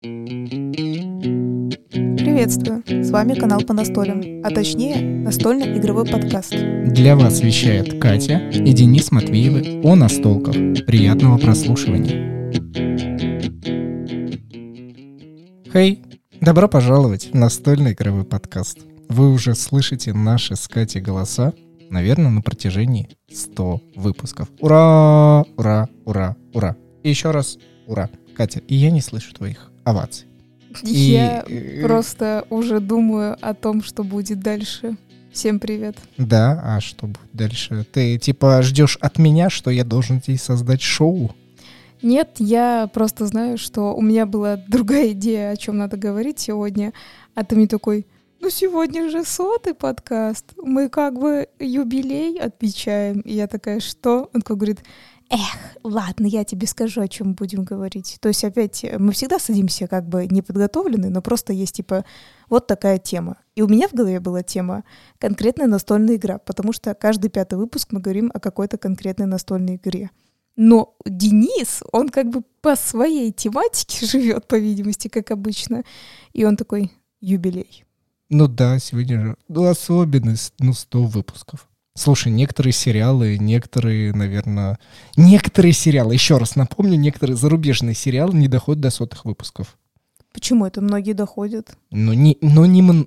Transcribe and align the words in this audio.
Приветствую! 0.00 2.84
С 2.86 3.10
вами 3.10 3.34
канал 3.34 3.62
по 3.62 3.74
настолям, 3.74 4.22
а 4.44 4.50
точнее 4.50 5.24
настольный 5.24 5.76
игровой 5.76 6.04
подкаст. 6.04 6.52
Для 6.52 7.16
вас 7.16 7.40
вещает 7.40 8.00
Катя 8.00 8.48
и 8.50 8.72
Денис 8.72 9.10
Матвеевы 9.10 9.80
о 9.82 9.96
настолках. 9.96 10.54
Приятного 10.86 11.36
прослушивания. 11.38 12.52
Хей, 15.72 16.04
добро 16.40 16.68
пожаловать 16.68 17.32
в 17.32 17.34
настольный 17.34 17.94
игровой 17.94 18.24
подкаст. 18.24 18.78
Вы 19.08 19.32
уже 19.32 19.56
слышите 19.56 20.12
наши 20.12 20.54
с 20.54 20.68
Катей 20.68 21.00
голоса, 21.00 21.54
наверное, 21.90 22.30
на 22.30 22.42
протяжении 22.42 23.08
100 23.32 23.82
выпусков. 23.96 24.48
Ура! 24.60 25.44
Ура! 25.56 25.88
Ура! 26.04 26.36
Ура! 26.54 26.76
И 27.02 27.08
еще 27.08 27.32
раз 27.32 27.58
ура! 27.88 28.08
Катя, 28.36 28.60
и 28.60 28.76
я 28.76 28.92
не 28.92 29.00
слышу 29.00 29.34
твоих 29.34 29.67
оваций. 29.90 30.26
Я 30.82 31.40
И- 31.40 31.82
просто 31.82 32.44
уже 32.50 32.80
думаю 32.80 33.36
о 33.40 33.54
том, 33.54 33.82
что 33.82 34.04
будет 34.04 34.40
дальше. 34.40 34.96
Всем 35.32 35.58
привет. 35.58 35.96
Да, 36.16 36.60
а 36.64 36.80
что 36.80 37.06
будет 37.06 37.30
дальше? 37.32 37.86
Ты 37.92 38.18
типа 38.18 38.62
ждешь 38.62 38.98
от 39.00 39.18
меня, 39.18 39.50
что 39.50 39.70
я 39.70 39.84
должен 39.84 40.20
здесь 40.20 40.42
создать 40.42 40.80
шоу? 40.82 41.30
Нет, 42.02 42.36
я 42.38 42.88
просто 42.92 43.26
знаю, 43.26 43.58
что 43.58 43.94
у 43.94 44.02
меня 44.02 44.26
была 44.26 44.56
другая 44.56 45.12
идея, 45.12 45.50
о 45.50 45.56
чем 45.56 45.78
надо 45.78 45.96
говорить 45.96 46.38
сегодня, 46.38 46.92
а 47.34 47.44
ты 47.44 47.56
мне 47.56 47.66
такой, 47.66 48.06
ну 48.40 48.50
сегодня 48.50 49.10
же 49.10 49.24
сотый 49.24 49.74
подкаст, 49.74 50.44
мы 50.62 50.88
как 50.88 51.18
бы 51.18 51.48
юбилей 51.58 52.38
отмечаем. 52.38 53.20
И 53.20 53.32
я 53.34 53.46
такая, 53.48 53.80
что? 53.80 54.30
Он 54.32 54.40
такой 54.42 54.56
говорит, 54.56 54.80
эх, 55.30 55.76
ладно, 55.82 56.26
я 56.26 56.44
тебе 56.44 56.66
скажу, 56.66 57.00
о 57.00 57.08
чем 57.08 57.34
будем 57.34 57.64
говорить. 57.64 58.18
То 58.20 58.28
есть 58.28 58.44
опять 58.44 58.84
э, 58.84 58.98
мы 58.98 59.12
всегда 59.12 59.38
садимся 59.38 59.86
как 59.86 60.08
бы 60.08 60.26
неподготовленные, 60.26 61.10
но 61.10 61.22
просто 61.22 61.52
есть 61.52 61.76
типа 61.76 62.04
вот 62.48 62.66
такая 62.66 62.98
тема. 62.98 63.36
И 63.54 63.62
у 63.62 63.68
меня 63.68 63.88
в 63.88 63.92
голове 63.92 64.20
была 64.20 64.42
тема 64.42 64.84
конкретная 65.18 65.66
настольная 65.66 66.16
игра, 66.16 66.38
потому 66.38 66.72
что 66.72 66.94
каждый 66.94 67.30
пятый 67.30 67.58
выпуск 67.58 67.88
мы 67.92 68.00
говорим 68.00 68.30
о 68.32 68.40
какой-то 68.40 68.78
конкретной 68.78 69.26
настольной 69.26 69.76
игре. 69.76 70.10
Но 70.56 70.96
Денис, 71.04 71.82
он 71.92 72.08
как 72.08 72.30
бы 72.30 72.42
по 72.60 72.74
своей 72.74 73.30
тематике 73.32 74.06
живет, 74.10 74.48
по 74.48 74.58
видимости, 74.58 75.08
как 75.08 75.30
обычно. 75.30 75.84
И 76.32 76.44
он 76.44 76.56
такой, 76.56 76.90
юбилей. 77.20 77.84
Ну 78.30 78.46
да, 78.46 78.78
сегодня 78.78 79.20
же 79.20 79.36
ну, 79.48 79.64
особенность, 79.64 80.54
ну, 80.58 80.72
100 80.72 81.04
выпусков. 81.04 81.68
Слушай, 81.98 82.30
некоторые 82.30 82.72
сериалы, 82.72 83.38
некоторые, 83.38 84.12
наверное... 84.12 84.78
Некоторые 85.16 85.72
сериалы, 85.72 86.14
еще 86.14 86.38
раз 86.38 86.54
напомню, 86.54 86.96
некоторые 86.96 87.36
зарубежные 87.36 87.96
сериалы 87.96 88.34
не 88.34 88.46
доходят 88.46 88.80
до 88.80 88.90
сотых 88.90 89.24
выпусков. 89.24 89.76
Почему 90.32 90.64
это 90.64 90.80
многие 90.80 91.14
доходят? 91.14 91.76
Но 91.90 92.14
не, 92.14 92.38
но 92.40 92.66
не, 92.66 92.82
ну, 92.82 93.04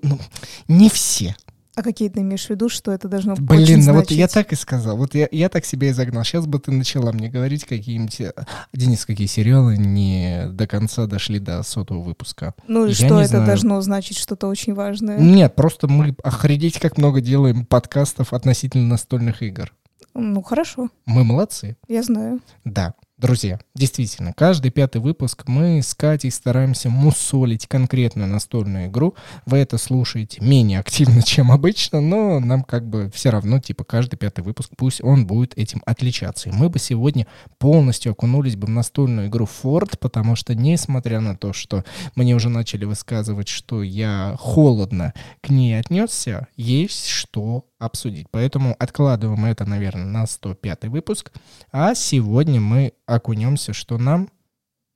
не 0.67 0.89
все. 0.89 1.38
А 1.75 1.83
какие 1.83 2.09
ты 2.09 2.19
имеешь 2.19 2.45
в 2.47 2.50
виду, 2.50 2.67
что 2.67 2.91
это 2.91 3.08
должно 3.08 3.36
Блин, 3.36 3.61
очень 3.61 3.86
ну 3.86 3.94
вот 3.94 4.11
я 4.11 4.27
так 4.27 4.52
и 4.52 4.55
сказал. 4.55 4.97
Вот 4.97 5.16
я, 5.16 5.27
я 5.31 5.47
так 5.47 5.64
себя 5.66 5.89
и 5.89 5.94
загнал. 5.94 6.23
Сейчас 6.25 6.45
бы 6.45 6.59
ты 6.59 6.72
начала 6.72 7.11
мне 7.14 7.30
говорить 7.30 7.64
какие-нибудь... 7.64 8.19
э, 8.19 8.33
Денис, 8.73 9.05
какие 9.05 9.27
сериалы 9.27 9.77
не 9.77 10.47
до 10.52 10.67
конца 10.67 11.08
дошли 11.08 11.39
до 11.39 11.64
сотого 11.64 12.02
выпуска. 12.02 12.53
Ну 12.67 12.86
и 12.86 12.89
я 12.89 12.95
что 12.95 13.19
это 13.22 13.30
знаю. 13.30 13.45
должно 13.45 13.80
значить, 13.81 14.17
что-то 14.17 14.47
очень 14.47 14.73
важное? 14.73 15.17
Нет, 15.17 15.55
просто 15.55 15.88
мы 15.88 16.14
охренеть 16.23 16.77
как 16.80 16.97
много 16.97 17.22
делаем 17.22 17.66
подкастов 17.66 18.33
относительно 18.33 18.88
настольных 18.88 19.42
игр. 19.42 19.72
Ну 20.14 20.42
хорошо, 20.44 20.89
Мы 21.05 21.23
молодцы. 21.23 21.77
я 21.88 22.03
знаю. 22.03 22.42
Да, 22.66 22.95
друзья, 23.22 23.59
действительно, 23.75 24.33
каждый 24.33 24.72
пятый 24.72 25.00
выпуск 25.00 25.44
мы 25.45 25.81
с 25.83 25.94
Катей 25.94 26.31
стараемся 26.31 26.89
мусолить 26.89 27.67
конкретную 27.67 28.27
настольную 28.27 28.88
игру. 28.88 29.16
Вы 29.45 29.59
это 29.59 29.77
слушаете 29.77 30.41
менее 30.41 30.80
активно, 30.80 31.22
чем 31.23 31.52
обычно, 31.52 32.02
но 32.02 32.39
нам 32.39 32.64
как 32.64 32.89
бы 32.89 33.11
все 33.14 33.30
равно, 33.30 33.59
типа, 33.59 33.83
каждый 33.83 34.17
пятый 34.17 34.44
выпуск, 34.44 34.71
пусть 34.76 35.04
он 35.04 35.27
будет 35.27 35.55
этим 35.55 35.83
отличаться. 35.86 36.49
И 36.49 36.52
мы 36.52 36.70
бы 36.70 36.80
сегодня 36.80 37.27
полностью 37.59 38.14
окунулись 38.14 38.55
бы 38.55 38.65
в 38.65 38.71
настольную 38.71 39.27
игру 39.27 39.45
Ford, 39.45 39.98
потому 39.99 40.36
что, 40.36 40.55
несмотря 40.55 41.20
на 41.21 41.38
то, 41.38 41.53
что 41.53 41.86
мне 42.15 42.36
уже 42.36 42.49
начали 42.49 42.86
высказывать, 42.86 43.48
что 43.48 43.83
я 43.83 44.36
холодно 44.39 45.14
к 45.42 45.49
ней 45.49 45.80
отнесся, 45.80 46.48
есть 46.58 47.08
что 47.08 47.65
обсудить. 47.81 48.27
Поэтому 48.31 48.75
откладываем 48.80 49.45
это, 49.45 49.65
наверное, 49.65 50.05
на 50.05 50.25
105 50.25 50.86
выпуск. 50.86 51.31
А 51.71 51.95
сегодня 51.95 52.61
мы 52.61 52.93
окунемся, 53.05 53.73
что 53.73 53.97
нам 53.97 54.30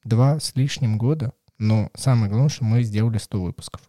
два 0.03 0.39
с 0.39 0.55
лишним 0.55 0.97
года, 0.97 1.33
но 1.57 1.89
самое 1.95 2.29
главное, 2.29 2.49
что 2.49 2.63
мы 2.63 2.83
сделали 2.83 3.17
100 3.17 3.41
выпусков. 3.41 3.81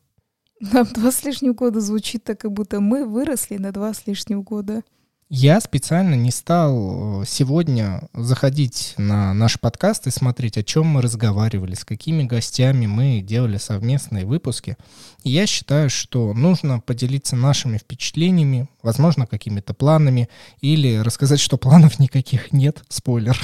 Нам 0.61 0.87
два 0.87 1.13
с 1.13 1.23
лишним 1.25 1.53
года 1.53 1.81
звучит 1.81 2.25
так, 2.25 2.41
как 2.41 2.53
будто 2.53 2.81
мы 2.81 3.05
выросли 3.05 3.59
на 3.59 3.73
два 3.73 3.93
с 3.93 4.07
лишним 4.07 4.43
года. 4.43 4.83
Я 5.29 5.61
специально 5.61 6.15
не 6.15 6.31
стал 6.31 7.23
э, 7.23 7.25
сегодня 7.27 8.09
заходить 8.15 8.95
на 8.97 9.35
наш 9.35 9.59
подкаст 9.59 10.07
и 10.07 10.13
смотреть, 10.13 10.57
о 10.57 10.63
чем 10.63 10.87
мы 10.87 11.03
разговаривали, 11.03 11.75
с 11.75 11.85
какими 11.85 12.23
гостями 12.23 12.87
мы 12.87 13.21
делали 13.23 13.57
совместные 13.57 14.25
выпуски. 14.25 14.77
И 15.25 15.31
я 15.31 15.49
считаю, 15.49 15.91
что 15.91 16.33
нужно 16.33 16.79
поделиться 16.79 17.35
нашими 17.35 17.79
впечатлениями, 17.79 18.69
возможно, 18.85 19.27
какими-то 19.27 19.75
планами, 19.75 20.29
или 20.61 20.99
рассказать, 20.99 21.41
что 21.41 21.57
планов 21.57 21.99
никаких 21.99 22.53
нет, 22.53 22.85
спойлер. 22.89 23.37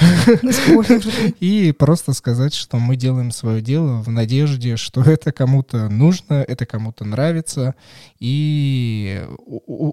Спойлер. 0.53 1.03
И 1.41 1.73
просто 1.73 2.13
сказать, 2.13 2.53
что 2.53 2.77
мы 2.77 2.95
делаем 2.95 3.31
свое 3.31 3.61
дело 3.61 4.01
в 4.01 4.07
надежде, 4.09 4.77
что 4.77 5.01
это 5.05 5.33
кому-то 5.33 5.89
нужно, 5.89 6.35
это 6.35 6.65
кому-то 6.65 7.03
нравится, 7.03 7.75
и 8.21 9.27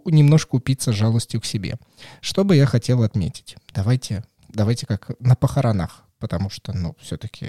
немножко 0.04 0.54
упиться 0.54 0.92
жалостью 0.92 1.40
к 1.40 1.44
себе. 1.44 1.79
Что 2.20 2.44
бы 2.44 2.56
я 2.56 2.66
хотел 2.66 3.02
отметить? 3.02 3.56
Давайте, 3.74 4.24
давайте 4.48 4.86
как 4.86 5.10
на 5.20 5.36
похоронах, 5.36 6.04
потому 6.18 6.50
что, 6.50 6.72
ну, 6.72 6.94
все-таки 7.00 7.48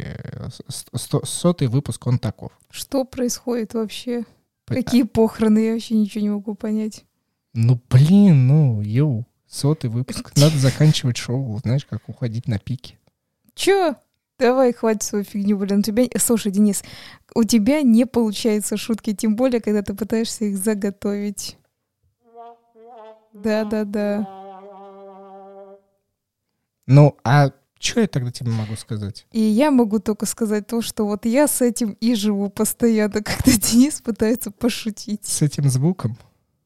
сотый 1.24 1.68
выпуск, 1.68 2.06
он 2.08 2.20
таков. 2.20 2.52
Что 2.70 3.04
происходит 3.06 3.74
вообще? 3.74 4.24
П- 4.66 4.76
Какие 4.76 5.04
похороны? 5.04 5.60
Я 5.60 5.74
вообще 5.74 5.96
ничего 5.96 6.22
не 6.22 6.30
могу 6.30 6.56
понять. 6.56 7.06
Ну, 7.54 7.80
блин, 7.90 8.48
ну, 8.48 8.82
йоу, 8.82 9.26
сотый 9.48 9.90
выпуск. 9.90 10.32
Надо 10.36 10.58
заканчивать 10.58 11.18
шоу, 11.18 11.60
знаешь, 11.64 11.86
как 11.86 12.08
уходить 12.08 12.48
на 12.48 12.60
пике. 12.60 12.98
Чё? 13.56 13.96
Давай, 14.40 14.74
хватит 14.74 15.04
свою 15.04 15.24
фигню, 15.24 15.58
блин. 15.58 15.80
У 15.80 15.82
тебя... 15.84 16.04
Слушай, 16.18 16.52
Денис, 16.52 16.84
у 17.36 17.44
тебя 17.44 17.82
не 17.84 18.06
получается 18.08 18.76
шутки, 18.76 19.14
тем 19.14 19.36
более, 19.36 19.62
когда 19.62 19.84
ты 19.84 19.94
пытаешься 19.94 20.46
их 20.46 20.58
заготовить. 20.58 21.58
Да-да-да. 23.34 24.28
Ну, 26.88 27.18
а 27.24 27.52
что 27.80 28.02
я 28.02 28.08
тогда 28.08 28.32
тебе 28.32 28.52
могу 28.52 28.76
сказать? 28.76 29.26
И 29.32 29.42
я 29.42 29.72
могу 29.72 30.00
только 30.00 30.26
сказать 30.26 30.68
то, 30.68 30.82
что 30.82 31.06
вот 31.06 31.26
я 31.26 31.48
с 31.48 31.62
этим 31.62 31.92
и 32.00 32.16
живу 32.16 32.50
постоянно, 32.50 33.14
когда 33.24 33.52
Денис 33.58 34.02
пытается 34.02 34.52
пошутить. 34.52 35.26
С 35.26 35.42
этим 35.42 35.70
звуком? 35.70 36.18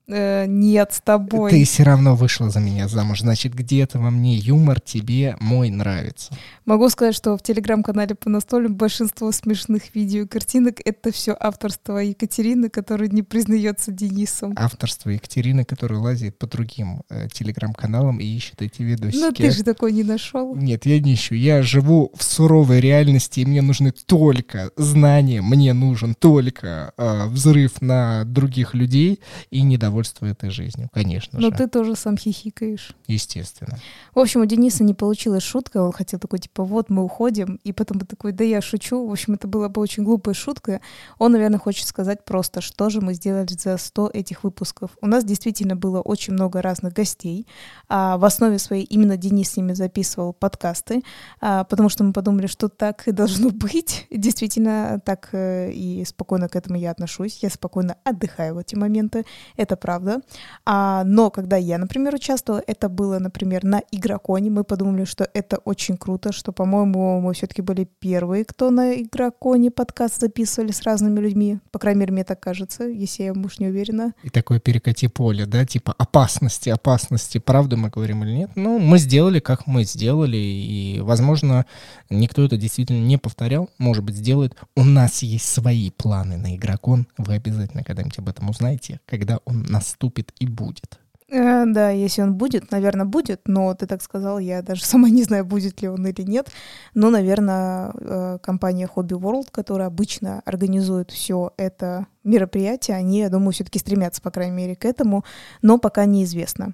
Э, 0.08 0.46
нет, 0.46 0.94
с 0.94 1.02
тобой. 1.02 1.50
Ты 1.50 1.64
все 1.66 1.84
равно 1.84 2.16
вышла 2.16 2.50
за 2.50 2.60
меня 2.60 2.88
замуж. 2.88 3.22
Значит, 3.22 3.54
где-то 3.56 3.98
во 4.00 4.12
мне 4.12 4.36
юмор 4.38 4.80
тебе 4.80 5.36
мой 5.40 5.70
нравится. 5.70 6.34
Могу 6.66 6.90
сказать, 6.90 7.16
что 7.16 7.36
в 7.38 7.42
телеграм-канале 7.42 8.14
по 8.14 8.30
настолям 8.30 8.76
большинство 8.76 9.32
смешных 9.32 9.96
видео 9.96 10.24
и 10.24 10.28
картинок— 10.28 10.80
это 10.86 11.12
все 11.12 11.36
авторство 11.40 11.98
Екатерины, 11.98 12.70
которая 12.70 13.10
не 13.10 13.24
признается 13.24 13.92
Денисом. 13.92 14.54
Авторство 14.58 15.10
Екатерины, 15.10 15.66
которая 15.66 16.00
лазит 16.00 16.38
по 16.38 16.46
другим 16.46 17.02
э, 17.10 17.28
телеграм-каналам 17.32 18.20
и 18.20 18.26
ищет 18.26 18.62
эти 18.62 18.84
видосики. 18.84 19.20
Но 19.20 19.28
Ну, 19.28 19.34
ты 19.34 19.50
же 19.50 19.64
такой 19.64 19.92
не 19.92 20.04
нашел. 20.04 20.56
Нет, 20.56 20.86
я 20.86 21.00
не 21.00 21.16
ищу. 21.16 21.34
Я 21.34 21.64
живу 21.64 22.12
в 22.16 22.24
суровой 22.24 22.80
реальности, 22.80 23.40
и 23.40 23.46
мне 23.46 23.64
нужны 23.64 23.92
только 23.92 24.70
знания, 24.76 25.42
мне 25.42 25.74
нужен 25.74 26.14
только 26.14 26.94
э, 26.98 27.26
взрыв 27.28 27.82
на 27.82 28.24
других 28.26 28.76
людей 28.76 29.20
и 29.50 29.62
недовольство 29.62 29.95
этой 30.02 30.50
жизнью, 30.50 30.90
конечно 30.94 31.40
Но 31.40 31.50
же. 31.50 31.56
ты 31.56 31.68
тоже 31.68 31.96
сам 31.96 32.18
хихикаешь. 32.18 32.96
Естественно. 33.08 33.78
В 34.14 34.20
общем, 34.20 34.42
у 34.42 34.46
Дениса 34.46 34.84
не 34.84 34.94
получилась 34.94 35.44
шутка, 35.44 35.82
он 35.82 35.92
хотел 35.92 36.20
такой, 36.20 36.40
типа, 36.40 36.64
вот 36.64 36.90
мы 36.90 37.04
уходим, 37.04 37.60
и 37.64 37.74
потом 37.74 38.00
такой, 38.00 38.32
да 38.32 38.44
я 38.44 38.62
шучу. 38.62 39.08
В 39.08 39.12
общем, 39.12 39.34
это 39.34 39.48
была 39.48 39.70
бы 39.70 39.82
очень 39.82 40.04
глупая 40.04 40.34
шутка. 40.34 40.82
Он, 41.18 41.32
наверное, 41.32 41.60
хочет 41.60 41.88
сказать 41.88 42.26
просто, 42.26 42.62
что 42.62 42.90
же 42.90 43.02
мы 43.02 43.14
сделали 43.14 43.48
за 43.48 43.78
100 43.78 44.12
этих 44.14 44.44
выпусков. 44.44 44.92
У 45.02 45.08
нас 45.08 45.24
действительно 45.24 45.76
было 45.76 46.02
очень 46.02 46.34
много 46.34 46.62
разных 46.62 46.94
гостей. 46.94 47.48
А 47.88 48.18
в 48.18 48.26
основе 48.26 48.60
своей 48.60 48.84
именно 48.84 49.18
Денис 49.18 49.52
с 49.52 49.58
ними 49.58 49.74
записывал 49.74 50.34
подкасты, 50.34 51.02
а, 51.42 51.64
потому 51.64 51.90
что 51.90 52.04
мы 52.04 52.14
подумали, 52.14 52.48
что 52.48 52.70
так 52.70 53.08
и 53.08 53.12
должно 53.12 53.50
быть. 53.50 54.08
Действительно, 54.12 55.02
так 55.06 55.30
э, 55.34 55.72
и 55.72 56.04
спокойно 56.06 56.50
к 56.50 56.56
этому 56.56 56.78
я 56.78 56.92
отношусь. 56.92 57.40
Я 57.42 57.50
спокойно 57.50 57.98
отдыхаю 58.04 58.56
в 58.56 58.58
эти 58.58 58.76
моменты. 58.76 59.26
Это 59.58 59.76
правда. 59.86 60.22
А, 60.66 61.04
но 61.04 61.30
когда 61.30 61.58
я, 61.58 61.78
например, 61.78 62.16
участвовала, 62.16 62.64
это 62.66 62.90
было, 62.90 63.20
например, 63.20 63.64
на 63.64 63.84
Игроконе. 63.92 64.50
Мы 64.50 64.64
подумали, 64.64 65.06
что 65.06 65.30
это 65.32 65.58
очень 65.58 65.96
круто, 65.96 66.32
что, 66.32 66.52
по-моему, 66.52 67.22
мы 67.22 67.36
все-таки 67.36 67.62
были 67.62 67.88
первые, 68.00 68.46
кто 68.46 68.72
на 68.72 68.96
Игроконе 68.96 69.70
подкаст 69.70 70.20
записывали 70.22 70.72
с 70.72 70.82
разными 70.82 71.20
людьми. 71.20 71.60
По 71.70 71.78
крайней 71.78 72.00
мере, 72.00 72.14
мне 72.14 72.24
так 72.24 72.40
кажется, 72.40 72.86
если 72.86 73.26
я, 73.26 73.34
уж 73.34 73.60
не 73.60 73.68
уверена. 73.68 74.14
И 74.24 74.32
такое 74.32 74.60
перекати 74.60 75.08
поле, 75.08 75.46
да, 75.46 75.68
типа 75.68 75.94
опасности, 76.00 76.70
опасности. 76.70 77.38
Правда 77.38 77.78
мы 77.78 77.90
говорим 77.90 78.24
или 78.24 78.32
нет? 78.32 78.52
Ну, 78.56 78.80
мы 78.80 78.98
сделали, 78.98 79.40
как 79.40 79.68
мы 79.68 79.84
сделали, 79.84 80.38
и, 80.38 81.00
возможно, 81.00 81.68
никто 82.10 82.44
это 82.44 82.58
действительно 82.58 83.06
не 83.06 83.20
повторял. 83.20 83.70
Может 83.78 84.04
быть, 84.04 84.16
сделает. 84.16 84.56
У 84.76 84.84
нас 84.84 85.22
есть 85.22 85.46
свои 85.46 85.92
планы 85.92 86.38
на 86.38 86.56
Игрокон. 86.56 87.06
Вы 87.20 87.36
обязательно 87.36 87.84
когда-нибудь 87.84 88.18
об 88.18 88.30
этом 88.30 88.50
узнаете, 88.50 89.00
когда 89.06 89.38
он 89.46 89.75
наступит 89.76 90.34
и 90.40 90.48
будет. 90.48 91.00
Э, 91.30 91.66
да, 91.66 91.90
если 91.90 92.22
он 92.22 92.36
будет, 92.36 92.72
наверное, 92.72 93.06
будет, 93.06 93.42
но 93.48 93.74
ты 93.74 93.88
так 93.88 94.02
сказал, 94.02 94.40
я 94.40 94.62
даже 94.62 94.86
сама 94.86 95.10
не 95.10 95.24
знаю, 95.24 95.46
будет 95.46 95.82
ли 95.82 95.90
он 95.90 96.06
или 96.08 96.22
нет. 96.22 96.52
Но, 96.94 97.10
наверное, 97.10 97.92
э, 97.94 98.38
компания 98.42 98.90
Hobby 98.94 99.20
World, 99.20 99.48
которая 99.52 99.88
обычно 99.88 100.42
организует 100.46 101.12
все 101.12 101.52
это 101.58 102.08
мероприятие, 102.24 102.98
они, 102.98 103.20
я 103.20 103.30
думаю, 103.30 103.52
все-таки 103.52 103.80
стремятся, 103.80 104.22
по 104.22 104.32
крайней 104.32 104.56
мере, 104.56 104.76
к 104.76 104.86
этому, 104.86 105.24
но 105.62 105.78
пока 105.78 106.06
неизвестно. 106.06 106.74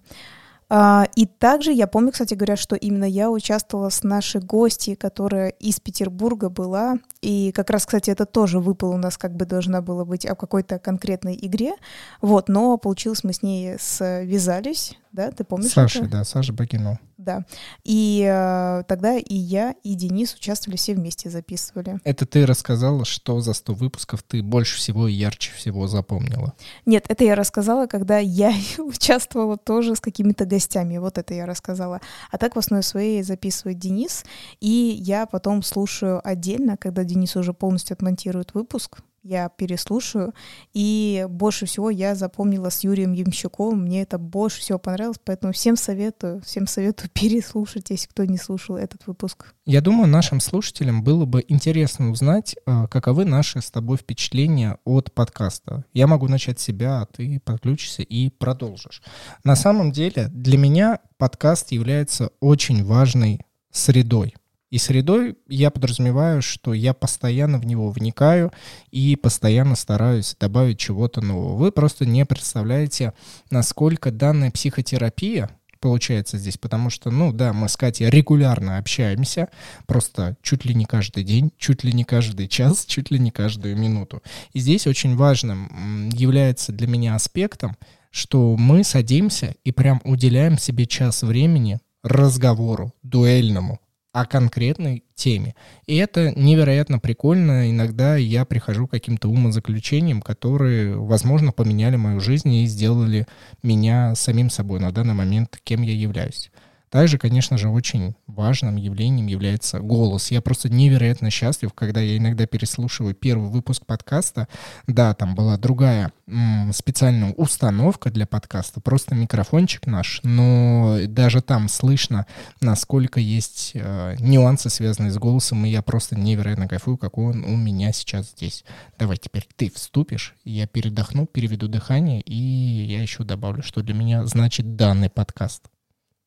А, 0.74 1.10
и 1.18 1.26
также 1.26 1.74
я 1.74 1.86
помню, 1.86 2.14
кстати 2.14 2.34
говоря, 2.34 2.56
что 2.56 2.78
именно 2.78 3.04
я 3.04 3.30
участвовала 3.30 3.90
с 3.90 4.04
нашей 4.04 4.40
гостьей, 4.40 4.96
которая 4.96 5.50
из 5.50 5.82
Петербурга 5.82 6.48
была. 6.48 6.96
И 7.22 7.52
как 7.52 7.70
раз, 7.72 7.86
кстати, 7.86 8.10
это 8.10 8.26
тоже 8.26 8.60
выпало 8.62 8.94
у 8.94 8.98
нас, 8.98 9.18
как 9.18 9.36
бы 9.36 9.46
должна 9.46 9.82
была 9.82 10.06
быть 10.06 10.26
о 10.26 10.34
какой-то 10.34 10.80
конкретной 10.80 11.38
игре. 11.42 11.74
Вот, 12.22 12.48
но 12.48 12.78
получилось, 12.78 13.26
мы 13.26 13.34
с 13.34 13.44
ней 13.44 13.76
связались, 13.80 14.98
да, 15.12 15.32
ты 15.32 15.44
помнишь? 15.44 15.72
Саша, 15.72 16.00
это? 16.00 16.10
да, 16.10 16.24
Саша 16.24 16.54
Багино. 16.54 17.00
Да. 17.18 17.46
И 17.84 18.26
э, 18.28 18.84
тогда 18.88 19.18
и 19.18 19.36
я, 19.36 19.76
и 19.84 19.94
Денис 19.94 20.34
участвовали, 20.34 20.78
все 20.78 20.96
вместе 20.96 21.30
записывали. 21.30 22.00
Это 22.04 22.26
ты 22.26 22.46
рассказала, 22.46 23.06
что 23.06 23.42
за 23.42 23.54
100 23.54 23.74
выпусков 23.74 24.24
ты 24.24 24.42
больше 24.42 24.78
всего 24.78 25.08
и 25.08 25.14
ярче 25.14 25.52
всего 25.54 25.88
запомнила? 25.88 26.54
Нет, 26.86 27.06
это 27.10 27.24
я 27.24 27.36
рассказала, 27.36 27.86
когда 27.86 28.18
я 28.18 28.54
участвовала 28.80 29.58
тоже 29.58 29.96
с 29.96 30.00
какими-то 30.00 30.46
гостями. 30.46 30.98
Вот 30.98 31.18
это 31.18 31.34
я 31.34 31.46
рассказала. 31.46 32.02
А 32.32 32.38
так 32.38 32.56
в 32.56 32.60
основе 32.60 32.82
своей 32.82 33.22
записывает 33.22 33.78
Денис, 33.78 34.26
и 34.60 34.70
я 35.00 35.26
потом 35.28 35.62
слушаю 35.62 36.28
отдельно, 36.28 36.78
когда 36.78 37.04
Денис 37.04 37.36
уже 37.36 37.54
полностью 37.54 37.94
отмонтирует 37.94 38.54
выпуск, 38.54 39.00
я 39.24 39.50
переслушаю. 39.50 40.34
И 40.74 41.26
больше 41.30 41.66
всего 41.66 41.90
я 41.90 42.16
запомнила 42.16 42.70
с 42.70 42.84
Юрием 42.84 43.14
Ямщуком. 43.14 43.84
Мне 43.84 44.02
это 44.02 44.18
больше 44.18 44.62
всего 44.62 44.80
понравилось, 44.80 45.20
поэтому 45.24 45.54
всем 45.54 45.76
советую, 45.76 46.42
всем 46.42 46.68
советую 46.68 47.10
переслушать, 47.14 47.90
если 47.90 48.08
кто 48.08 48.26
не 48.26 48.38
слушал 48.38 48.78
этот 48.78 49.08
выпуск. 49.08 49.54
Я 49.66 49.82
думаю, 49.82 50.08
нашим 50.08 50.40
слушателям 50.40 51.04
было 51.04 51.26
бы 51.26 51.44
интересно 51.48 52.12
узнать, 52.12 52.56
э, 52.66 52.88
каковы 52.88 53.26
наши 53.26 53.62
с 53.62 53.70
тобой 53.70 53.98
впечатления 53.98 54.78
от 54.86 55.14
подкаста. 55.14 55.86
Я 55.94 56.08
могу 56.08 56.28
начать 56.28 56.60
с 56.60 56.64
себя, 56.64 57.02
а 57.02 57.06
ты 57.06 57.40
подключишься 57.40 58.02
и 58.02 58.30
продолжишь. 58.30 59.02
На 59.44 59.56
самом 59.56 59.92
деле 59.92 60.28
для 60.30 60.58
меня 60.58 61.00
подкаст 61.18 61.72
является 61.72 62.32
очень 62.40 62.84
важной 62.84 63.42
средой. 63.72 64.36
И 64.72 64.78
средой 64.78 65.36
я 65.48 65.70
подразумеваю, 65.70 66.42
что 66.42 66.74
я 66.74 66.94
постоянно 66.94 67.60
в 67.60 67.66
него 67.66 67.92
вникаю 67.92 68.52
и 68.90 69.18
постоянно 69.18 69.76
стараюсь 69.76 70.36
добавить 70.40 70.80
чего-то 70.80 71.22
нового. 71.22 71.58
Вы 71.58 71.72
просто 71.74 72.06
не 72.06 72.26
представляете, 72.26 73.14
насколько 73.50 74.12
данная 74.12 74.50
психотерапия 74.50 75.50
получается 75.82 76.38
здесь, 76.38 76.58
потому 76.58 76.90
что, 76.90 77.12
ну 77.12 77.34
да, 77.34 77.52
мы 77.52 77.68
с 77.68 77.76
Катей 77.76 78.10
регулярно 78.10 78.78
общаемся, 78.78 79.50
просто 79.88 80.38
чуть 80.42 80.64
ли 80.64 80.74
не 80.74 80.86
каждый 80.86 81.24
день, 81.24 81.52
чуть 81.58 81.84
ли 81.84 81.92
не 81.92 82.06
каждый 82.06 82.48
час, 82.48 82.86
чуть 82.88 83.12
ли 83.12 83.20
не 83.20 83.32
каждую 83.32 83.76
минуту. 83.78 84.22
И 84.54 84.60
здесь 84.60 84.88
очень 84.88 85.18
важным 85.18 86.10
является 86.14 86.72
для 86.72 86.88
меня 86.88 87.16
аспектом, 87.16 87.76
что 88.12 88.56
мы 88.58 88.84
садимся 88.84 89.56
и 89.66 89.72
прям 89.72 90.00
уделяем 90.06 90.58
себе 90.58 90.86
час 90.86 91.24
времени 91.24 91.80
разговору, 92.04 92.94
дуэльному, 93.04 93.80
о 94.14 94.26
конкретной 94.26 95.04
теме. 95.16 95.56
И 95.86 95.96
это 95.96 96.34
невероятно 96.38 97.00
прикольно. 97.00 97.70
Иногда 97.72 98.18
я 98.18 98.44
прихожу 98.46 98.88
к 98.88 98.92
каким-то 98.92 99.30
умозаключениям, 99.30 100.22
которые, 100.22 100.98
возможно, 100.98 101.52
поменяли 101.52 101.96
мою 101.96 102.20
жизнь 102.20 102.52
и 102.54 102.66
сделали 102.66 103.26
меня 103.64 104.16
самим 104.16 104.50
собой 104.50 104.80
на 104.80 104.92
данный 104.92 105.14
момент, 105.14 105.60
кем 105.64 105.82
я 105.82 105.94
являюсь. 105.94 106.52
Также, 106.92 107.18
конечно 107.18 107.58
же, 107.58 107.70
очень 107.70 108.16
важным 108.28 108.76
явлением 108.76 109.28
является 109.28 109.80
голос. 109.80 110.30
Я 110.30 110.42
просто 110.42 110.70
невероятно 110.70 111.30
счастлив, 111.30 111.74
когда 111.74 112.02
я 112.02 112.18
иногда 112.18 112.46
переслушиваю 112.46 113.16
первый 113.16 113.50
выпуск 113.50 113.86
подкаста. 113.86 114.50
Да, 114.88 115.14
там 115.14 115.34
была 115.34 115.58
другая 115.58 116.12
м, 116.28 116.74
специальная 116.74 117.32
установка 117.32 118.12
для 118.12 118.28
подкаста, 118.28 118.82
просто 118.82 119.16
микрофончик 119.16 119.88
наш, 119.88 120.20
но 120.24 120.98
даже 121.08 121.42
там 121.42 121.70
слышно, 121.70 122.26
насколько 122.60 123.22
есть 123.22 123.72
э, 123.74 124.18
нюансы, 124.20 124.70
связанные 124.70 125.12
с 125.12 125.18
голосом, 125.18 125.66
и 125.66 125.70
я 125.70 125.82
просто 125.82 126.18
невероятно 126.20 126.68
кайфую, 126.68 126.98
какой 126.98 127.28
он 127.28 127.46
у 127.46 127.56
меня 127.56 127.94
сейчас 127.94 128.32
здесь. 128.32 128.66
Давай 129.00 129.16
теперь 129.16 129.48
ты 129.56 129.72
вступишь, 129.72 130.36
я 130.44 130.68
передохну, 130.68 131.26
переведу 131.26 131.70
дыхание, 131.70 132.20
и 132.20 132.36
я 132.36 133.02
еще 133.02 133.24
добавлю, 133.24 133.64
что 133.64 133.82
для 133.82 133.94
меня 133.94 134.26
значит 134.26 134.76
данный 134.76 135.10
подкаст. 135.10 135.70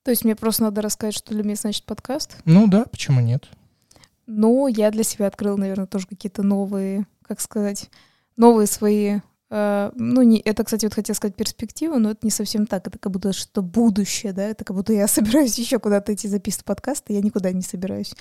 То 0.04 0.10
есть 0.10 0.24
мне 0.24 0.36
просто 0.36 0.64
надо 0.64 0.82
рассказать, 0.82 1.14
что 1.14 1.32
для 1.32 1.42
меня 1.42 1.56
значит 1.56 1.84
подкаст? 1.84 2.36
Ну 2.44 2.68
да, 2.68 2.84
почему 2.84 3.20
нет? 3.20 3.48
Ну, 4.26 4.68
я 4.68 4.90
для 4.90 5.02
себя 5.02 5.26
открыл, 5.26 5.56
наверное, 5.56 5.86
тоже 5.86 6.06
какие-то 6.06 6.42
новые, 6.42 7.06
как 7.26 7.40
сказать, 7.40 7.90
новые 8.36 8.66
свои 8.66 9.20
Uh, 9.50 9.92
ну, 9.94 10.22
не, 10.22 10.40
это, 10.40 10.64
кстати, 10.64 10.84
вот 10.84 10.94
хотела 10.94 11.14
сказать 11.14 11.36
перспективы, 11.36 11.98
но 12.00 12.10
это 12.10 12.20
не 12.22 12.30
совсем 12.30 12.66
так. 12.66 12.88
Это 12.88 12.98
как 12.98 13.12
будто 13.12 13.32
что 13.32 13.62
будущее, 13.62 14.32
да? 14.32 14.42
Это 14.42 14.64
как 14.64 14.74
будто 14.74 14.92
я 14.92 15.06
собираюсь 15.08 15.56
еще 15.58 15.78
куда-то 15.78 16.12
идти 16.12 16.26
записывать 16.26 16.64
подкасты, 16.64 17.12
я 17.12 17.20
никуда 17.20 17.52
не 17.52 17.62
собираюсь. 17.62 18.14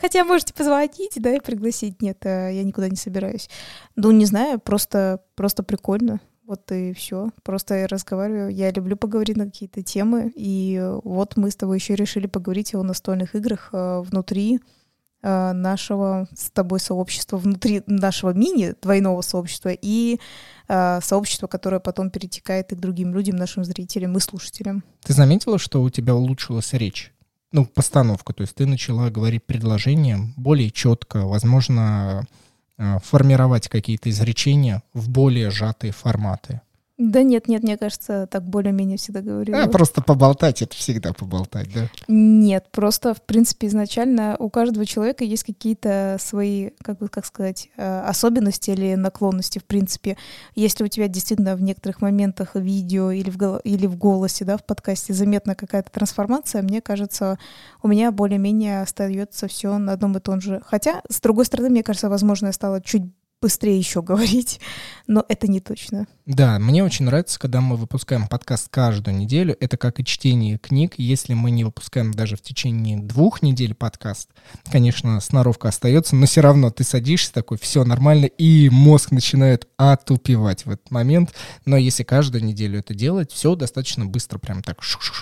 Хотя 0.00 0.24
можете 0.24 0.54
позвонить, 0.54 1.12
да, 1.16 1.34
и 1.34 1.40
пригласить. 1.40 2.00
Нет, 2.00 2.24
э, 2.24 2.54
я 2.54 2.64
никуда 2.64 2.88
не 2.88 2.96
собираюсь. 2.96 3.50
Ну, 3.96 4.12
не 4.12 4.24
знаю, 4.24 4.60
просто, 4.60 5.22
просто 5.34 5.62
прикольно. 5.62 6.20
Вот 6.48 6.72
и 6.72 6.94
все. 6.94 7.28
Просто 7.42 7.74
я 7.74 7.86
разговариваю. 7.86 8.48
Я 8.48 8.70
люблю 8.70 8.96
поговорить 8.96 9.36
на 9.36 9.44
какие-то 9.44 9.82
темы. 9.82 10.32
И 10.34 10.82
вот 11.04 11.36
мы 11.36 11.50
с 11.50 11.56
тобой 11.56 11.76
еще 11.76 11.94
решили 11.94 12.26
поговорить 12.26 12.74
о 12.74 12.82
настольных 12.82 13.34
играх 13.34 13.68
э, 13.74 14.00
внутри 14.00 14.58
э, 15.20 15.52
нашего 15.52 16.26
с 16.34 16.50
тобой 16.50 16.80
сообщества, 16.80 17.36
внутри 17.36 17.82
нашего 17.86 18.30
мини 18.30 18.74
двойного 18.80 19.20
сообщества 19.20 19.72
и 19.74 20.20
э, 20.68 21.00
сообщества, 21.02 21.48
которое 21.48 21.80
потом 21.80 22.08
перетекает 22.08 22.72
и 22.72 22.76
к 22.76 22.80
другим 22.80 23.12
людям, 23.12 23.36
нашим 23.36 23.62
зрителям 23.62 24.16
и 24.16 24.20
слушателям. 24.20 24.84
Ты 25.04 25.12
заметила, 25.12 25.58
что 25.58 25.82
у 25.82 25.90
тебя 25.90 26.14
улучшилась 26.14 26.72
речь? 26.72 27.12
Ну, 27.52 27.66
постановка. 27.66 28.32
То 28.32 28.40
есть 28.40 28.54
ты 28.54 28.64
начала 28.64 29.10
говорить 29.10 29.44
предложением 29.44 30.32
более 30.38 30.70
четко, 30.70 31.26
возможно, 31.26 32.26
формировать 33.02 33.68
какие-то 33.68 34.10
изречения 34.10 34.82
в 34.94 35.08
более 35.08 35.50
сжатые 35.50 35.92
форматы. 35.92 36.60
Да 36.98 37.22
нет, 37.22 37.46
нет, 37.46 37.62
мне 37.62 37.78
кажется, 37.78 38.26
так 38.26 38.42
более-менее 38.42 38.98
всегда 38.98 39.20
говорю. 39.20 39.56
А, 39.56 39.68
просто 39.68 40.02
поболтать— 40.02 40.62
это 40.62 40.74
всегда 40.74 41.12
поболтать, 41.12 41.72
да? 41.72 41.88
Нет, 42.08 42.66
просто, 42.72 43.14
в 43.14 43.22
принципе, 43.22 43.68
изначально 43.68 44.34
у 44.40 44.50
каждого 44.50 44.84
человека 44.84 45.22
есть 45.22 45.44
какие-то 45.44 46.16
свои, 46.18 46.70
как 46.82 46.98
бы, 46.98 47.08
как 47.08 47.24
сказать, 47.24 47.70
э, 47.76 48.00
особенности 48.00 48.72
или 48.72 48.96
наклонности, 48.96 49.60
в 49.60 49.64
принципе. 49.64 50.16
Если 50.56 50.82
у 50.82 50.88
тебя 50.88 51.06
действительно 51.06 51.54
в 51.54 51.62
некоторых 51.62 52.00
моментах 52.00 52.56
видео 52.56 53.12
или 53.12 53.30
в, 53.30 53.58
или 53.58 53.86
в 53.86 53.96
голосе, 53.96 54.44
да, 54.44 54.56
в 54.56 54.64
подкасте 54.64 55.12
заметна 55.12 55.54
какая-то 55.54 55.92
трансформация, 55.92 56.62
мне 56.62 56.80
кажется, 56.80 57.38
у 57.80 57.86
меня 57.86 58.10
более-менее 58.10 58.82
остается 58.82 59.46
все 59.46 59.78
на 59.78 59.92
одном 59.92 60.16
и 60.16 60.20
том 60.20 60.40
же. 60.40 60.60
Хотя, 60.66 61.02
с 61.08 61.20
другой 61.20 61.44
стороны, 61.44 61.70
мне 61.70 61.84
кажется, 61.84 62.08
возможно, 62.08 62.46
я 62.46 62.52
стала 62.52 62.80
чуть 62.80 63.04
быстрее 63.40 63.78
еще 63.78 64.02
говорить, 64.02 64.60
но 65.06 65.24
это 65.28 65.48
не 65.48 65.60
точно. 65.60 66.06
Да, 66.26 66.58
мне 66.58 66.84
очень 66.84 67.04
нравится, 67.06 67.38
когда 67.38 67.60
мы 67.60 67.76
выпускаем 67.76 68.28
подкаст 68.28 68.68
каждую 68.70 69.16
неделю. 69.16 69.56
Это 69.60 69.76
как 69.76 70.00
и 70.00 70.04
чтение 70.04 70.58
книг. 70.58 70.94
Если 70.96 71.34
мы 71.34 71.50
не 71.50 71.64
выпускаем 71.64 72.12
даже 72.12 72.36
в 72.36 72.42
течение 72.42 72.98
двух 72.98 73.42
недель 73.42 73.74
подкаст, 73.74 74.30
конечно, 74.70 75.20
сноровка 75.20 75.68
остается, 75.68 76.16
но 76.16 76.26
все 76.26 76.40
равно 76.40 76.70
ты 76.70 76.84
садишься 76.84 77.32
такой, 77.32 77.58
все 77.58 77.84
нормально, 77.84 78.26
и 78.26 78.68
мозг 78.70 79.10
начинает 79.10 79.68
отупевать 79.76 80.66
в 80.66 80.70
этот 80.70 80.90
момент. 80.90 81.34
Но 81.64 81.76
если 81.76 82.02
каждую 82.02 82.44
неделю 82.44 82.80
это 82.80 82.94
делать, 82.94 83.32
все 83.32 83.54
достаточно 83.54 84.04
быстро, 84.04 84.38
прям 84.38 84.62
так 84.62 84.78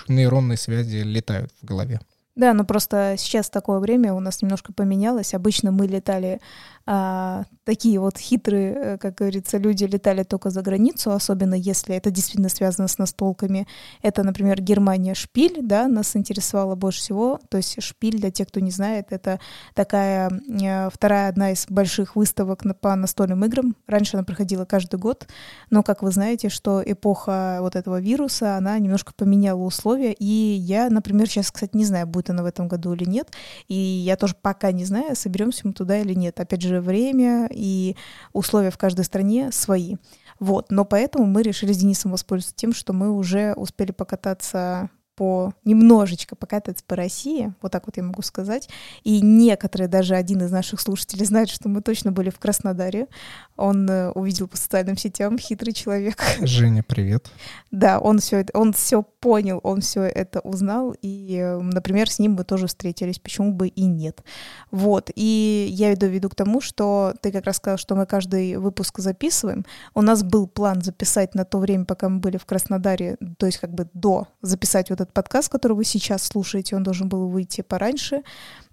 нейронные 0.07 0.57
связи 0.57 0.97
летают 0.97 1.51
в 1.61 1.65
голове. 1.65 1.99
Да, 2.37 2.53
но 2.53 2.63
просто 2.65 3.15
сейчас 3.17 3.49
такое 3.49 3.79
время 3.79 4.13
у 4.13 4.19
нас 4.19 4.43
немножко 4.43 4.71
поменялось. 4.71 5.33
Обычно 5.33 5.71
мы 5.71 5.87
летали 5.87 6.39
а, 6.85 7.45
такие 7.67 7.99
вот 7.99 8.17
хитрые, 8.17 8.73
э, 8.73 8.97
как 8.97 9.15
говорится, 9.15 9.57
люди 9.57 9.83
летали 9.83 10.23
только 10.23 10.51
за 10.51 10.61
границу, 10.61 11.11
особенно 11.11 11.53
если 11.53 11.95
это 11.95 12.09
действительно 12.11 12.47
связано 12.47 12.87
с 12.87 12.97
настолками. 12.97 13.67
Это, 14.01 14.23
например, 14.23 14.61
Германия 14.61 15.13
Шпиль, 15.13 15.59
да, 15.61 15.89
нас 15.89 16.15
интересовало 16.15 16.75
больше 16.75 17.01
всего. 17.01 17.41
То 17.49 17.57
есть 17.57 17.83
Шпиль, 17.83 18.21
для 18.21 18.31
тех, 18.31 18.47
кто 18.47 18.61
не 18.61 18.71
знает, 18.71 19.07
это 19.09 19.41
такая 19.73 20.29
э, 20.29 20.89
вторая 20.89 21.27
одна 21.27 21.51
из 21.51 21.65
больших 21.67 22.15
выставок 22.15 22.63
по 22.79 22.95
настольным 22.95 23.43
играм. 23.43 23.75
Раньше 23.85 24.15
она 24.15 24.23
проходила 24.23 24.63
каждый 24.63 24.97
год, 24.97 25.27
но, 25.69 25.83
как 25.83 26.03
вы 26.03 26.11
знаете, 26.11 26.47
что 26.47 26.81
эпоха 26.85 27.57
вот 27.59 27.75
этого 27.75 27.99
вируса, 27.99 28.55
она 28.55 28.79
немножко 28.79 29.11
поменяла 29.13 29.61
условия, 29.61 30.13
и 30.13 30.25
я, 30.25 30.89
например, 30.89 31.27
сейчас, 31.27 31.51
кстати, 31.51 31.75
не 31.75 31.83
знаю, 31.83 32.07
будет 32.07 32.29
она 32.29 32.43
в 32.43 32.45
этом 32.45 32.69
году 32.69 32.93
или 32.93 33.03
нет, 33.03 33.27
и 33.67 33.75
я 33.75 34.15
тоже 34.15 34.35
пока 34.41 34.71
не 34.71 34.85
знаю, 34.85 35.17
соберемся 35.17 35.67
мы 35.67 35.73
туда 35.73 35.99
или 35.99 36.13
нет. 36.13 36.39
Опять 36.39 36.61
же, 36.61 36.79
время 36.79 37.49
и 37.57 37.95
условия 38.33 38.71
в 38.71 38.77
каждой 38.77 39.05
стране 39.05 39.51
свои. 39.51 39.95
Вот, 40.39 40.71
но 40.71 40.85
поэтому 40.85 41.25
мы 41.25 41.41
решили 41.41 41.73
с 41.73 41.77
Денисом 41.77 42.11
воспользоваться 42.11 42.55
тем, 42.55 42.73
что 42.73 42.93
мы 42.93 43.11
уже 43.11 43.53
успели 43.53 43.91
покататься 43.91 44.89
по 45.17 45.51
немножечко 45.65 46.35
покататься 46.35 46.83
по 46.85 46.95
России, 46.95 47.51
вот 47.61 47.71
так 47.71 47.87
вот 47.87 47.97
я 47.97 48.03
могу 48.03 48.21
сказать. 48.21 48.69
И 49.03 49.19
некоторые, 49.19 49.87
даже 49.87 50.15
один 50.15 50.43
из 50.43 50.51
наших 50.51 50.79
слушателей 50.79 51.25
знает, 51.25 51.49
что 51.49 51.67
мы 51.69 51.81
точно 51.81 52.11
были 52.11 52.29
в 52.29 52.37
Краснодаре. 52.37 53.07
Он 53.55 53.89
э, 53.89 54.11
увидел 54.11 54.47
по 54.47 54.57
социальным 54.57 54.95
сетям, 54.95 55.39
хитрый 55.39 55.73
человек. 55.73 56.21
Женя, 56.41 56.83
привет. 56.83 57.31
Да, 57.71 57.99
он 57.99 58.19
все 58.19 58.37
это, 58.37 58.55
он 58.57 58.73
все 58.73 59.01
понял, 59.01 59.59
он 59.63 59.81
все 59.81 60.03
это 60.03 60.39
узнал, 60.41 60.95
и, 61.01 61.35
э, 61.41 61.57
например, 61.59 62.11
с 62.11 62.19
ним 62.19 62.33
мы 62.33 62.43
тоже 62.43 62.67
встретились, 62.67 63.17
почему 63.17 63.51
бы 63.51 63.69
и 63.69 63.85
нет. 63.85 64.23
Вот, 64.69 65.09
и 65.15 65.67
я 65.71 65.89
веду 65.89 66.05
веду 66.05 66.29
к 66.29 66.35
тому, 66.35 66.61
что 66.61 67.15
ты 67.21 67.31
как 67.31 67.45
раз 67.45 67.57
сказал, 67.57 67.77
что 67.77 67.95
мы 67.95 68.05
каждый 68.05 68.57
выпуск 68.57 68.99
записываем. 68.99 69.65
У 69.95 70.03
нас 70.03 70.21
был 70.21 70.45
план 70.47 70.83
записать 70.83 71.33
на 71.33 71.43
то 71.43 71.57
время, 71.57 71.85
пока 71.85 72.07
мы 72.07 72.19
были 72.19 72.37
в 72.37 72.45
Краснодаре, 72.45 73.17
то 73.39 73.47
есть 73.47 73.57
как 73.57 73.73
бы 73.73 73.89
до 73.93 74.27
записать 74.41 74.91
вот 74.91 75.06
этот 75.07 75.13
подкаст, 75.13 75.49
который 75.49 75.73
вы 75.73 75.85
сейчас 75.85 76.23
слушаете, 76.23 76.75
он 76.75 76.83
должен 76.83 77.09
был 77.09 77.27
выйти 77.27 77.61
пораньше, 77.61 78.23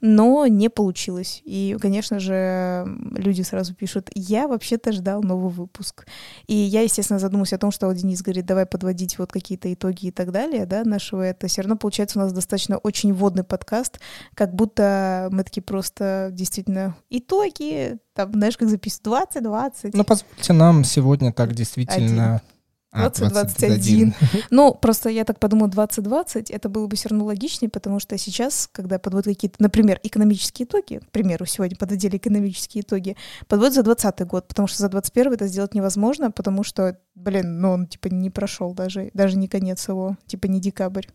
но 0.01 0.47
не 0.47 0.69
получилось. 0.69 1.41
И, 1.45 1.77
конечно 1.81 2.19
же, 2.19 2.85
люди 3.13 3.43
сразу 3.43 3.75
пишут, 3.75 4.11
я 4.15 4.49
вообще-то 4.49 4.93
ждал 4.93 5.23
новый 5.23 5.53
выпуск. 5.53 6.07
И 6.47 6.55
я, 6.55 6.83
естественно, 6.83 7.19
задумалась 7.19 7.53
о 7.53 7.59
том, 7.59 7.71
что 7.71 7.87
вот 7.87 7.97
Денис 7.97 8.23
говорит, 8.23 8.47
давай 8.47 8.67
подводить 8.67 9.19
вот 9.19 9.33
какие-то 9.33 9.73
итоги 9.73 10.07
и 10.07 10.11
так 10.11 10.33
далее, 10.33 10.67
да, 10.67 10.85
нашего 10.85 11.23
это. 11.23 11.47
Все 11.47 11.63
равно 11.63 11.77
получается 11.77 12.19
у 12.19 12.23
нас 12.23 12.33
достаточно 12.33 12.77
очень 12.79 13.15
водный 13.15 13.45
подкаст, 13.45 14.01
как 14.35 14.55
будто 14.55 15.29
мы 15.31 15.45
такие 15.45 15.63
просто 15.63 16.29
действительно 16.33 16.97
итоги, 17.11 17.99
там, 18.15 18.33
знаешь, 18.33 18.57
как 18.57 18.69
записывать 18.69 19.27
20-20. 19.37 19.91
Ну, 19.95 20.05
позвольте 20.05 20.53
нам 20.53 20.85
сегодня 20.85 21.33
так 21.33 21.55
действительно... 21.55 22.37
Один 22.37 22.54
2021. 22.95 24.15
А, 24.21 24.25
ну, 24.51 24.75
просто 24.75 25.09
я 25.09 25.25
так 25.25 25.39
подумала, 25.39 25.69
2020 25.69 26.51
это 26.51 26.69
было 26.69 26.87
бы 26.87 26.97
все 26.97 27.09
равно 27.09 27.25
логичнее, 27.25 27.69
потому 27.69 28.01
что 28.01 28.17
сейчас, 28.19 28.69
когда 28.73 28.99
подводят 28.99 29.35
какие-то, 29.35 29.57
например, 29.59 30.01
экономические 30.03 30.67
итоги, 30.67 30.99
к 30.99 31.11
примеру, 31.11 31.47
сегодня 31.47 31.77
подводили 31.77 32.17
экономические 32.17 32.83
итоги, 32.83 33.17
подводят 33.49 33.75
за 33.75 33.83
2020 33.83 34.27
год, 34.27 34.49
потому 34.49 34.69
что 34.69 34.79
за 34.79 34.89
2021 34.89 35.33
это 35.33 35.47
сделать 35.47 35.75
невозможно, 35.75 36.31
потому 36.31 36.63
что, 36.63 36.99
блин, 37.15 37.61
ну 37.61 37.71
он 37.73 37.87
типа 37.87 38.09
не 38.09 38.31
прошел 38.31 38.73
даже, 38.73 39.11
даже 39.15 39.37
не 39.37 39.49
конец 39.49 39.89
его, 39.89 40.17
типа 40.27 40.47
не 40.47 40.61
декабрь. 40.61 41.07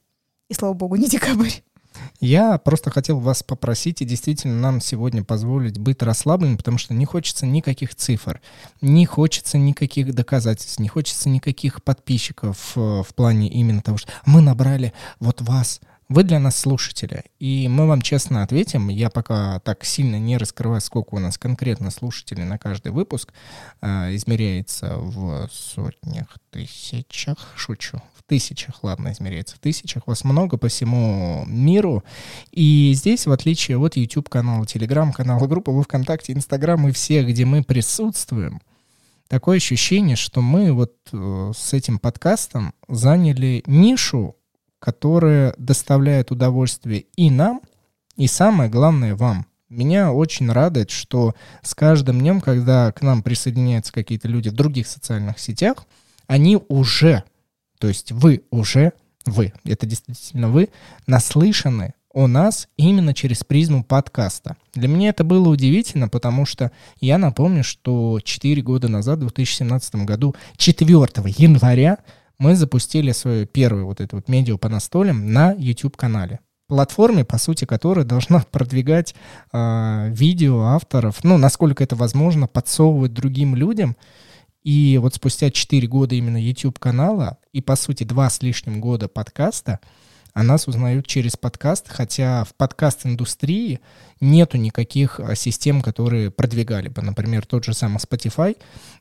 И 0.50 0.54
слава 0.54 0.74
богу, 0.74 0.96
не 0.96 1.08
декабрь. 1.08 1.52
Я 2.20 2.58
просто 2.58 2.92
хотел 2.92 3.20
вас 3.20 3.44
попросить 3.44 4.02
и 4.02 4.06
действительно 4.06 4.60
нам 4.60 4.82
сегодня 4.82 5.24
позволить 5.24 5.78
быть 5.78 6.02
расслабленным, 6.02 6.58
потому 6.58 6.78
что 6.78 6.94
не 6.94 7.06
хочется 7.06 7.46
никаких 7.46 7.96
цифр, 7.96 8.42
не 8.82 9.06
хочется 9.06 9.58
никаких 9.58 10.14
доказательств, 10.14 10.80
не 10.80 10.90
хочется 10.90 11.30
никаких 11.30 11.84
подписчиков 11.84 12.74
э, 12.76 13.04
в 13.08 13.14
плане 13.16 13.50
именно 13.50 13.82
того, 13.82 13.98
что 13.98 14.12
мы 14.26 14.42
набрали 14.42 14.94
вот 15.20 15.42
вас, 15.42 15.80
вы 16.10 16.24
для 16.24 16.40
нас 16.40 16.56
слушатели, 16.56 17.24
и 17.38 17.68
мы 17.68 17.88
вам 17.88 18.02
честно 18.02 18.42
ответим. 18.42 18.90
Я 18.90 19.12
пока 19.12 19.60
так 19.60 19.86
сильно 19.86 20.16
не 20.16 20.38
раскрываю, 20.38 20.82
сколько 20.82 21.14
у 21.14 21.20
нас 21.20 21.38
конкретно 21.38 21.92
слушателей 21.92 22.46
на 22.46 22.58
каждый 22.58 22.92
выпуск. 22.92 23.32
Э, 23.82 24.14
измеряется 24.16 24.98
в 24.98 25.48
сотнях, 25.52 26.38
тысячах, 26.50 27.54
шучу, 27.56 28.02
тысячах, 28.30 28.84
ладно, 28.84 29.12
измеряется 29.12 29.56
в 29.56 29.60
тысячах, 29.60 30.08
вас 30.08 30.24
много 30.24 30.58
по 30.58 30.70
всему 30.70 31.44
миру. 31.48 32.04
И 32.52 32.94
здесь, 32.96 33.26
в 33.26 33.32
отличие 33.32 33.78
от 33.78 33.98
YouTube-канала, 33.98 34.64
Telegram-канала, 34.64 35.48
группы 35.48 35.72
во 35.72 35.84
ВКонтакте, 35.84 36.34
Инстаграм 36.34 36.88
и 36.88 36.92
всех, 36.92 37.28
где 37.28 37.44
мы 37.44 37.64
присутствуем, 37.64 38.62
такое 39.28 39.58
ощущение, 39.58 40.16
что 40.16 40.42
мы 40.42 40.72
вот 40.72 40.94
э, 41.12 41.52
с 41.56 41.74
этим 41.74 42.00
подкастом 42.00 42.74
заняли 42.88 43.64
нишу, 43.66 44.36
которая 44.80 45.54
доставляет 45.58 46.32
удовольствие 46.32 47.06
и 47.16 47.30
нам, 47.30 47.62
и 48.16 48.28
самое 48.28 48.70
главное 48.70 49.16
вам. 49.16 49.48
Меня 49.70 50.14
очень 50.14 50.52
радует, 50.52 50.90
что 50.90 51.36
с 51.62 51.76
каждым 51.76 52.20
днем, 52.20 52.42
когда 52.42 52.92
к 52.92 53.02
нам 53.02 53.22
присоединяются 53.22 53.92
какие-то 53.92 54.28
люди 54.28 54.50
в 54.50 54.54
других 54.54 54.88
социальных 54.88 55.40
сетях, 55.40 55.86
они 56.28 56.60
уже 56.70 57.24
то 57.80 57.88
есть 57.88 58.12
вы 58.12 58.44
уже, 58.52 58.94
вы, 59.26 59.54
это 59.64 59.86
действительно 59.86 60.50
вы, 60.50 60.70
наслышаны 61.08 61.94
о 62.14 62.28
нас 62.28 62.68
именно 62.78 63.14
через 63.14 63.44
призму 63.44 63.84
подкаста. 63.84 64.58
Для 64.74 64.88
меня 64.88 65.10
это 65.10 65.24
было 65.24 65.50
удивительно, 65.50 66.10
потому 66.10 66.46
что 66.46 66.72
я 67.00 67.18
напомню, 67.18 67.64
что 67.64 68.20
4 68.22 68.62
года 68.62 68.88
назад, 68.88 69.20
в 69.20 69.28
2017 69.28 69.96
году, 69.96 70.36
4 70.58 70.96
января, 71.38 72.00
мы 72.38 72.56
запустили 72.56 73.12
свою 73.12 73.46
первую 73.46 73.86
вот 73.86 74.02
эту 74.02 74.18
вот 74.18 74.28
медиа 74.28 74.58
по 74.58 74.70
настолям 74.70 75.32
на 75.32 75.54
YouTube-канале. 75.58 76.40
Платформе, 76.68 77.26
по 77.26 77.38
сути, 77.38 77.66
которая 77.66 78.06
должна 78.06 78.40
продвигать 78.52 79.16
э, 79.52 80.10
видео 80.12 80.62
авторов, 80.62 81.24
ну, 81.24 81.38
насколько 81.38 81.84
это 81.84 81.96
возможно, 81.96 82.48
подсовывать 82.48 83.14
другим 83.14 83.56
людям, 83.56 83.96
и 84.64 84.98
вот 85.02 85.16
спустя 85.16 85.50
4 85.52 85.88
года 85.88 86.16
именно 86.16 86.42
YouTube-канала 86.42 87.38
и, 87.54 87.62
по 87.62 87.76
сути, 87.76 88.04
2 88.04 88.30
с 88.30 88.42
лишним 88.42 88.82
года 88.82 89.08
подкаста, 89.08 89.80
о 90.34 90.44
нас 90.44 90.68
узнают 90.68 91.08
через 91.08 91.36
подкаст, 91.36 91.88
хотя 91.90 92.44
в 92.44 92.54
подкаст-индустрии 92.56 93.80
нету 94.22 94.58
никаких 94.58 95.20
а, 95.20 95.36
систем, 95.36 95.82
которые 95.82 96.32
продвигали 96.32 96.88
бы. 96.88 97.02
Например, 97.02 97.46
тот 97.46 97.66
же 97.66 97.74
самый 97.74 97.98
Spotify, 97.98 98.56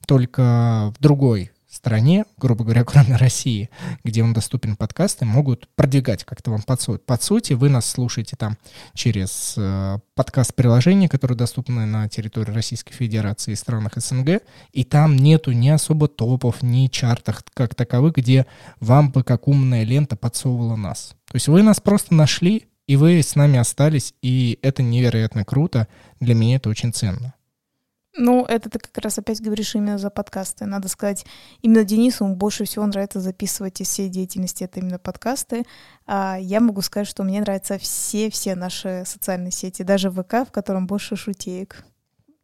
только 0.06 0.92
в 0.96 1.02
другой 1.02 1.52
стране, 1.68 2.24
грубо 2.36 2.64
говоря, 2.64 2.84
кроме 2.84 3.16
России, 3.16 3.70
где 4.02 4.22
он 4.22 4.32
доступен 4.32 4.76
подкасты, 4.76 5.24
могут 5.24 5.68
продвигать 5.76 6.24
как-то 6.24 6.50
вам 6.50 6.62
под 6.62 6.80
суть. 6.80 7.04
Под 7.04 7.22
сути, 7.22 7.52
вы 7.52 7.68
нас 7.68 7.88
слушаете 7.88 8.36
там 8.36 8.56
через 8.94 9.54
э, 9.56 9.98
подкаст-приложения, 10.14 11.08
которые 11.08 11.36
доступны 11.36 11.86
на 11.86 12.08
территории 12.08 12.52
Российской 12.52 12.94
Федерации 12.94 13.52
и 13.52 13.56
странах 13.56 13.92
СНГ, 13.96 14.42
и 14.72 14.84
там 14.84 15.16
нету 15.16 15.52
ни 15.52 15.68
особо 15.68 16.08
топов, 16.08 16.62
ни 16.62 16.86
чартах 16.88 17.44
как 17.54 17.74
таковых, 17.74 18.14
где 18.16 18.46
вам 18.80 19.10
бы 19.10 19.22
как 19.22 19.46
умная 19.46 19.84
лента 19.84 20.16
подсовывала 20.16 20.76
нас. 20.76 21.14
То 21.26 21.36
есть 21.36 21.48
вы 21.48 21.62
нас 21.62 21.80
просто 21.80 22.14
нашли, 22.14 22.68
и 22.86 22.96
вы 22.96 23.22
с 23.22 23.36
нами 23.36 23.58
остались, 23.58 24.14
и 24.22 24.58
это 24.62 24.82
невероятно 24.82 25.44
круто. 25.44 25.88
Для 26.20 26.34
меня 26.34 26.56
это 26.56 26.70
очень 26.70 26.92
ценно. 26.94 27.34
Ну, 28.20 28.44
это 28.44 28.68
ты 28.68 28.80
как 28.80 28.98
раз 28.98 29.16
опять 29.18 29.40
говоришь 29.40 29.76
именно 29.76 29.96
за 29.96 30.10
подкасты. 30.10 30.66
Надо 30.66 30.88
сказать, 30.88 31.24
именно 31.62 31.84
Денису 31.84 32.26
больше 32.26 32.64
всего 32.64 32.84
нравится 32.84 33.20
записывать 33.20 33.80
из 33.80 33.88
всей 33.88 34.08
деятельности, 34.08 34.64
это 34.64 34.80
именно 34.80 34.98
подкасты. 34.98 35.62
А 36.04 36.36
я 36.36 36.60
могу 36.60 36.82
сказать, 36.82 37.06
что 37.06 37.22
мне 37.22 37.40
нравятся 37.40 37.78
все-все 37.78 38.56
наши 38.56 39.04
социальные 39.06 39.52
сети, 39.52 39.84
даже 39.84 40.10
ВК, 40.10 40.46
в 40.46 40.50
котором 40.50 40.88
больше 40.88 41.14
шутеек. 41.14 41.84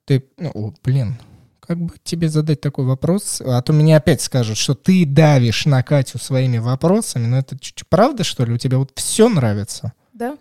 Ты, 0.04 0.24
ну, 0.38 0.52
о, 0.54 0.74
блин, 0.84 1.16
как 1.58 1.80
бы 1.80 1.94
тебе 2.04 2.28
задать 2.28 2.60
такой 2.60 2.84
вопрос, 2.84 3.42
а 3.44 3.60
то 3.60 3.72
мне 3.72 3.96
опять 3.96 4.20
скажут, 4.20 4.56
что 4.56 4.74
ты 4.74 5.04
давишь 5.04 5.66
на 5.66 5.82
Катю 5.82 6.18
своими 6.18 6.58
вопросами, 6.58 7.26
но 7.26 7.38
это 7.38 7.58
чуть-чуть 7.58 7.88
правда, 7.88 8.22
что 8.22 8.44
ли? 8.44 8.52
У 8.52 8.58
тебя 8.58 8.78
вот 8.78 8.92
все 8.94 9.28
нравится? 9.28 9.92
Да. 10.12 10.38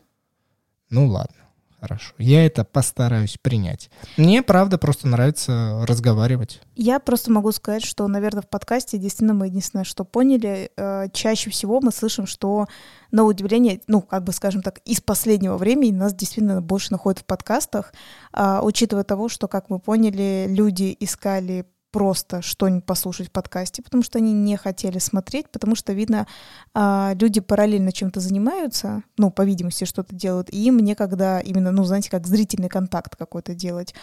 Ну 0.91 1.07
ладно. 1.07 1.42
Хорошо. 1.83 2.13
Я 2.17 2.45
это 2.45 2.63
постараюсь 2.63 3.37
принять. 3.41 3.91
Мне, 4.15 4.41
правда, 4.41 4.77
просто 4.77 5.05
нравится 5.05 5.83
разговаривать. 5.85 6.61
Я 6.77 7.01
просто 7.01 7.29
могу 7.29 7.51
сказать, 7.51 7.83
что, 7.83 8.07
наверное, 8.07 8.41
в 8.41 8.47
подкасте 8.47 8.97
действительно 8.97 9.33
мы 9.33 9.47
единственное, 9.47 9.83
что 9.83 10.05
поняли, 10.05 10.71
э, 10.77 11.09
чаще 11.11 11.49
всего 11.49 11.81
мы 11.81 11.91
слышим, 11.91 12.25
что 12.25 12.67
на 13.11 13.25
удивление, 13.25 13.81
ну, 13.87 14.01
как 14.01 14.23
бы, 14.23 14.31
скажем 14.31 14.61
так, 14.61 14.79
из 14.85 15.01
последнего 15.01 15.57
времени 15.57 15.91
нас 15.91 16.13
действительно 16.13 16.61
больше 16.61 16.93
находят 16.93 17.19
в 17.19 17.25
подкастах, 17.25 17.93
а, 18.31 18.61
учитывая 18.63 19.03
того, 19.03 19.27
что, 19.27 19.49
как 19.49 19.69
мы 19.69 19.79
поняли, 19.79 20.45
люди 20.47 20.95
искали 21.01 21.65
просто 21.93 22.41
что-нибудь 22.41 22.85
послушать 22.85 23.27
в 23.27 23.31
подкасте, 23.31 23.83
потому 23.83 24.01
что 24.01 24.17
они 24.17 24.33
не 24.33 24.57
хотели 24.57 24.97
смотреть, 24.97 25.49
потому 25.51 25.75
что, 25.75 25.93
видно, 25.93 26.25
а, 26.73 27.13
люди 27.19 27.39
параллельно 27.39 27.91
чем-то 27.91 28.19
занимаются, 28.19 29.03
ну, 29.17 29.29
по 29.29 29.43
видимости, 29.43 29.85
что-то 29.85 30.15
делают, 30.15 30.49
и 30.51 30.65
им 30.65 30.79
некогда 30.79 31.37
именно, 31.37 31.71
ну, 31.71 31.83
знаете, 31.83 32.09
как 32.09 32.25
зрительный 32.25 32.67
контакт 32.67 33.15
какой-то 33.15 33.53
делать 33.53 33.93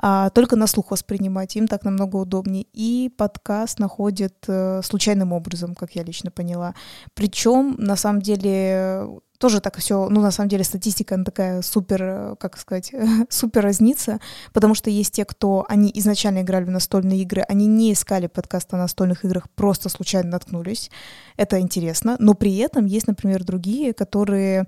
а 0.00 0.30
только 0.30 0.56
на 0.56 0.66
слух 0.66 0.90
воспринимать, 0.90 1.56
им 1.56 1.66
так 1.66 1.84
намного 1.84 2.16
удобнее. 2.16 2.66
И 2.72 3.12
подкаст 3.16 3.78
находит 3.78 4.44
э, 4.46 4.80
случайным 4.84 5.32
образом, 5.32 5.74
как 5.74 5.96
я 5.96 6.04
лично 6.04 6.30
поняла. 6.30 6.74
Причем, 7.14 7.74
на 7.78 7.96
самом 7.96 8.22
деле, 8.22 9.08
тоже 9.38 9.60
так 9.60 9.76
все, 9.78 10.08
ну, 10.08 10.20
на 10.20 10.30
самом 10.30 10.48
деле, 10.48 10.62
статистика 10.62 11.16
она 11.16 11.24
такая 11.24 11.62
супер, 11.62 12.02
э, 12.02 12.36
как 12.38 12.58
сказать, 12.58 12.92
супер 13.28 13.62
разнится, 13.62 14.20
потому 14.52 14.74
что 14.74 14.88
есть 14.88 15.14
те, 15.14 15.24
кто, 15.24 15.66
они 15.68 15.90
изначально 15.94 16.42
играли 16.42 16.64
в 16.64 16.70
настольные 16.70 17.22
игры, 17.22 17.42
они 17.48 17.66
не 17.66 17.92
искали 17.92 18.28
подкаст 18.28 18.72
о 18.74 18.76
настольных 18.76 19.24
играх, 19.24 19.50
просто 19.50 19.88
случайно 19.88 20.30
наткнулись. 20.30 20.90
Это 21.36 21.58
интересно. 21.58 22.16
Но 22.20 22.34
при 22.34 22.56
этом 22.58 22.86
есть, 22.86 23.08
например, 23.08 23.42
другие, 23.42 23.92
которые 23.94 24.66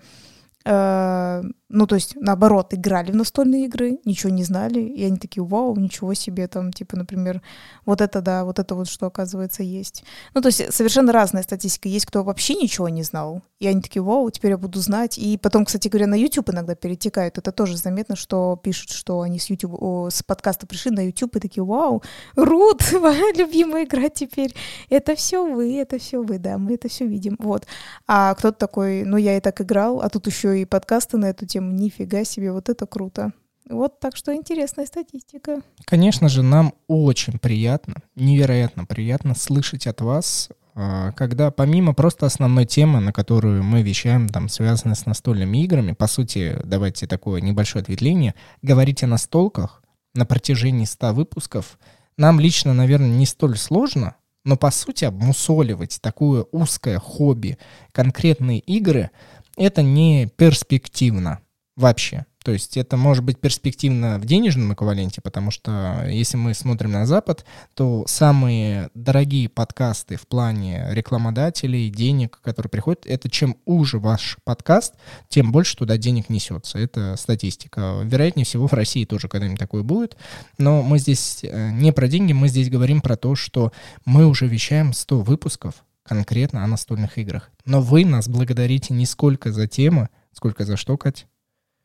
Э, 0.65 1.43
ну, 1.73 1.87
то 1.87 1.95
есть, 1.95 2.17
наоборот, 2.17 2.75
играли 2.75 3.13
в 3.13 3.17
настольные 3.17 3.67
игры, 3.67 3.99
ничего 4.05 4.31
не 4.31 4.43
знали, 4.43 4.81
и 4.81 5.05
они 5.05 5.19
такие, 5.19 5.45
вау, 5.45 5.77
ничего 5.77 6.15
себе, 6.15 6.49
там, 6.49 6.73
типа, 6.73 6.97
например, 6.97 7.43
вот 7.87 8.01
это, 8.01 8.21
да, 8.21 8.45
вот 8.45 8.59
это 8.59 8.75
вот, 8.75 8.89
что, 8.89 9.07
оказывается, 9.07 9.63
есть. 9.63 10.03
Ну, 10.35 10.43
то 10.43 10.49
есть, 10.49 10.75
совершенно 10.75 11.13
разная 11.13 11.45
статистика. 11.45 11.89
Есть, 11.89 12.07
кто 12.07 12.25
вообще 12.25 12.55
ничего 12.55 12.89
не 12.89 13.05
знал, 13.05 13.43
и 13.61 13.69
они 13.69 13.81
такие, 13.81 14.03
вау, 14.03 14.31
теперь 14.31 14.51
я 14.53 14.59
буду 14.59 14.81
знать. 14.81 15.17
И 15.17 15.39
потом, 15.39 15.65
кстати 15.65 15.87
говоря, 15.87 16.09
на 16.09 16.15
YouTube 16.15 16.51
иногда 16.51 16.75
перетекают. 16.75 17.39
Это 17.39 17.53
тоже 17.53 17.77
заметно, 17.77 18.17
что 18.17 18.59
пишут, 18.61 18.91
что 18.91 19.21
они 19.21 19.39
с 19.39 19.49
YouTube, 19.49 19.77
о, 19.81 20.11
с 20.11 20.23
подкаста 20.25 20.67
пришли 20.67 20.91
на 20.91 21.07
YouTube 21.07 21.37
и 21.37 21.41
такие, 21.41 21.63
вау, 21.63 22.03
Рут, 22.35 22.83
моя 23.01 23.33
любимая 23.33 23.85
игра 23.85 24.09
теперь. 24.09 24.55
Это 24.89 25.15
все 25.15 25.47
вы, 25.47 25.77
это 25.77 25.99
все 25.99 26.23
вы, 26.23 26.39
да, 26.39 26.59
мы 26.59 26.75
это 26.75 26.89
все 26.89 27.07
видим. 27.07 27.37
Вот. 27.39 27.67
А 28.09 28.35
кто-то 28.35 28.59
такой, 28.59 29.05
ну, 29.05 29.17
я 29.17 29.37
и 29.37 29.41
так 29.41 29.61
играл, 29.61 30.01
а 30.01 30.09
тут 30.09 30.27
еще 30.27 30.61
и 30.61 30.65
подкасты 30.65 31.17
на 31.17 31.27
эту 31.27 31.47
тему. 31.47 31.60
Нифига 31.61 32.25
себе, 32.25 32.53
вот 32.53 32.69
это 32.69 32.87
круто. 32.87 33.33
Вот 33.69 34.01
так 34.01 34.17
что 34.17 34.35
интересная 34.35 34.87
статистика. 34.87 35.63
Конечно 35.85 36.29
же, 36.29 36.43
нам 36.43 36.75
очень 36.89 37.39
приятно, 37.39 38.03
невероятно 38.17 38.85
приятно 38.85 39.35
слышать 39.35 39.87
от 39.87 40.01
вас, 40.01 40.49
а, 40.75 41.13
когда 41.13 41.51
помимо 41.51 41.95
просто 41.95 42.27
основной 42.27 42.65
темы, 42.65 43.01
на 43.01 43.13
которую 43.13 43.63
мы 43.63 43.83
вещаем, 43.83 44.29
там, 44.29 44.49
связанной 44.49 44.97
с 44.97 45.07
настольными 45.07 45.63
играми, 45.63 45.93
по 45.93 46.07
сути, 46.07 46.59
давайте 46.65 47.07
такое 47.07 47.41
небольшое 47.41 47.83
ответвление, 47.83 48.35
говорить 48.63 49.03
о 49.03 49.07
настолках 49.07 49.83
на 50.15 50.27
протяжении 50.27 50.85
100 50.85 51.13
выпусков, 51.13 51.79
нам 52.17 52.41
лично, 52.41 52.75
наверное, 52.75 53.09
не 53.09 53.27
столь 53.27 53.57
сложно, 53.57 54.17
но 54.45 54.57
по 54.57 54.71
сути 54.71 55.05
обмусоливать 55.05 56.01
такое 56.01 56.45
узкое 56.51 56.99
хобби, 56.99 57.59
конкретные 57.93 58.59
игры, 58.59 59.11
это 59.57 59.83
не 59.83 60.27
перспективно 60.27 61.41
вообще. 61.77 62.27
То 62.43 62.53
есть 62.53 62.79
это 62.79 62.97
может 62.97 63.23
быть 63.23 63.39
перспективно 63.39 64.19
в 64.19 64.25
денежном 64.25 64.73
эквиваленте, 64.73 65.21
потому 65.21 65.51
что 65.51 66.07
если 66.09 66.39
мы 66.39 66.55
смотрим 66.55 66.93
на 66.93 67.05
Запад, 67.05 67.45
то 67.75 68.05
самые 68.07 68.89
дорогие 68.95 69.51
подкасты 69.51 70.17
в 70.17 70.27
плане 70.27 70.87
рекламодателей, 70.91 71.91
денег, 71.91 72.41
которые 72.43 72.71
приходят, 72.71 73.05
это 73.05 73.29
чем 73.29 73.59
уже 73.67 73.99
ваш 73.99 74.39
подкаст, 74.45 74.95
тем 75.29 75.53
больше 75.53 75.77
туда 75.77 75.99
денег 75.99 76.31
несется. 76.31 76.79
Это 76.79 77.17
статистика. 77.17 78.01
Вероятнее 78.05 78.47
всего 78.47 78.67
в 78.67 78.73
России 78.73 79.05
тоже 79.05 79.29
когда-нибудь 79.29 79.59
такое 79.59 79.83
будет. 79.83 80.17
Но 80.57 80.83
мы 80.83 80.99
здесь 80.99 81.41
э, 81.43 81.71
не 81.73 81.93
про 81.93 82.09
деньги, 82.09 82.33
мы 82.33 82.49
здесь 82.49 82.71
говорим 82.71 83.03
про 83.03 83.17
то, 83.17 83.35
что 83.35 83.71
мы 84.07 84.27
уже 84.27 84.47
вещаем 84.47 84.95
100 84.95 85.21
выпусков, 85.21 85.75
конкретно 86.05 86.65
о 86.65 86.67
настольных 86.67 87.19
играх. 87.19 87.51
Но 87.67 87.83
вы 87.83 88.07
нас 88.07 88.29
благодарите 88.29 88.95
не 88.95 89.05
сколько 89.05 89.53
за 89.53 89.69
темы, 89.69 90.09
сколько 90.33 90.65
за 90.65 90.79
что, 90.79 90.97
Кать? 90.97 91.27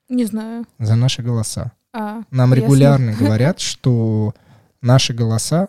Не 0.10 0.26
знаю. 0.26 0.66
За 0.80 0.96
наши 0.96 1.22
голоса. 1.22 1.72
А, 1.94 2.24
Нам 2.32 2.54
регулярно 2.54 3.14
говорят, 3.20 3.60
что 3.60 4.34
наши 4.82 5.14
голоса 5.14 5.68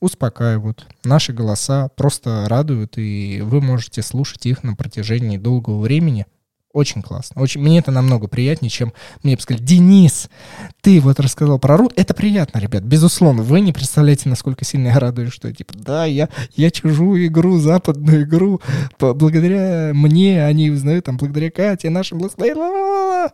успокаивают, 0.00 0.86
наши 1.04 1.32
голоса 1.32 1.88
просто 1.96 2.46
радуют, 2.48 2.98
и 2.98 3.40
вы 3.42 3.60
можете 3.60 4.02
слушать 4.02 4.46
их 4.46 4.62
на 4.62 4.74
протяжении 4.74 5.38
долгого 5.38 5.80
времени– 5.80 6.26
очень 6.72 7.02
классно. 7.02 7.40
Очень, 7.40 7.62
мне 7.62 7.78
это 7.78 7.90
намного 7.90 8.28
приятнее, 8.28 8.70
чем 8.70 8.92
мне 9.22 9.36
бы 9.36 9.42
сказали, 9.42 9.64
Денис, 9.64 10.28
ты 10.82 11.00
вот 11.00 11.18
рассказал 11.18 11.58
про 11.58 11.76
Рут. 11.78 11.92
Это 11.96 12.12
приятно, 12.12 12.58
ребят, 12.58 12.84
безусловно. 12.84 13.42
Вы 13.42 13.60
не 13.60 13.72
представляете, 13.72 14.28
насколько 14.28 14.64
сильно 14.64 14.88
я 14.88 15.00
радуюсь, 15.00 15.32
что 15.32 15.52
типа, 15.52 15.72
да, 15.76 16.04
я, 16.04 16.28
я 16.54 16.70
чужую 16.70 17.26
игру, 17.26 17.58
западную 17.58 18.22
игру, 18.22 18.60
благодаря 19.00 19.92
мне 19.94 20.44
они 20.44 20.70
узнают, 20.70 21.06
там, 21.06 21.16
благодаря 21.16 21.50
Кате, 21.50 21.88
нашим 21.88 22.18
благословениям. 22.18 23.30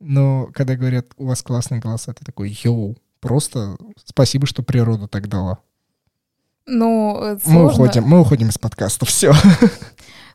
Но 0.00 0.48
когда 0.54 0.76
говорят, 0.76 1.06
у 1.16 1.26
вас 1.26 1.42
классные 1.42 1.80
голоса, 1.80 2.12
ты 2.14 2.24
такой, 2.24 2.56
йоу, 2.62 2.96
просто 3.20 3.76
спасибо, 4.04 4.46
что 4.46 4.62
природа 4.62 5.06
так 5.06 5.28
дала. 5.28 5.58
Ну, 6.66 7.38
мы 7.44 7.66
уходим, 7.66 8.04
мы 8.04 8.20
уходим 8.20 8.48
из 8.48 8.58
подкаста, 8.58 9.04
все. 9.06 9.32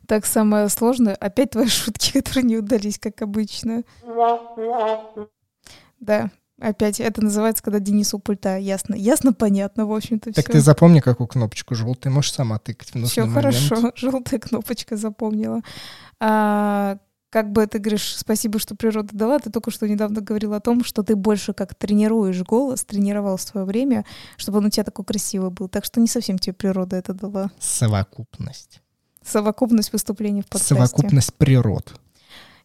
Так, 0.06 0.24
самое 0.24 0.68
сложное. 0.68 1.14
Опять 1.14 1.50
твои 1.50 1.66
шутки, 1.66 2.12
которые 2.20 2.44
не 2.44 2.56
удались, 2.58 2.98
как 2.98 3.22
обычно. 3.22 3.82
Да, 5.98 6.30
опять 6.60 7.00
это 7.00 7.22
называется, 7.24 7.62
когда 7.62 7.80
Денис 7.80 8.14
у 8.14 8.18
пульта. 8.18 8.56
Ясно, 8.56 8.94
ясно, 8.94 9.32
понятно, 9.32 9.86
в 9.86 9.92
общем-то, 9.92 10.32
Так 10.32 10.46
ты 10.46 10.60
запомни, 10.60 11.00
какую 11.00 11.26
кнопочку 11.26 11.74
желтую, 11.74 12.12
можешь 12.12 12.32
сама 12.32 12.58
тыкать 12.58 12.94
в 12.94 13.06
Все 13.06 13.26
хорошо, 13.26 13.92
желтая 13.96 14.38
кнопочка 14.38 14.96
запомнила. 14.96 15.62
А, 16.20 16.98
как 17.36 17.52
бы 17.52 17.66
ты 17.66 17.78
говоришь, 17.78 18.16
спасибо, 18.16 18.58
что 18.58 18.74
природа 18.74 19.10
дала, 19.12 19.38
ты 19.38 19.50
только 19.50 19.70
что 19.70 19.86
недавно 19.86 20.22
говорил 20.22 20.54
о 20.54 20.60
том, 20.60 20.82
что 20.82 21.02
ты 21.02 21.16
больше 21.16 21.52
как 21.52 21.74
тренируешь 21.74 22.42
голос, 22.42 22.82
тренировал 22.86 23.36
в 23.36 23.42
свое 23.42 23.66
время, 23.66 24.06
чтобы 24.38 24.56
он 24.56 24.64
у 24.64 24.70
тебя 24.70 24.84
такой 24.84 25.04
красивый 25.04 25.50
был. 25.50 25.68
Так 25.68 25.84
что 25.84 26.00
не 26.00 26.08
совсем 26.08 26.38
тебе 26.38 26.54
природа 26.54 26.96
это 26.96 27.12
дала. 27.12 27.50
Совокупность. 27.58 28.80
Совокупность 29.22 29.92
выступлений 29.92 30.40
в 30.40 30.46
подкасте. 30.46 30.76
Совокупность 30.76 31.34
природ. 31.34 32.00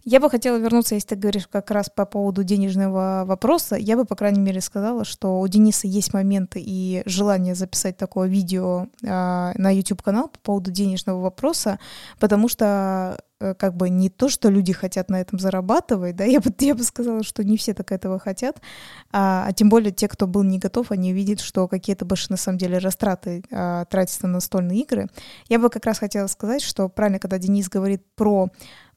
Я 0.06 0.22
бы 0.22 0.30
хотела 0.30 0.56
вернуться, 0.56 0.96
если 0.96 1.10
ты 1.10 1.16
говоришь 1.16 1.48
как 1.48 1.70
раз 1.70 1.90
по 1.94 2.06
поводу 2.06 2.46
денежного 2.46 3.26
вопроса, 3.26 3.76
я 3.76 3.98
бы, 3.98 4.06
по 4.06 4.16
крайней 4.16 4.40
мере, 4.40 4.62
сказала, 4.62 5.04
что 5.04 5.42
у 5.42 5.48
Дениса 5.50 5.86
есть 5.86 6.14
моменты 6.14 6.64
и 6.66 7.04
желание 7.06 7.56
записать 7.56 7.98
такое 7.98 8.30
видео 8.30 8.88
э, 9.04 9.08
на 9.08 9.70
YouTube-канал 9.70 10.30
по 10.30 10.40
поводу 10.40 10.72
денежного 10.72 11.20
вопроса, 11.20 11.78
потому 12.20 12.48
что 12.48 13.18
как 13.58 13.76
бы 13.76 13.90
не 13.90 14.10
то, 14.10 14.30
что 14.30 14.50
люди 14.50 14.74
хотят 14.74 15.10
на 15.10 15.20
этом 15.20 15.40
зарабатывать, 15.40 16.16
да, 16.16 16.24
я 16.24 16.40
бы, 16.40 16.54
я 16.60 16.76
бы 16.76 16.84
сказала, 16.84 17.24
что 17.24 17.44
не 17.44 17.58
все 17.58 17.74
так 17.74 17.92
этого 17.92 18.20
хотят, 18.20 18.62
а, 19.12 19.46
а 19.48 19.54
тем 19.54 19.70
более 19.70 19.92
те, 19.92 20.08
кто 20.08 20.28
был 20.28 20.44
не 20.44 20.60
готов, 20.60 20.92
они 20.92 21.14
видят, 21.14 21.40
что 21.40 21.68
какие-то 21.68 22.06
больше 22.06 22.28
на 22.30 22.38
самом 22.38 22.58
деле 22.58 22.78
растраты 22.78 23.44
а, 23.52 23.86
тратятся 23.86 24.28
на 24.28 24.34
настольные 24.34 24.82
игры. 24.82 25.08
Я 25.50 25.60
бы 25.60 25.70
как 25.70 25.86
раз 25.86 26.00
хотела 26.00 26.28
сказать, 26.28 26.62
что 26.62 26.90
правильно, 26.90 27.20
когда 27.20 27.38
Денис 27.38 27.70
говорит 27.70 28.04
про 28.16 28.50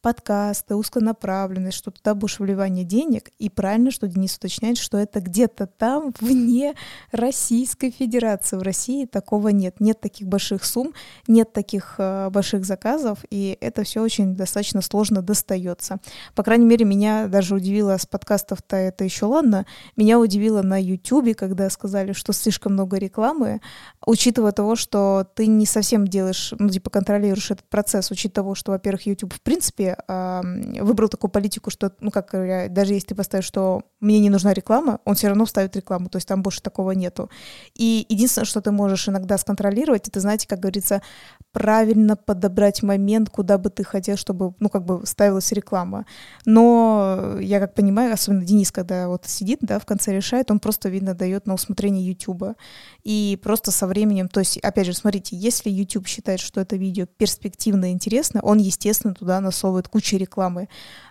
подкасты, 0.04 0.74
узконаправленность, 0.74 1.78
что 1.78 1.90
туда 1.90 2.14
будешь 2.14 2.38
вливание 2.38 2.84
денег. 2.84 3.30
И 3.38 3.48
правильно, 3.48 3.90
что 3.90 4.06
Денис 4.06 4.36
уточняет, 4.36 4.76
что 4.76 4.98
это 4.98 5.20
где-то 5.20 5.66
там, 5.66 6.12
вне 6.20 6.74
Российской 7.10 7.90
Федерации. 7.90 8.58
В 8.58 8.62
России 8.62 9.06
такого 9.06 9.48
нет. 9.48 9.80
Нет 9.80 10.02
таких 10.02 10.28
больших 10.28 10.66
сумм, 10.66 10.92
нет 11.26 11.54
таких 11.54 11.94
э, 11.96 12.28
больших 12.28 12.66
заказов, 12.66 13.20
и 13.30 13.56
это 13.62 13.82
все 13.84 14.02
очень 14.02 14.36
достаточно 14.36 14.82
сложно 14.82 15.22
достается. 15.22 15.96
По 16.34 16.42
крайней 16.42 16.66
мере, 16.66 16.84
меня 16.84 17.26
даже 17.26 17.54
удивило 17.54 17.96
с 17.96 18.04
подкастов-то 18.04 18.76
это 18.76 19.04
еще 19.04 19.24
ладно. 19.24 19.64
Меня 19.96 20.20
удивило 20.20 20.60
на 20.60 20.78
YouTube, 20.78 21.34
когда 21.34 21.70
сказали, 21.70 22.12
что 22.12 22.34
слишком 22.34 22.74
много 22.74 22.98
рекламы, 22.98 23.62
учитывая 24.04 24.52
того, 24.52 24.76
что 24.76 25.26
ты 25.34 25.46
не 25.46 25.64
совсем 25.64 26.06
делаешь, 26.06 26.52
ну, 26.58 26.68
типа, 26.68 26.90
контролируешь 26.90 27.50
этот 27.50 27.66
процесс, 27.70 28.10
учитывая 28.10 28.34
того, 28.34 28.54
что, 28.54 28.72
во-первых, 28.72 29.06
YouTube 29.06 29.32
в 29.32 29.40
принципе 29.40 29.93
выбрал 30.08 31.08
такую 31.08 31.30
политику, 31.30 31.70
что, 31.70 31.92
ну, 32.00 32.10
как 32.10 32.32
даже 32.72 32.94
если 32.94 33.08
ты 33.08 33.14
поставишь, 33.14 33.44
что 33.44 33.82
мне 34.00 34.20
не 34.20 34.30
нужна 34.30 34.52
реклама, 34.52 35.00
он 35.04 35.14
все 35.14 35.28
равно 35.28 35.44
вставит 35.44 35.76
рекламу, 35.76 36.08
то 36.08 36.16
есть 36.16 36.28
там 36.28 36.42
больше 36.42 36.62
такого 36.62 36.92
нету. 36.92 37.30
И 37.74 38.06
единственное, 38.08 38.46
что 38.46 38.60
ты 38.60 38.70
можешь 38.70 39.08
иногда 39.08 39.38
сконтролировать, 39.38 40.08
это, 40.08 40.20
знаете, 40.20 40.46
как 40.46 40.60
говорится, 40.60 41.02
правильно 41.52 42.16
подобрать 42.16 42.82
момент, 42.82 43.30
куда 43.30 43.58
бы 43.58 43.70
ты 43.70 43.84
хотел, 43.84 44.16
чтобы, 44.16 44.54
ну, 44.58 44.68
как 44.68 44.84
бы 44.84 45.06
ставилась 45.06 45.52
реклама. 45.52 46.06
Но 46.44 47.36
я 47.40 47.60
как 47.60 47.74
понимаю, 47.74 48.12
особенно 48.12 48.44
Денис, 48.44 48.72
когда 48.72 49.08
вот 49.08 49.26
сидит, 49.26 49.60
да, 49.62 49.78
в 49.78 49.86
конце 49.86 50.14
решает, 50.14 50.50
он 50.50 50.58
просто, 50.58 50.88
видно, 50.88 51.14
дает 51.14 51.46
на 51.46 51.54
усмотрение 51.54 52.06
YouTube. 52.06 52.56
И 53.02 53.38
просто 53.42 53.70
со 53.70 53.86
временем, 53.86 54.28
то 54.28 54.40
есть, 54.40 54.58
опять 54.58 54.86
же, 54.86 54.94
смотрите, 54.94 55.36
если 55.36 55.70
YouTube 55.70 56.06
считает, 56.06 56.40
что 56.40 56.60
это 56.60 56.76
видео 56.76 57.06
перспективно 57.06 57.90
и 57.90 57.92
интересно, 57.92 58.40
он, 58.42 58.58
естественно, 58.58 59.14
туда 59.14 59.40
насовывает 59.40 59.83
кучу 59.88 60.16
рекламы. 60.16 60.68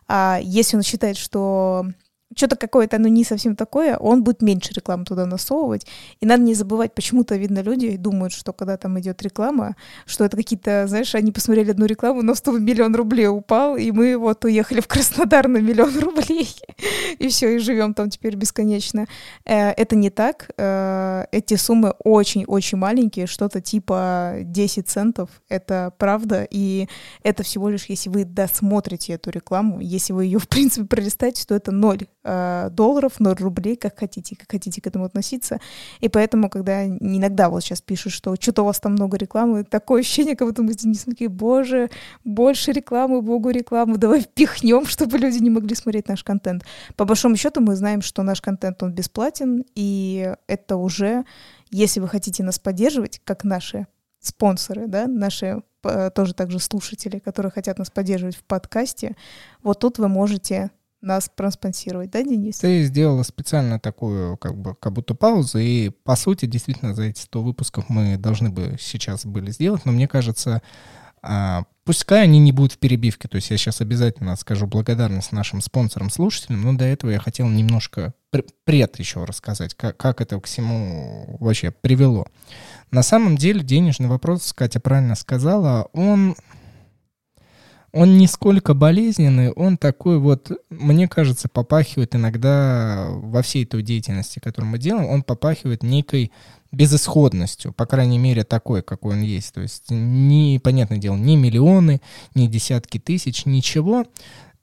А 0.08 0.40
если 0.42 0.76
он 0.78 0.84
считает, 0.84 1.18
что 1.18 1.86
что-то 2.36 2.56
какое-то, 2.56 2.98
оно 2.98 3.08
не 3.08 3.24
совсем 3.24 3.56
такое, 3.56 3.98
он 3.98 4.24
будет 4.24 4.42
меньше 4.42 4.74
рекламы 4.74 5.06
туда 5.06 5.26
насовывать. 5.26 5.86
И 6.20 6.26
надо 6.26 6.44
не 6.44 6.54
забывать, 6.54 6.94
почему-то, 6.94 7.36
видно, 7.36 7.60
люди 7.60 7.98
думают, 7.98 8.34
что 8.34 8.54
когда 8.54 8.78
там 8.78 9.00
идет 9.00 9.22
реклама, 9.22 9.76
что 10.06 10.26
это 10.26 10.38
какие-то, 10.38 10.86
знаешь, 10.88 11.16
они 11.16 11.32
посмотрели 11.32 11.72
одну 11.72 11.86
рекламу, 11.86 12.22
но 12.22 12.36
100 12.36 12.60
миллион 12.60 12.96
рублей 12.96 13.28
упал, 13.28 13.78
и 13.78 13.92
мы 13.92 14.18
вот 14.18 14.46
уехали 14.46 14.82
в 14.82 14.88
Краснодар 14.88 15.48
на 15.48 15.58
миллион 15.58 15.98
рублей, 16.00 16.50
и 17.20 17.28
все, 17.28 17.56
и 17.56 17.60
живем 17.60 17.94
там 17.94 18.10
теперь 18.10 18.36
бесконечно. 18.36 19.06
Э, 19.46 19.70
это 19.72 19.96
не 19.96 20.10
так. 20.10 20.50
Э, 20.58 21.26
эти 21.32 21.56
суммы 21.56 21.94
очень-очень 22.04 22.78
маленькие, 22.78 23.28
что-то 23.28 23.62
типа 23.62 24.38
10 24.42 24.88
центов. 24.88 25.30
Это 25.50 25.94
правда, 25.98 26.48
и 26.50 26.88
это 27.24 27.44
всего 27.44 27.70
лишь, 27.70 27.86
если 27.86 28.10
вы 28.10 28.26
досмотрите 28.26 29.14
эту 29.14 29.30
рекламу, 29.30 29.80
если 29.80 30.14
вы 30.14 30.26
ее, 30.26 30.40
в 30.40 30.48
принципе, 30.48 30.86
пролистаете, 30.86 31.46
то 31.46 31.56
это 31.56 31.72
ноль 31.72 32.08
долларов, 32.24 33.20
ноль 33.20 33.36
рублей, 33.36 33.76
как 33.76 34.00
хотите, 34.00 34.36
как 34.36 34.50
хотите 34.52 34.82
к 34.82 34.88
этому 34.88 35.06
относиться. 35.06 35.60
И 36.00 36.08
поэтому, 36.08 36.50
когда 36.50 36.86
иногда 36.88 37.50
вот 37.50 37.64
сейчас 37.64 37.82
пишут, 37.82 38.14
что 38.14 38.36
что-то 38.40 38.62
у 38.62 38.66
вас 38.66 38.80
там 38.80 38.94
много 38.94 39.18
рекламы, 39.18 39.64
такое 39.64 40.02
ощущение, 40.02 40.36
как 40.36 40.48
будто 40.48 40.64
мы 40.64 40.74
не 40.84 40.96
такие, 40.96 41.30
боже, 41.30 41.90
больше 42.24 42.72
рекламы, 42.72 43.22
богу 43.22 43.50
рекламу, 43.50 43.98
давай 43.98 44.22
впихнем, 44.22 44.86
чтобы 44.86 45.18
люди 45.18 45.40
не 45.40 45.50
могли 45.50 45.76
смотреть 45.76 46.08
наш 46.08 46.24
контент. 46.24 46.64
По 46.96 47.06
большому 47.06 47.36
счету 47.36 47.62
мы 47.62 47.76
знаем, 47.76 48.02
что 48.02 48.24
наш 48.24 48.42
контент, 48.42 48.82
он 48.84 48.94
бесплатен, 48.94 49.66
и 49.76 50.34
это 50.48 50.78
уже, 50.78 51.26
если 51.72 52.00
вы 52.00 52.08
хотите 52.08 52.44
нас 52.44 52.60
поддерживать, 52.60 53.22
как 53.24 53.44
наши 53.44 53.88
спонсоры, 54.20 54.88
да, 54.88 55.08
наши 55.08 55.62
э, 55.84 56.10
тоже 56.16 56.34
также 56.34 56.60
слушатели, 56.60 57.20
которые 57.20 57.52
хотят 57.52 57.78
нас 57.78 57.90
поддерживать 57.90 58.38
в 58.38 58.44
подкасте, 58.44 59.16
вот 59.62 59.80
тут 59.80 59.98
вы 59.98 60.08
можете 60.08 60.72
нас 61.04 61.30
проспонсировать, 61.34 62.12
да, 62.12 62.24
Денис? 62.24 62.58
Ты 62.58 62.84
сделала 62.84 63.24
специально 63.24 63.80
такую, 63.80 64.38
как 64.38 64.58
бы, 64.58 64.76
как 64.76 64.94
будто 64.94 65.14
паузу, 65.14 65.60
и, 65.60 65.90
по 65.90 66.16
сути, 66.16 66.46
действительно, 66.46 66.96
за 66.96 67.04
эти 67.04 67.20
100 67.20 67.42
выпусков 67.42 67.90
мы 67.90 68.18
должны 68.18 68.50
бы 68.50 68.78
сейчас 68.80 69.26
были 69.26 69.52
сделать, 69.52 69.86
но 69.86 69.92
мне 69.92 70.08
кажется, 70.08 70.62
а, 71.22 71.64
пускай 71.86 72.24
они 72.24 72.40
не 72.40 72.52
будут 72.52 72.74
в 72.74 72.78
перебивке, 72.80 73.28
то 73.28 73.36
есть 73.36 73.50
я 73.50 73.58
сейчас 73.58 73.82
обязательно 73.82 74.36
скажу 74.36 74.68
благодарность 74.68 75.32
нашим 75.32 75.62
спонсорам, 75.62 76.10
слушателям, 76.10 76.62
но 76.62 76.74
до 76.74 76.86
этого 76.86 77.12
я 77.12 77.20
хотел 77.20 77.48
немножко 77.48 78.14
пред 78.66 79.00
еще 79.00 79.24
рассказать, 79.24 79.76
как, 79.76 79.96
как 79.98 80.22
это 80.22 80.40
к 80.40 80.46
всему 80.46 81.38
вообще 81.40 81.72
привело. 81.72 82.28
На 82.92 83.04
самом 83.04 83.38
деле 83.38 83.62
денежный 83.62 84.08
вопрос, 84.08 84.54
Катя 84.54 84.80
правильно 84.80 85.16
сказала, 85.16 85.90
он 85.94 86.36
он 87.94 88.18
не 88.18 88.26
сколько 88.26 88.74
болезненный, 88.74 89.52
он 89.52 89.78
такой 89.78 90.18
вот, 90.18 90.52
мне 90.72 91.08
кажется, 91.08 91.48
попахивает 91.48 92.16
иногда 92.16 93.06
во 93.10 93.44
всей 93.44 93.66
той 93.66 93.84
деятельности, 93.84 94.40
которую 94.40 94.72
мы 94.72 94.80
делаем, 94.80 95.08
он 95.08 95.22
попахивает 95.22 95.84
некой 95.84 96.32
безысходностью, 96.72 97.72
по 97.72 97.86
крайней 97.86 98.18
мере, 98.18 98.44
такой, 98.44 98.82
какой 98.82 99.14
он 99.14 99.22
есть. 99.22 99.54
То 99.54 99.62
есть, 99.62 99.92
не, 99.92 100.60
понятное 100.62 100.98
дело, 100.98 101.16
ни 101.16 101.36
миллионы, 101.36 102.02
ни 102.34 102.48
десятки 102.48 102.98
тысяч, 102.98 103.46
ничего. 103.46 104.06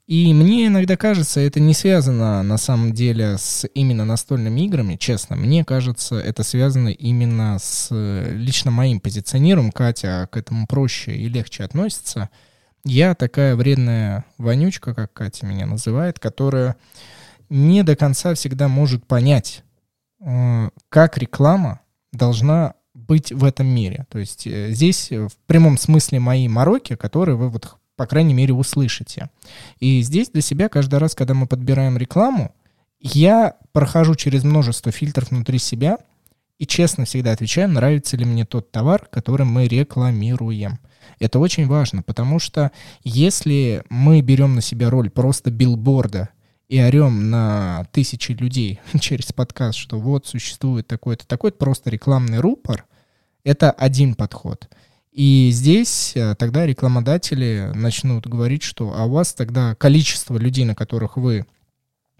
И 0.07 0.33
мне 0.33 0.67
иногда 0.67 0.97
кажется, 0.97 1.39
это 1.39 1.61
не 1.61 1.73
связано 1.73 2.43
на 2.43 2.57
самом 2.57 2.91
деле 2.91 3.37
с 3.37 3.65
именно 3.73 4.03
настольными 4.03 4.59
играми, 4.59 4.97
честно. 4.97 5.37
Мне 5.37 5.63
кажется, 5.63 6.15
это 6.15 6.43
связано 6.43 6.89
именно 6.89 7.57
с 7.61 7.87
лично 7.91 8.71
моим 8.71 8.99
позиционированием. 8.99 9.71
Катя 9.71 10.27
к 10.29 10.35
этому 10.35 10.67
проще 10.67 11.15
и 11.15 11.29
легче 11.29 11.63
относится. 11.63 12.29
Я 12.83 13.13
такая 13.15 13.55
вредная 13.55 14.25
вонючка, 14.37 14.93
как 14.93 15.13
Катя 15.13 15.45
меня 15.45 15.65
называет, 15.65 16.19
которая 16.19 16.75
не 17.49 17.83
до 17.83 17.95
конца 17.95 18.33
всегда 18.33 18.67
может 18.67 19.05
понять, 19.05 19.63
э, 20.19 20.69
как 20.89 21.17
реклама 21.17 21.81
должна 22.11 22.73
быть 22.93 23.31
в 23.31 23.43
этом 23.43 23.67
мире. 23.67 24.05
То 24.09 24.19
есть 24.19 24.47
э, 24.47 24.71
здесь 24.71 25.11
в 25.11 25.31
прямом 25.45 25.77
смысле 25.77 26.19
мои 26.19 26.47
мороки, 26.47 26.95
которые 26.95 27.35
вы 27.35 27.49
вот 27.49 27.77
по 27.95 28.07
крайней 28.07 28.33
мере 28.33 28.53
услышите. 28.53 29.29
И 29.79 30.01
здесь 30.01 30.29
для 30.29 30.41
себя 30.41 30.69
каждый 30.69 30.97
раз, 30.97 31.13
когда 31.13 31.35
мы 31.35 31.45
подбираем 31.45 31.97
рекламу, 31.97 32.55
я 32.99 33.57
прохожу 33.73 34.15
через 34.15 34.43
множество 34.43 34.91
фильтров 34.91 35.29
внутри 35.29 35.59
себя 35.59 35.97
и 36.57 36.65
честно 36.65 37.05
всегда 37.05 37.31
отвечаю, 37.31 37.69
нравится 37.69 38.17
ли 38.17 38.25
мне 38.25 38.45
тот 38.45 38.71
товар, 38.71 39.07
который 39.11 39.45
мы 39.45 39.67
рекламируем. 39.67 40.79
Это 41.19 41.39
очень 41.39 41.67
важно, 41.67 42.03
потому 42.03 42.39
что 42.39 42.71
если 43.03 43.83
мы 43.89 44.21
берем 44.21 44.55
на 44.55 44.61
себя 44.61 44.89
роль 44.89 45.09
просто 45.09 45.51
билборда 45.51 46.29
и 46.67 46.81
орем 46.81 47.29
на 47.29 47.85
тысячи 47.91 48.31
людей 48.31 48.79
через 48.99 49.33
подкаст, 49.33 49.77
что 49.77 49.99
вот 49.99 50.27
существует 50.27 50.87
такой-то, 50.87 51.27
такой-то 51.27 51.57
просто 51.57 51.89
рекламный 51.89 52.39
рупор, 52.39 52.85
это 53.43 53.71
один 53.71 54.15
подход. 54.15 54.69
И 55.11 55.49
здесь 55.51 56.13
э, 56.15 56.35
тогда 56.35 56.65
рекламодатели 56.65 57.71
начнут 57.75 58.27
говорить, 58.27 58.63
что 58.63 58.93
а 58.95 59.05
у 59.05 59.11
вас 59.11 59.33
тогда 59.33 59.75
количество 59.75 60.37
людей, 60.37 60.63
на 60.63 60.75
которых 60.75 61.17
вы 61.17 61.45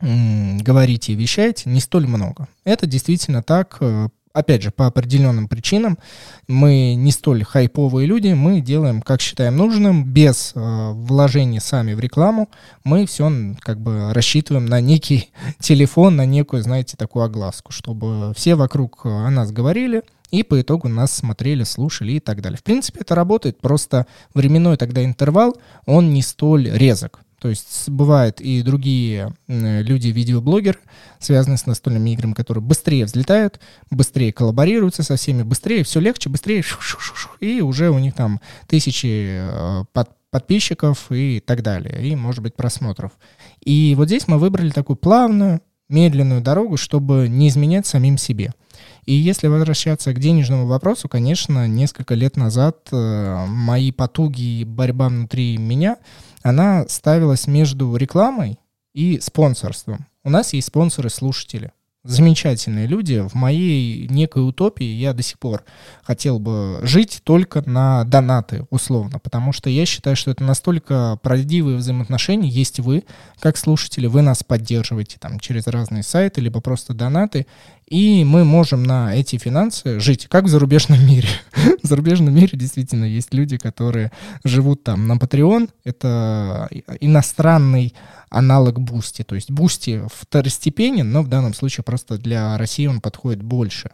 говорите 0.01 1.13
и 1.13 1.15
вещаете, 1.15 1.69
не 1.69 1.79
столь 1.79 2.07
много. 2.07 2.47
Это 2.63 2.87
действительно 2.87 3.43
так 3.43 3.77
э, 3.81 4.09
опять 4.33 4.61
же, 4.61 4.71
по 4.71 4.87
определенным 4.87 5.47
причинам 5.47 5.97
мы 6.47 6.95
не 6.95 7.11
столь 7.11 7.43
хайповые 7.43 8.07
люди, 8.07 8.29
мы 8.29 8.61
делаем, 8.61 9.01
как 9.01 9.21
считаем 9.21 9.57
нужным, 9.57 10.05
без 10.05 10.53
э, 10.55 10.91
вложений 10.93 11.59
сами 11.59 11.93
в 11.93 11.99
рекламу, 11.99 12.49
мы 12.83 13.05
все 13.05 13.31
как 13.59 13.79
бы 13.79 14.13
рассчитываем 14.13 14.65
на 14.65 14.81
некий 14.81 15.31
телефон, 15.59 16.15
на 16.15 16.25
некую, 16.25 16.63
знаете, 16.63 16.97
такую 16.97 17.25
огласку, 17.25 17.71
чтобы 17.71 18.33
все 18.35 18.55
вокруг 18.55 19.05
о 19.05 19.29
нас 19.29 19.51
говорили, 19.51 20.03
и 20.31 20.43
по 20.43 20.61
итогу 20.61 20.87
нас 20.87 21.13
смотрели, 21.13 21.63
слушали 21.63 22.13
и 22.13 22.19
так 22.19 22.41
далее. 22.41 22.57
В 22.57 22.63
принципе, 22.63 23.01
это 23.01 23.15
работает, 23.15 23.59
просто 23.59 24.07
временной 24.33 24.77
тогда 24.77 25.03
интервал, 25.03 25.57
он 25.85 26.13
не 26.13 26.21
столь 26.21 26.69
резок. 26.69 27.19
То 27.41 27.49
есть 27.49 27.89
бывают 27.89 28.39
и 28.39 28.62
другие 28.62 29.34
люди, 29.47 30.10
видеоблогеры, 30.10 30.77
связанные 31.17 31.58
с 31.58 31.65
настольными 31.65 32.12
играми, 32.12 32.34
которые 32.34 32.63
быстрее 32.63 33.06
взлетают, 33.06 33.60
быстрее 33.89 34.32
коллаборируются 34.32 35.01
со 35.01 35.15
всеми, 35.15 35.41
быстрее, 35.41 35.84
все 35.84 35.99
легче, 35.99 36.30
быстрее, 36.30 36.63
и 37.39 37.62
уже 37.62 37.89
у 37.89 37.97
них 37.97 38.13
там 38.13 38.41
тысячи 38.67 39.39
э, 39.41 39.86
под, 39.91 40.10
подписчиков 40.30 41.12
и 41.12 41.39
так 41.43 41.63
далее, 41.63 42.08
и, 42.08 42.15
может 42.15 42.43
быть, 42.43 42.56
просмотров. 42.56 43.12
И 43.60 43.95
вот 43.97 44.06
здесь 44.06 44.27
мы 44.27 44.38
выбрали 44.38 44.69
такую 44.69 44.97
плавную, 44.97 45.62
медленную 45.89 46.41
дорогу, 46.41 46.77
чтобы 46.77 47.27
не 47.27 47.47
изменять 47.47 47.88
самим 47.88 48.19
себе. 48.19 48.54
И 49.06 49.13
если 49.13 49.47
возвращаться 49.47 50.13
к 50.13 50.19
денежному 50.19 50.67
вопросу, 50.67 51.10
конечно, 51.10 51.67
несколько 51.67 52.13
лет 52.13 52.38
назад 52.38 52.88
э, 52.91 53.45
мои 53.47 53.91
потуги 53.91 54.60
и 54.60 54.63
борьба 54.63 55.10
внутри 55.10 55.58
меня— 55.58 55.97
она 56.43 56.86
ставилась 56.88 57.47
между 57.47 57.95
рекламой 57.95 58.60
и 58.93 59.19
спонсорством. 59.19 60.08
У 60.23 60.30
нас 60.30 60.54
есть 60.54 60.67
спонсоры-слушатели. 60.67 61.71
Замечательные 62.04 62.88
люди. 62.88 63.19
В 63.27 63.36
моей 63.36 64.08
некой 64.08 64.47
утопии 64.47 64.86
я 64.86 65.13
до 65.13 65.21
сих 65.21 65.38
пор 65.38 65.63
хотел 66.01 66.39
бы 66.39 66.80
жить 66.82 67.21
только 67.23 67.62
на 67.69 68.06
донаты, 68.06 68.65
условно, 68.71 69.19
потому 69.19 69.54
что 69.54 69.69
я 69.69 69.86
считаю, 69.86 70.15
что 70.15 70.32
это 70.32 70.43
настолько 70.43 71.19
правдивые 71.21 71.77
взаимоотношения. 71.77 72.49
Есть 72.49 72.80
вы, 72.80 73.04
как 73.39 73.56
слушатели, 73.56 74.08
вы 74.08 74.23
нас 74.23 74.43
поддерживаете 74.43 75.17
там 75.19 75.39
через 75.39 75.67
разные 75.67 76.01
сайты, 76.01 76.41
либо 76.41 76.60
просто 76.60 76.95
донаты, 76.95 77.45
и 77.91 78.23
мы 78.23 78.45
можем 78.45 78.84
на 78.84 79.13
эти 79.13 79.38
финансы 79.38 79.99
жить, 79.99 80.27
как 80.30 80.45
в 80.45 80.47
зарубежном 80.47 81.06
мире. 81.06 81.27
в 81.84 81.86
зарубежном 81.86 82.34
мире 82.34 82.58
действительно 82.58 83.04
есть 83.04 83.34
люди, 83.34 83.58
которые 83.58 84.13
живут 84.45 84.86
там 84.86 85.08
на 85.08 85.17
Patreon. 85.17 85.69
Это 85.84 86.69
иностранный 87.01 87.93
аналог 88.30 88.80
Boosty. 88.79 89.23
То 89.23 89.36
есть 89.36 89.51
Boosty 89.51 90.01
второстепенен, 90.08 91.12
но 91.12 91.21
в 91.21 91.27
данном 91.27 91.54
случае 91.54 91.84
просто 91.84 92.17
для 92.17 92.58
России 92.58 92.88
он 92.88 93.01
подходит 93.01 93.43
больше. 93.43 93.91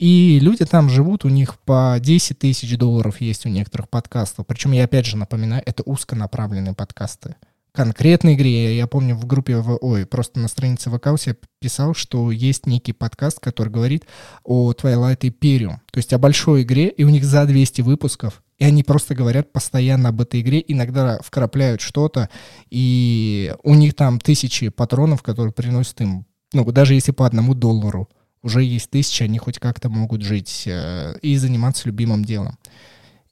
И 0.00 0.40
люди 0.40 0.64
там 0.64 0.90
живут, 0.90 1.24
у 1.24 1.28
них 1.28 1.56
по 1.60 1.98
10 2.00 2.36
тысяч 2.36 2.76
долларов 2.76 3.20
есть 3.20 3.46
у 3.46 3.48
некоторых 3.48 3.88
подкастов. 3.88 4.44
Причем 4.44 4.72
я 4.72 4.82
опять 4.82 5.06
же 5.06 5.16
напоминаю, 5.16 5.62
это 5.64 5.84
узконаправленные 5.84 6.74
подкасты 6.74 7.36
конкретной 7.80 8.34
игре. 8.34 8.76
Я 8.76 8.86
помню 8.86 9.14
в 9.14 9.24
группе, 9.24 9.56
в, 9.56 9.78
ой, 9.80 10.04
просто 10.04 10.38
на 10.38 10.48
странице 10.48 10.90
ВК 10.90 11.08
я 11.24 11.34
писал, 11.60 11.94
что 11.94 12.30
есть 12.30 12.66
некий 12.66 12.92
подкаст, 12.92 13.40
который 13.40 13.70
говорит 13.70 14.04
о 14.44 14.72
Twilight 14.72 15.20
Imperium, 15.20 15.78
то 15.90 15.96
есть 15.96 16.12
о 16.12 16.18
большой 16.18 16.62
игре, 16.62 16.88
и 16.88 17.04
у 17.04 17.08
них 17.08 17.24
за 17.24 17.46
200 17.46 17.80
выпусков, 17.80 18.42
и 18.58 18.66
они 18.66 18.82
просто 18.82 19.14
говорят 19.14 19.50
постоянно 19.50 20.10
об 20.10 20.20
этой 20.20 20.42
игре, 20.42 20.62
иногда 20.68 21.20
вкрапляют 21.24 21.80
что-то, 21.80 22.28
и 22.68 23.54
у 23.62 23.74
них 23.74 23.94
там 23.94 24.20
тысячи 24.20 24.68
патронов, 24.68 25.22
которые 25.22 25.54
приносят 25.54 26.02
им, 26.02 26.26
ну, 26.52 26.70
даже 26.70 26.92
если 26.92 27.12
по 27.12 27.24
одному 27.24 27.54
доллару, 27.54 28.10
уже 28.42 28.62
есть 28.62 28.90
тысячи, 28.90 29.22
они 29.22 29.38
хоть 29.38 29.58
как-то 29.58 29.88
могут 29.88 30.20
жить 30.20 30.64
э, 30.66 31.14
и 31.22 31.34
заниматься 31.38 31.88
любимым 31.88 32.26
делом. 32.26 32.58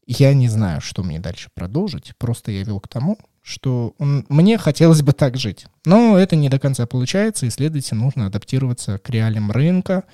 Я 0.07 0.33
не 0.33 0.49
знаю, 0.49 0.81
что 0.81 1.03
мне 1.03 1.19
дальше 1.19 1.51
продолжить, 1.53 2.13
просто 2.17 2.51
я 2.51 2.63
вел 2.63 2.81
к 2.81 2.89
тому, 2.89 3.19
что 3.49 3.95
он, 3.99 4.27
мне 4.29 4.59
хотелось 4.59 5.01
бы 5.01 5.13
так 5.13 5.39
жить. 5.39 5.67
Но 5.87 6.19
это 6.19 6.37
не 6.37 6.51
до 6.51 6.59
конца 6.59 6.87
получается, 6.87 7.47
и, 7.47 7.51
следовательно, 7.51 8.05
нужно 8.05 8.27
адаптироваться 8.27 8.99
к 8.99 9.09
реалиям 9.09 9.51
рынка 9.51 10.05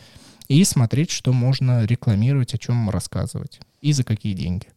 и 0.47 0.63
смотреть, 0.63 1.11
что 1.11 1.33
можно 1.33 1.85
рекламировать, 1.85 2.55
о 2.55 2.59
чем 2.59 2.89
рассказывать 2.91 3.61
и 3.81 3.93
за 3.93 4.05
какие 4.05 4.35
деньги. 4.35 4.69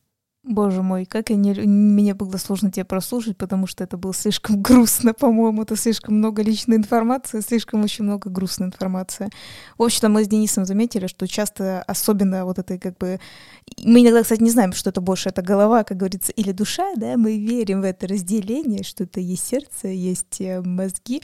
Боже 0.48 0.82
мой, 0.82 1.06
как 1.06 1.30
я 1.30 1.36
не... 1.36 1.54
мне 1.54 2.14
было 2.14 2.38
сложно 2.38 2.72
тебя 2.72 2.86
прослушать, 2.86 3.38
потому 3.38 3.68
что 3.68 3.84
это 3.84 3.98
было 3.98 4.14
слишком 4.14 4.62
грустно, 4.62 5.14
по-моему, 5.14 5.64
это 5.64 5.76
слишком 5.76 6.16
много 6.16 6.42
личной 6.42 6.78
информации, 6.78 7.42
слишком 7.42 7.84
очень 7.84 8.06
много 8.06 8.30
грустной 8.30 8.68
информации. 8.68 9.30
В 9.78 9.84
общем-то, 9.84 10.08
мы 10.08 10.24
с 10.24 10.28
Денисом 10.30 10.66
заметили, 10.66 11.08
что 11.08 11.28
часто, 11.28 11.84
особенно 11.84 12.46
вот 12.46 12.60
этой 12.60 12.80
как 12.80 12.98
бы... 12.98 13.20
Мы 13.84 14.02
иногда, 14.02 14.24
кстати, 14.24 14.42
не 14.42 14.50
знаем, 14.50 14.72
что 14.72 14.90
это 14.90 15.02
больше, 15.02 15.30
это 15.30 15.42
голова, 15.42 15.84
как 15.84 15.98
говорится, 15.98 16.32
или 16.32 16.54
душа, 16.54 16.94
да, 16.96 17.18
мы 17.18 17.38
верим 17.38 17.82
в 17.82 17.84
это 17.84 18.08
разделение, 18.08 18.84
что 18.84 19.04
это 19.04 19.20
есть 19.20 19.46
сердце, 19.46 19.90
есть 19.90 20.40
э, 20.40 20.62
мозги, 20.62 21.22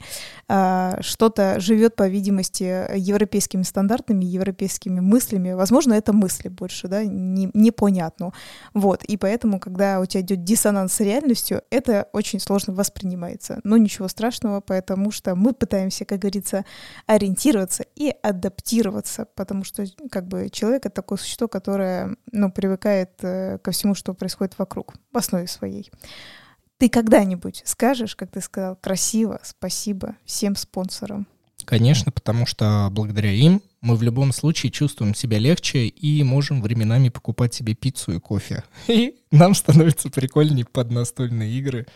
а, 0.48 0.98
что-то 1.00 1.58
живет, 1.60 1.96
по 1.96 2.06
видимости, 2.08 2.86
европейскими 2.94 3.62
стандартами, 3.62 4.24
европейскими 4.24 5.00
мыслями. 5.00 5.52
Возможно, 5.52 5.94
это 5.94 6.12
мысли 6.12 6.48
больше, 6.48 6.88
да, 6.88 7.04
не, 7.04 7.48
непонятно. 7.54 8.32
Вот, 8.74 9.02
поэтому, 9.16 9.60
когда 9.60 10.00
у 10.00 10.06
тебя 10.06 10.22
идет 10.22 10.44
диссонанс 10.44 10.94
с 10.94 11.00
реальностью, 11.00 11.62
это 11.70 12.08
очень 12.12 12.40
сложно 12.40 12.74
воспринимается. 12.74 13.60
Но 13.64 13.76
ничего 13.76 14.08
страшного, 14.08 14.60
потому 14.60 15.10
что 15.10 15.34
мы 15.34 15.52
пытаемся, 15.52 16.04
как 16.04 16.20
говорится, 16.20 16.64
ориентироваться 17.06 17.84
и 17.94 18.14
адаптироваться, 18.22 19.26
потому 19.34 19.64
что 19.64 19.84
как 20.10 20.26
бы 20.26 20.48
человек— 20.50 20.86
это 20.86 20.94
такое 20.94 21.18
существо, 21.18 21.48
которое 21.48 22.16
ну, 22.32 22.50
привыкает 22.50 23.12
э, 23.22 23.58
ко 23.58 23.70
всему, 23.70 23.94
что 23.94 24.14
происходит 24.14 24.58
вокруг, 24.58 24.94
в 25.12 25.16
основе 25.16 25.46
своей. 25.46 25.90
Ты 26.78 26.88
когда-нибудь 26.88 27.62
скажешь, 27.64 28.16
как 28.16 28.30
ты 28.30 28.40
сказал, 28.40 28.76
красиво, 28.76 29.40
спасибо 29.42 30.16
всем 30.24 30.56
спонсорам? 30.56 31.26
Конечно, 31.64 32.12
потому 32.12 32.46
что 32.46 32.88
благодаря 32.90 33.30
им 33.30 33.62
мы 33.84 33.96
в 33.96 34.02
любом 34.02 34.32
случае 34.32 34.72
чувствуем 34.72 35.14
себя 35.14 35.38
легче 35.38 35.86
и 35.86 36.22
можем 36.22 36.62
временами 36.62 37.10
покупать 37.10 37.52
себе 37.52 37.74
пиццу 37.74 38.14
и 38.14 38.18
кофе. 38.18 38.64
И 38.88 39.16
нам 39.30 39.54
становится 39.54 40.08
прикольнее 40.08 40.64
под 40.64 40.90
настольные 40.90 41.52
игры 41.52 41.86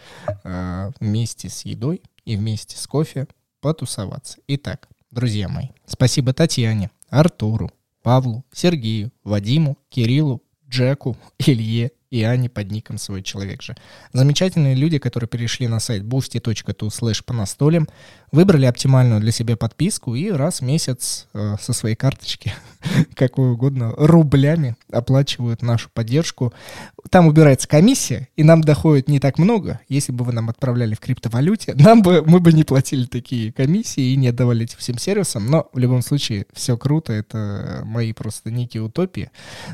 э, 0.45 0.91
вместе 1.01 1.49
с 1.49 1.65
едой 1.65 2.03
и 2.27 2.37
вместе 2.37 2.77
с 2.77 2.87
кофе 2.87 3.27
потусоваться. 3.63 4.39
Итак, 4.49 4.89
друзья 5.11 5.49
мои, 5.49 5.69
спасибо 5.87 6.35
Татьяне, 6.35 6.91
Артуру, 7.09 7.71
Павлу, 8.03 8.45
Сергею, 8.53 9.11
Вадиму, 9.25 9.79
Кириллу, 9.89 10.43
Джеку, 10.69 11.17
Илье 11.39 11.93
и 12.11 12.23
Ане 12.23 12.49
под 12.49 12.71
ником 12.71 12.99
«Свой 12.99 13.23
человек 13.23 13.63
же». 13.63 13.77
Замечательные 14.13 14.75
люди, 14.75 14.99
которые 14.99 15.29
перешли 15.29 15.69
на 15.69 15.81
сайт 15.81 16.03
boosty.tu 16.03 16.89
slash 16.89 17.23
по 17.25 17.35
настолям, 17.35 17.89
выбрали 18.33 18.67
оптимальную 18.67 19.21
для 19.21 19.33
себя 19.33 19.57
подписку 19.57 20.15
и 20.15 20.31
раз 20.31 20.61
в 20.61 20.65
месяц 20.65 21.27
э, 21.35 21.57
со 21.61 21.73
своей 21.73 21.97
карточки, 21.97 22.53
какой 23.15 23.53
угодно, 23.53 23.93
рублями 23.97 24.77
оплачивают 24.93 25.63
нашу 25.63 25.91
поддержку. 25.93 26.53
Там 27.11 27.27
убирается 27.27 27.69
комиссия, 27.69 28.29
и 28.37 28.43
нам 28.43 28.63
доходит 28.63 29.09
не 29.09 29.21
так 29.21 29.39
много. 29.39 29.81
Если 29.89 30.13
бы 30.13 30.25
вы 30.25 30.33
нам 30.33 30.51
отправляли 30.51 30.95
в 30.95 31.01
криптовалюте, 31.01 31.75
нам 31.79 32.03
бы, 32.03 32.23
мы 32.27 32.41
бы 32.41 32.53
не 32.53 32.65
платили 32.65 33.07
такие 33.07 33.53
комиссии 33.53 34.13
и 34.13 34.17
не 34.17 34.29
отдавали 34.29 34.65
этим 34.65 34.79
всем 34.79 34.99
сервисам. 34.99 35.47
Но 35.47 35.69
в 35.73 35.79
любом 35.79 36.03
случае 36.03 36.47
все 36.53 36.77
круто, 36.77 37.13
это 37.13 37.83
мои 37.85 38.13
просто 38.13 38.51
некие 38.51 38.83
утопии. 38.83 39.31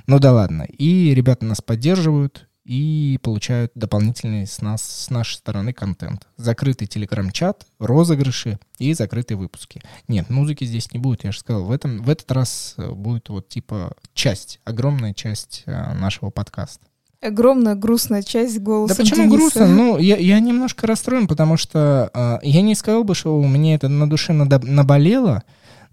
Ну 0.07 0.19
да 0.19 0.33
ладно. 0.33 0.63
И 0.63 1.15
ребята 1.15 1.45
нас 1.45 1.61
поддерживают, 1.61 2.24
и 2.65 3.19
получают 3.23 3.73
дополнительный 3.75 4.47
с 4.47 4.63
нас, 4.63 4.83
с 4.83 5.11
нашей 5.11 5.35
стороны 5.35 5.73
контент. 5.73 6.27
Закрытый 6.37 6.87
телеграм-чат, 6.87 7.67
розыгрыши 7.79 8.59
и 8.79 8.95
закрытые 8.95 9.37
выпуски. 9.37 9.83
Нет, 10.09 10.31
музыки 10.31 10.65
здесь 10.65 10.93
не 10.93 10.99
будет, 10.99 11.25
я 11.25 11.33
же 11.33 11.41
сказал. 11.41 11.65
В, 11.65 11.71
этом, 11.71 12.03
в 12.03 12.09
этот 12.09 12.31
раз 12.33 12.75
э, 12.79 12.91
будет 12.91 13.29
вот 13.29 13.49
типа 13.49 13.93
часть, 14.15 14.61
огромная 14.65 15.13
часть 15.13 15.65
э, 15.67 15.95
нашего 15.95 16.31
подкаста. 16.31 16.85
Огромная 17.21 17.75
грустная 17.75 18.23
часть 18.23 18.59
голоса. 18.59 18.97
Да 18.97 19.03
почему 19.03 19.25
Дениса. 19.25 19.37
грустно? 19.37 19.67
Ну, 19.67 19.99
я, 19.99 20.17
я 20.17 20.41
немножко 20.41 20.87
расстроен, 20.87 21.27
потому 21.27 21.57
что 21.57 22.11
э, 22.13 22.39
я 22.43 22.63
не 22.63 22.75
сказал 22.75 23.05
бы, 23.05 23.15
что 23.15 23.39
у 23.39 23.47
меня 23.47 23.75
это 23.75 23.89
на 23.89 24.09
душе 24.09 24.33
надо, 24.33 24.59
наболело, 24.59 25.43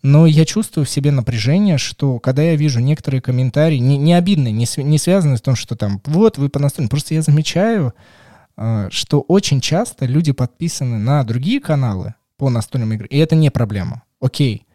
но 0.04 0.26
я 0.26 0.46
чувствую 0.46 0.86
в 0.86 0.90
себе 0.90 1.12
напряжение, 1.12 1.78
что 1.78 2.20
когда 2.20 2.42
я 2.42 2.56
вижу 2.56 2.80
некоторые 2.80 3.22
комментарии, 3.22 3.78
не, 3.78 3.98
не 3.98 4.14
обидные, 4.14 4.52
не, 4.52 4.66
не 4.78 4.98
связанные 4.98 5.38
с 5.38 5.42
тем, 5.42 5.56
что 5.56 5.76
там, 5.76 6.02
вот, 6.06 6.38
вы 6.38 6.50
по 6.50 6.60
настольным, 6.60 6.90
просто 6.90 7.14
я 7.14 7.22
замечаю, 7.22 7.94
э, 8.58 8.88
что 8.92 9.22
очень 9.22 9.62
часто 9.62 10.06
люди 10.06 10.32
подписаны 10.32 10.98
на 10.98 11.24
другие 11.24 11.60
каналы 11.60 12.16
по 12.38 12.50
настольным 12.50 12.94
играм, 12.94 13.08
и 13.08 13.18
это 13.18 13.36
не 13.36 13.52
проблема. 13.52 14.04
Окей, 14.20 14.66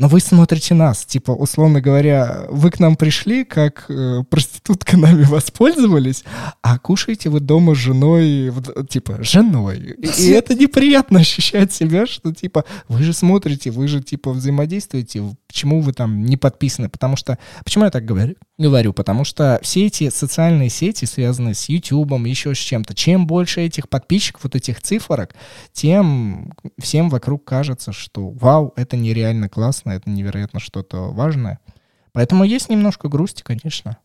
но 0.00 0.08
вы 0.08 0.20
смотрите 0.20 0.72
нас, 0.72 1.04
типа, 1.04 1.32
условно 1.32 1.82
говоря, 1.82 2.46
вы 2.48 2.70
к 2.70 2.80
нам 2.80 2.96
пришли, 2.96 3.44
как 3.44 3.84
э, 3.90 4.22
проститутка 4.30 4.96
нами 4.96 5.24
воспользовались, 5.24 6.24
а 6.62 6.78
кушаете 6.78 7.28
вы 7.28 7.40
дома 7.40 7.74
с 7.74 7.78
женой, 7.78 8.50
типа, 8.88 9.22
женой. 9.22 9.96
И, 9.98 10.06
и 10.06 10.30
это 10.30 10.54
неприятно 10.54 11.20
ощущать 11.20 11.74
себя, 11.74 12.06
что, 12.06 12.32
типа, 12.32 12.64
вы 12.88 13.02
же 13.02 13.12
смотрите, 13.12 13.70
вы 13.70 13.88
же, 13.88 14.02
типа, 14.02 14.32
взаимодействуете, 14.32 15.36
почему 15.50 15.80
вы 15.80 15.92
там 15.92 16.24
не 16.24 16.36
подписаны? 16.36 16.88
Потому 16.88 17.16
что, 17.16 17.36
почему 17.64 17.84
я 17.84 17.90
так 17.90 18.04
говорю? 18.04 18.36
Говорю, 18.56 18.92
потому 18.92 19.24
что 19.24 19.58
все 19.62 19.86
эти 19.86 20.08
социальные 20.08 20.70
сети, 20.70 21.06
связанные 21.06 21.54
с 21.54 21.68
YouTube, 21.68 22.12
еще 22.24 22.54
с 22.54 22.58
чем-то, 22.58 22.94
чем 22.94 23.26
больше 23.26 23.62
этих 23.62 23.88
подписчиков, 23.88 24.44
вот 24.44 24.54
этих 24.54 24.80
цифрок, 24.80 25.34
тем 25.72 26.52
всем 26.78 27.10
вокруг 27.10 27.44
кажется, 27.44 27.92
что 27.92 28.30
вау, 28.30 28.72
это 28.76 28.96
нереально 28.96 29.48
классно, 29.48 29.90
это 29.90 30.08
невероятно 30.08 30.60
что-то 30.60 31.10
важное. 31.10 31.58
Поэтому 32.12 32.44
есть 32.44 32.68
немножко 32.68 33.08
грусти, 33.08 33.42
конечно. 33.42 33.98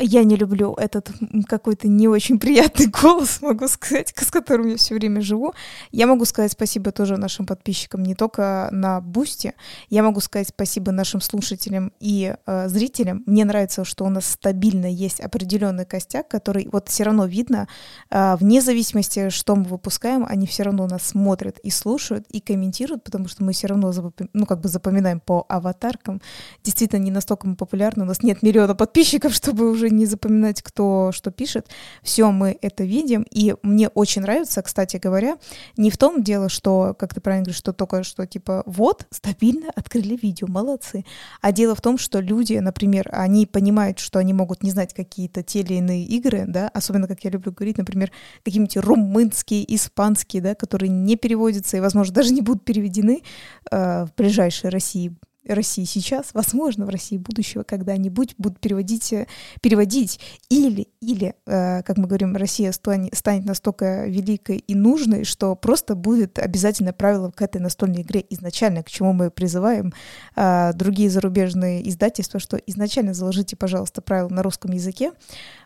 Я 0.00 0.24
не 0.24 0.36
люблю 0.36 0.74
этот 0.74 1.10
какой-то 1.48 1.88
не 1.88 2.08
очень 2.08 2.38
приятный 2.38 2.86
голос, 3.02 3.40
могу 3.40 3.66
сказать, 3.68 4.12
с 4.16 4.30
которым 4.30 4.68
я 4.68 4.76
все 4.76 4.94
время 4.94 5.20
живу. 5.20 5.54
Я 5.90 6.06
могу 6.06 6.24
сказать 6.24 6.52
спасибо 6.52 6.92
тоже 6.92 7.16
нашим 7.16 7.46
подписчикам 7.46 8.02
не 8.02 8.14
только 8.14 8.68
на 8.70 9.00
Boosty. 9.00 9.54
Я 9.90 10.02
могу 10.02 10.20
сказать 10.20 10.48
спасибо 10.48 10.92
нашим 10.92 11.20
слушателям 11.20 11.92
и 12.00 12.34
э, 12.46 12.68
зрителям. 12.68 13.22
Мне 13.26 13.44
нравится, 13.44 13.84
что 13.84 14.04
у 14.04 14.08
нас 14.08 14.26
стабильно 14.26 14.86
есть 14.86 15.20
определенный 15.20 15.84
костяк, 15.84 16.28
который 16.28 16.68
вот 16.70 16.88
все 16.88 17.04
равно 17.04 17.26
видно, 17.26 17.68
э, 18.10 18.36
вне 18.36 18.60
зависимости, 18.60 19.30
что 19.30 19.56
мы 19.56 19.64
выпускаем, 19.64 20.24
они 20.28 20.46
все 20.46 20.62
равно 20.62 20.86
нас 20.86 21.02
смотрят 21.02 21.58
и 21.58 21.70
слушают 21.70 22.26
и 22.30 22.40
комментируют, 22.40 23.04
потому 23.04 23.28
что 23.28 23.42
мы 23.42 23.52
все 23.52 23.66
равно 23.66 23.92
запом... 23.92 24.28
ну, 24.32 24.46
как 24.46 24.60
бы 24.60 24.68
запоминаем 24.68 25.20
по 25.20 25.44
аватаркам. 25.48 26.20
Действительно, 26.62 27.00
не 27.00 27.10
настолько 27.10 27.46
мы 27.46 27.56
популярны, 27.56 28.04
у 28.04 28.06
нас 28.06 28.22
нет 28.22 28.42
миллиона 28.42 28.74
подписчиков, 28.74 29.34
чтобы 29.34 29.70
уже 29.70 29.87
не 29.90 30.06
запоминать, 30.06 30.62
кто 30.62 31.10
что 31.12 31.30
пишет. 31.30 31.68
Все 32.02 32.30
мы 32.30 32.58
это 32.60 32.84
видим, 32.84 33.24
и 33.30 33.54
мне 33.62 33.88
очень 33.88 34.22
нравится, 34.22 34.62
кстати 34.62 34.96
говоря, 34.96 35.38
не 35.76 35.90
в 35.90 35.96
том 35.96 36.22
дело, 36.22 36.48
что, 36.48 36.94
как 36.98 37.14
ты 37.14 37.20
правильно 37.20 37.44
говоришь, 37.44 37.58
что 37.58 37.72
только 37.72 38.02
что 38.02 38.26
типа 38.26 38.62
вот, 38.66 39.06
стабильно 39.10 39.70
открыли 39.74 40.18
видео, 40.20 40.46
молодцы. 40.48 41.04
А 41.40 41.52
дело 41.52 41.74
в 41.74 41.80
том, 41.80 41.98
что 41.98 42.20
люди, 42.20 42.54
например, 42.54 43.08
они 43.12 43.46
понимают, 43.46 43.98
что 43.98 44.18
они 44.18 44.32
могут 44.32 44.62
не 44.62 44.70
знать 44.70 44.94
какие-то 44.94 45.42
те 45.42 45.60
или 45.60 45.74
иные 45.74 46.04
игры, 46.04 46.44
да, 46.46 46.68
особенно, 46.68 47.08
как 47.08 47.24
я 47.24 47.30
люблю 47.30 47.52
говорить, 47.52 47.78
например, 47.78 48.10
какие-нибудь 48.44 48.76
румынские, 48.76 49.74
испанские, 49.74 50.42
да, 50.42 50.54
которые 50.54 50.90
не 50.90 51.16
переводятся 51.16 51.76
и, 51.76 51.80
возможно, 51.80 52.14
даже 52.14 52.32
не 52.32 52.42
будут 52.42 52.64
переведены 52.64 53.22
э, 53.70 54.04
в 54.04 54.14
ближайшей 54.16 54.70
России 54.70 55.14
России 55.46 55.84
сейчас, 55.84 56.30
возможно, 56.34 56.86
в 56.86 56.88
России 56.88 57.16
будущего 57.16 57.62
когда-нибудь 57.62 58.34
будут 58.38 58.60
переводить, 58.60 59.12
э, 59.12 59.26
переводить 59.60 60.20
или, 60.48 60.88
или, 61.00 61.34
э, 61.46 61.82
как 61.82 61.96
мы 61.96 62.06
говорим, 62.06 62.36
Россия 62.36 62.72
станет, 62.72 63.16
станет 63.16 63.44
настолько 63.44 64.06
великой 64.06 64.58
и 64.58 64.74
нужной, 64.74 65.24
что 65.24 65.54
просто 65.54 65.94
будет 65.94 66.38
обязательно 66.38 66.92
правило 66.92 67.30
к 67.30 67.40
этой 67.42 67.60
настольной 67.60 68.02
игре 68.02 68.24
изначально, 68.30 68.82
к 68.82 68.90
чему 68.90 69.12
мы 69.12 69.30
призываем 69.30 69.92
э, 70.36 70.72
другие 70.74 71.10
зарубежные 71.10 71.88
издательства, 71.88 72.40
что 72.40 72.56
изначально 72.56 73.14
заложите, 73.14 73.56
пожалуйста, 73.56 74.02
правила 74.02 74.28
на 74.28 74.42
русском 74.42 74.72
языке, 74.72 75.12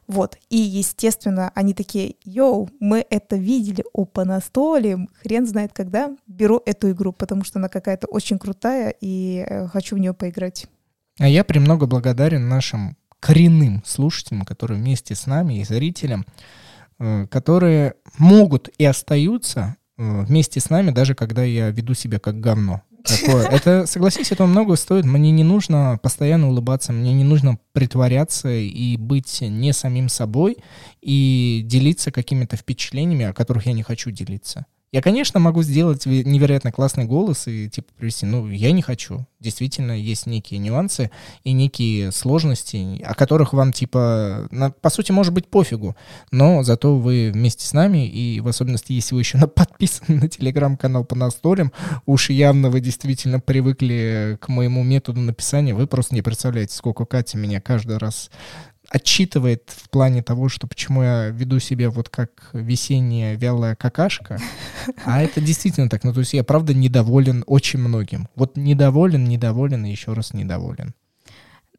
вот. 0.06 0.36
И, 0.50 0.56
естественно, 0.56 1.50
они 1.54 1.74
такие, 1.74 2.16
йоу, 2.24 2.68
мы 2.80 3.04
это 3.08 3.36
видели, 3.36 3.84
опа, 3.94 4.24
на 4.24 4.40
столе, 4.40 5.06
хрен 5.22 5.46
знает 5.46 5.72
когда, 5.72 6.10
беру 6.26 6.60
эту 6.66 6.90
игру, 6.90 7.12
потому 7.12 7.44
что 7.44 7.58
она 7.58 7.68
какая-то 7.68 8.06
очень 8.08 8.38
крутая, 8.38 8.94
и 9.00 9.44
э, 9.46 9.68
хочу 9.68 9.96
в 9.96 9.98
нее 9.98 10.12
поиграть. 10.12 10.66
А 11.18 11.28
я 11.28 11.44
премного 11.44 11.86
благодарен 11.86 12.48
нашим 12.48 12.96
коренным 13.20 13.82
слушателям, 13.84 14.44
которые 14.44 14.80
вместе 14.80 15.14
с 15.14 15.26
нами 15.26 15.60
и 15.60 15.64
зрителям, 15.64 16.26
э, 16.98 17.26
которые 17.28 17.94
могут 18.18 18.68
и 18.78 18.84
остаются 18.84 19.76
э, 19.96 20.22
вместе 20.24 20.58
с 20.60 20.70
нами, 20.70 20.90
даже 20.90 21.14
когда 21.14 21.44
я 21.44 21.70
веду 21.70 21.94
себя 21.94 22.18
как 22.18 22.40
говно. 22.40 22.82
Такое. 23.02 23.46
Это, 23.50 23.86
согласись, 23.86 24.32
это 24.32 24.46
много 24.46 24.76
стоит. 24.76 25.04
Мне 25.04 25.30
не 25.30 25.44
нужно 25.44 25.98
постоянно 26.02 26.48
улыбаться, 26.48 26.92
мне 26.92 27.12
не 27.12 27.24
нужно 27.24 27.58
притворяться 27.72 28.48
и 28.48 28.96
быть 28.96 29.40
не 29.40 29.72
самим 29.72 30.08
собой 30.08 30.58
и 31.00 31.62
делиться 31.64 32.10
какими-то 32.10 32.56
впечатлениями, 32.56 33.26
о 33.26 33.32
которых 33.32 33.66
я 33.66 33.72
не 33.72 33.82
хочу 33.82 34.10
делиться. 34.10 34.66
Я, 34.92 35.00
конечно, 35.00 35.40
могу 35.40 35.62
сделать 35.62 36.04
невероятно 36.04 36.70
классный 36.70 37.04
голос 37.04 37.48
и 37.48 37.70
типа 37.70 37.88
привести, 37.96 38.26
но 38.26 38.50
я 38.50 38.72
не 38.72 38.82
хочу. 38.82 39.26
Действительно, 39.40 39.92
есть 39.92 40.26
некие 40.26 40.60
нюансы 40.60 41.10
и 41.44 41.52
некие 41.52 42.12
сложности, 42.12 43.02
о 43.02 43.14
которых 43.14 43.54
вам 43.54 43.72
типа, 43.72 44.48
на, 44.50 44.70
по 44.70 44.90
сути, 44.90 45.10
может 45.10 45.32
быть 45.32 45.48
пофигу, 45.48 45.96
но 46.30 46.62
зато 46.62 46.98
вы 46.98 47.30
вместе 47.32 47.66
с 47.66 47.72
нами, 47.72 48.06
и 48.06 48.40
в 48.40 48.48
особенности, 48.48 48.92
если 48.92 49.14
вы 49.14 49.22
еще 49.22 49.38
на, 49.38 49.48
подписаны 49.48 50.20
на 50.20 50.28
телеграм-канал 50.28 51.06
по 51.06 51.16
настолям, 51.16 51.72
уж 52.04 52.28
явно 52.28 52.68
вы 52.68 52.80
действительно 52.80 53.40
привыкли 53.40 54.36
к 54.42 54.48
моему 54.48 54.82
методу 54.82 55.22
написания, 55.22 55.74
вы 55.74 55.86
просто 55.86 56.14
не 56.14 56.20
представляете, 56.20 56.76
сколько 56.76 57.06
Катя 57.06 57.38
меня 57.38 57.62
каждый 57.62 57.96
раз 57.96 58.30
отчитывает 58.92 59.70
в 59.74 59.88
плане 59.88 60.22
того, 60.22 60.50
что 60.50 60.66
почему 60.66 61.02
я 61.02 61.28
веду 61.28 61.58
себя 61.60 61.90
вот 61.90 62.10
как 62.10 62.50
весенняя 62.52 63.36
вялая 63.36 63.74
какашка, 63.74 64.38
а 65.04 65.22
это 65.22 65.40
действительно 65.40 65.88
так. 65.88 66.04
Ну, 66.04 66.12
то 66.12 66.20
есть 66.20 66.34
я, 66.34 66.44
правда, 66.44 66.74
недоволен 66.74 67.42
очень 67.46 67.78
многим. 67.80 68.28
Вот 68.34 68.56
недоволен, 68.56 69.24
недоволен 69.24 69.86
и 69.86 69.90
еще 69.90 70.12
раз 70.12 70.34
недоволен. 70.34 70.94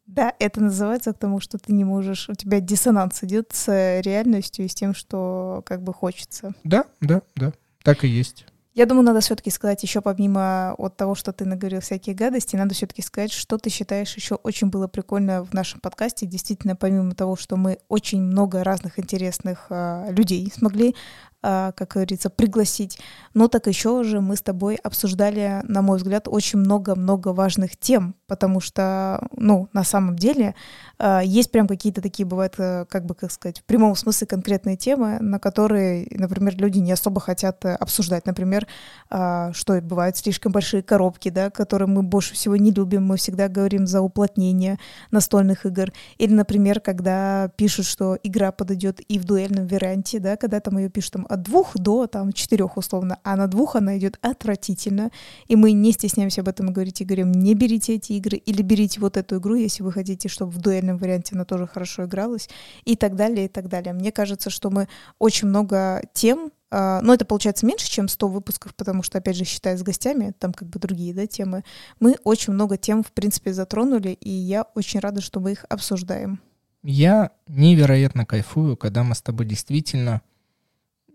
Да, 0.06 0.32
это 0.38 0.60
называется 0.60 1.12
потому, 1.12 1.40
что 1.40 1.58
ты 1.58 1.72
не 1.72 1.84
можешь, 1.84 2.28
у 2.28 2.34
тебя 2.34 2.60
диссонанс 2.60 3.22
идет 3.22 3.50
с 3.52 4.00
реальностью 4.00 4.64
и 4.64 4.68
с 4.68 4.74
тем, 4.74 4.94
что 4.94 5.62
как 5.64 5.82
бы 5.82 5.94
хочется. 5.94 6.52
Да, 6.64 6.84
да, 7.00 7.22
да, 7.36 7.52
так 7.82 8.04
и 8.04 8.08
есть. 8.08 8.46
Я 8.74 8.86
думаю, 8.86 9.04
надо 9.04 9.20
все-таки 9.20 9.50
сказать 9.50 9.82
еще 9.84 10.00
помимо 10.00 10.74
от 10.78 10.96
того, 10.96 11.14
что 11.14 11.32
ты 11.32 11.44
наговорил 11.44 11.80
всякие 11.80 12.16
гадости, 12.16 12.56
надо 12.56 12.74
все-таки 12.74 13.02
сказать, 13.02 13.30
что 13.30 13.56
ты 13.56 13.70
считаешь 13.70 14.16
еще 14.16 14.34
очень 14.34 14.66
было 14.66 14.88
прикольно 14.88 15.44
в 15.44 15.54
нашем 15.54 15.78
подкасте. 15.78 16.26
Действительно, 16.26 16.74
помимо 16.74 17.14
того, 17.14 17.36
что 17.36 17.56
мы 17.56 17.78
очень 17.88 18.20
много 18.20 18.64
разных 18.64 18.98
интересных 18.98 19.66
э, 19.70 20.10
людей 20.10 20.52
смогли 20.52 20.96
как 21.44 21.88
говорится, 21.88 22.30
пригласить. 22.30 22.98
Но 23.34 23.48
так 23.48 23.66
еще 23.66 24.02
же 24.02 24.20
мы 24.20 24.36
с 24.36 24.42
тобой 24.42 24.76
обсуждали, 24.76 25.60
на 25.64 25.82
мой 25.82 25.98
взгляд, 25.98 26.26
очень 26.26 26.58
много-много 26.58 27.28
важных 27.28 27.76
тем, 27.76 28.14
потому 28.26 28.60
что, 28.60 29.26
ну, 29.36 29.68
на 29.72 29.84
самом 29.84 30.16
деле, 30.16 30.54
а, 30.98 31.20
есть 31.20 31.50
прям 31.50 31.66
какие-то 31.66 32.00
такие, 32.00 32.24
бывают, 32.24 32.54
э, 32.58 32.86
как 32.88 33.04
бы, 33.04 33.14
как 33.14 33.30
сказать, 33.30 33.60
в 33.60 33.64
прямом 33.64 33.94
смысле 33.96 34.26
конкретные 34.26 34.76
темы, 34.76 35.18
на 35.20 35.38
которые, 35.38 36.06
например, 36.10 36.56
люди 36.56 36.78
не 36.78 36.92
особо 36.92 37.20
хотят 37.20 37.64
э, 37.64 37.74
обсуждать. 37.74 38.26
Например, 38.26 38.66
а, 39.10 39.52
что 39.52 39.80
бывают 39.80 40.16
слишком 40.16 40.52
большие 40.52 40.82
коробки, 40.82 41.28
да, 41.28 41.50
которые 41.50 41.88
мы 41.88 42.02
больше 42.02 42.34
всего 42.34 42.56
не 42.56 42.70
любим, 42.70 43.04
мы 43.04 43.16
всегда 43.16 43.48
говорим 43.48 43.86
за 43.86 44.00
уплотнение 44.00 44.78
настольных 45.10 45.66
игр. 45.66 45.92
Или, 46.18 46.32
например, 46.32 46.80
когда 46.80 47.50
пишут, 47.56 47.86
что 47.86 48.16
игра 48.22 48.52
подойдет 48.52 49.00
и 49.00 49.18
в 49.18 49.24
дуэльном 49.24 49.66
варианте, 49.66 50.20
да, 50.20 50.36
когда 50.36 50.60
там 50.60 50.78
ее 50.78 50.88
пишут 50.88 51.12
там, 51.14 51.26
от 51.34 51.42
двух 51.42 51.76
до 51.76 52.06
там 52.06 52.32
четырех 52.32 52.76
условно, 52.76 53.18
а 53.22 53.36
на 53.36 53.46
двух 53.46 53.76
она 53.76 53.98
идет 53.98 54.18
отвратительно, 54.22 55.10
и 55.46 55.56
мы 55.56 55.72
не 55.72 55.92
стесняемся 55.92 56.40
об 56.40 56.48
этом 56.48 56.72
говорить 56.72 57.00
и 57.00 57.04
говорим, 57.04 57.32
не 57.32 57.54
берите 57.54 57.94
эти 57.94 58.12
игры 58.12 58.36
или 58.36 58.62
берите 58.62 59.00
вот 59.00 59.16
эту 59.16 59.38
игру, 59.38 59.54
если 59.54 59.82
вы 59.82 59.92
хотите, 59.92 60.28
чтобы 60.28 60.52
в 60.52 60.58
дуэльном 60.58 60.98
варианте 60.98 61.34
она 61.34 61.44
тоже 61.44 61.66
хорошо 61.66 62.04
игралась 62.04 62.48
и 62.84 62.96
так 62.96 63.16
далее, 63.16 63.46
и 63.46 63.48
так 63.48 63.68
далее. 63.68 63.92
Мне 63.92 64.12
кажется, 64.12 64.50
что 64.50 64.70
мы 64.70 64.88
очень 65.18 65.48
много 65.48 66.02
тем 66.12 66.50
а, 66.76 67.00
но 67.02 67.14
это 67.14 67.24
получается 67.24 67.66
меньше, 67.66 67.88
чем 67.88 68.08
100 68.08 68.26
выпусков, 68.26 68.74
потому 68.74 69.04
что, 69.04 69.18
опять 69.18 69.36
же, 69.36 69.44
считая 69.44 69.76
с 69.76 69.82
гостями, 69.84 70.34
там 70.36 70.52
как 70.52 70.68
бы 70.68 70.80
другие 70.80 71.14
да, 71.14 71.24
темы, 71.24 71.62
мы 72.00 72.16
очень 72.24 72.52
много 72.52 72.76
тем, 72.76 73.04
в 73.04 73.12
принципе, 73.12 73.52
затронули, 73.52 74.08
и 74.08 74.28
я 74.28 74.62
очень 74.74 74.98
рада, 74.98 75.20
что 75.20 75.38
мы 75.38 75.52
их 75.52 75.64
обсуждаем. 75.68 76.40
Я 76.82 77.30
невероятно 77.46 78.26
кайфую, 78.26 78.76
когда 78.76 79.04
мы 79.04 79.14
с 79.14 79.22
тобой 79.22 79.46
действительно 79.46 80.20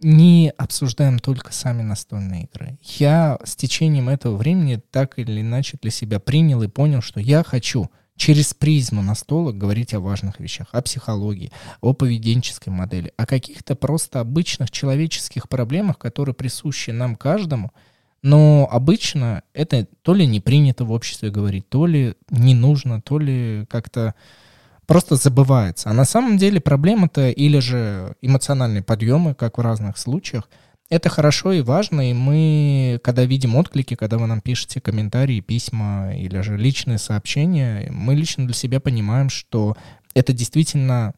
не 0.01 0.53
обсуждаем 0.57 1.19
только 1.19 1.53
сами 1.53 1.81
настольные 1.81 2.45
игры. 2.45 2.77
Я 2.81 3.37
с 3.43 3.55
течением 3.55 4.09
этого 4.09 4.37
времени 4.37 4.81
так 4.91 5.19
или 5.19 5.41
иначе 5.41 5.77
для 5.81 5.91
себя 5.91 6.19
принял 6.19 6.61
и 6.61 6.67
понял, 6.67 7.01
что 7.01 7.19
я 7.19 7.43
хочу 7.43 7.89
через 8.15 8.53
призму 8.53 9.01
настолок 9.01 9.57
говорить 9.57 9.93
о 9.93 10.01
важных 10.01 10.39
вещах, 10.39 10.67
о 10.73 10.81
психологии, 10.81 11.51
о 11.81 11.93
поведенческой 11.93 12.71
модели, 12.71 13.13
о 13.17 13.25
каких-то 13.25 13.75
просто 13.75 14.19
обычных 14.19 14.71
человеческих 14.71 15.47
проблемах, 15.47 15.97
которые 15.97 16.35
присущи 16.35 16.91
нам 16.91 17.15
каждому, 17.15 17.71
но 18.21 18.67
обычно 18.69 19.43
это 19.53 19.87
то 20.01 20.13
ли 20.13 20.27
не 20.27 20.41
принято 20.41 20.83
в 20.83 20.91
обществе 20.91 21.29
говорить, 21.29 21.69
то 21.69 21.85
ли 21.85 22.15
не 22.29 22.53
нужно, 22.53 23.01
то 23.01 23.17
ли 23.17 23.65
как-то 23.69 24.15
просто 24.89 25.15
забывается. 25.15 25.91
А 25.91 25.93
на 25.93 26.03
самом 26.03 26.37
деле 26.37 26.59
проблема-то 26.59 27.29
или 27.29 27.59
же 27.59 28.15
эмоциональные 28.23 28.81
подъемы, 28.81 29.35
как 29.35 29.59
в 29.59 29.61
разных 29.61 29.99
случаях, 29.99 30.49
это 30.89 31.09
хорошо 31.09 31.51
и 31.51 31.61
важно, 31.61 32.09
и 32.09 32.13
мы, 32.13 32.99
когда 33.03 33.23
видим 33.23 33.55
отклики, 33.55 33.93
когда 33.93 34.17
вы 34.17 34.25
нам 34.25 34.41
пишете 34.41 34.81
комментарии, 34.81 35.41
письма 35.41 36.15
или 36.15 36.41
же 36.41 36.57
личные 36.57 36.97
сообщения, 36.97 37.87
мы 37.91 38.15
лично 38.15 38.47
для 38.47 38.55
себя 38.55 38.79
понимаем, 38.79 39.29
что 39.29 39.77
это 40.15 40.33
действительно 40.33 41.13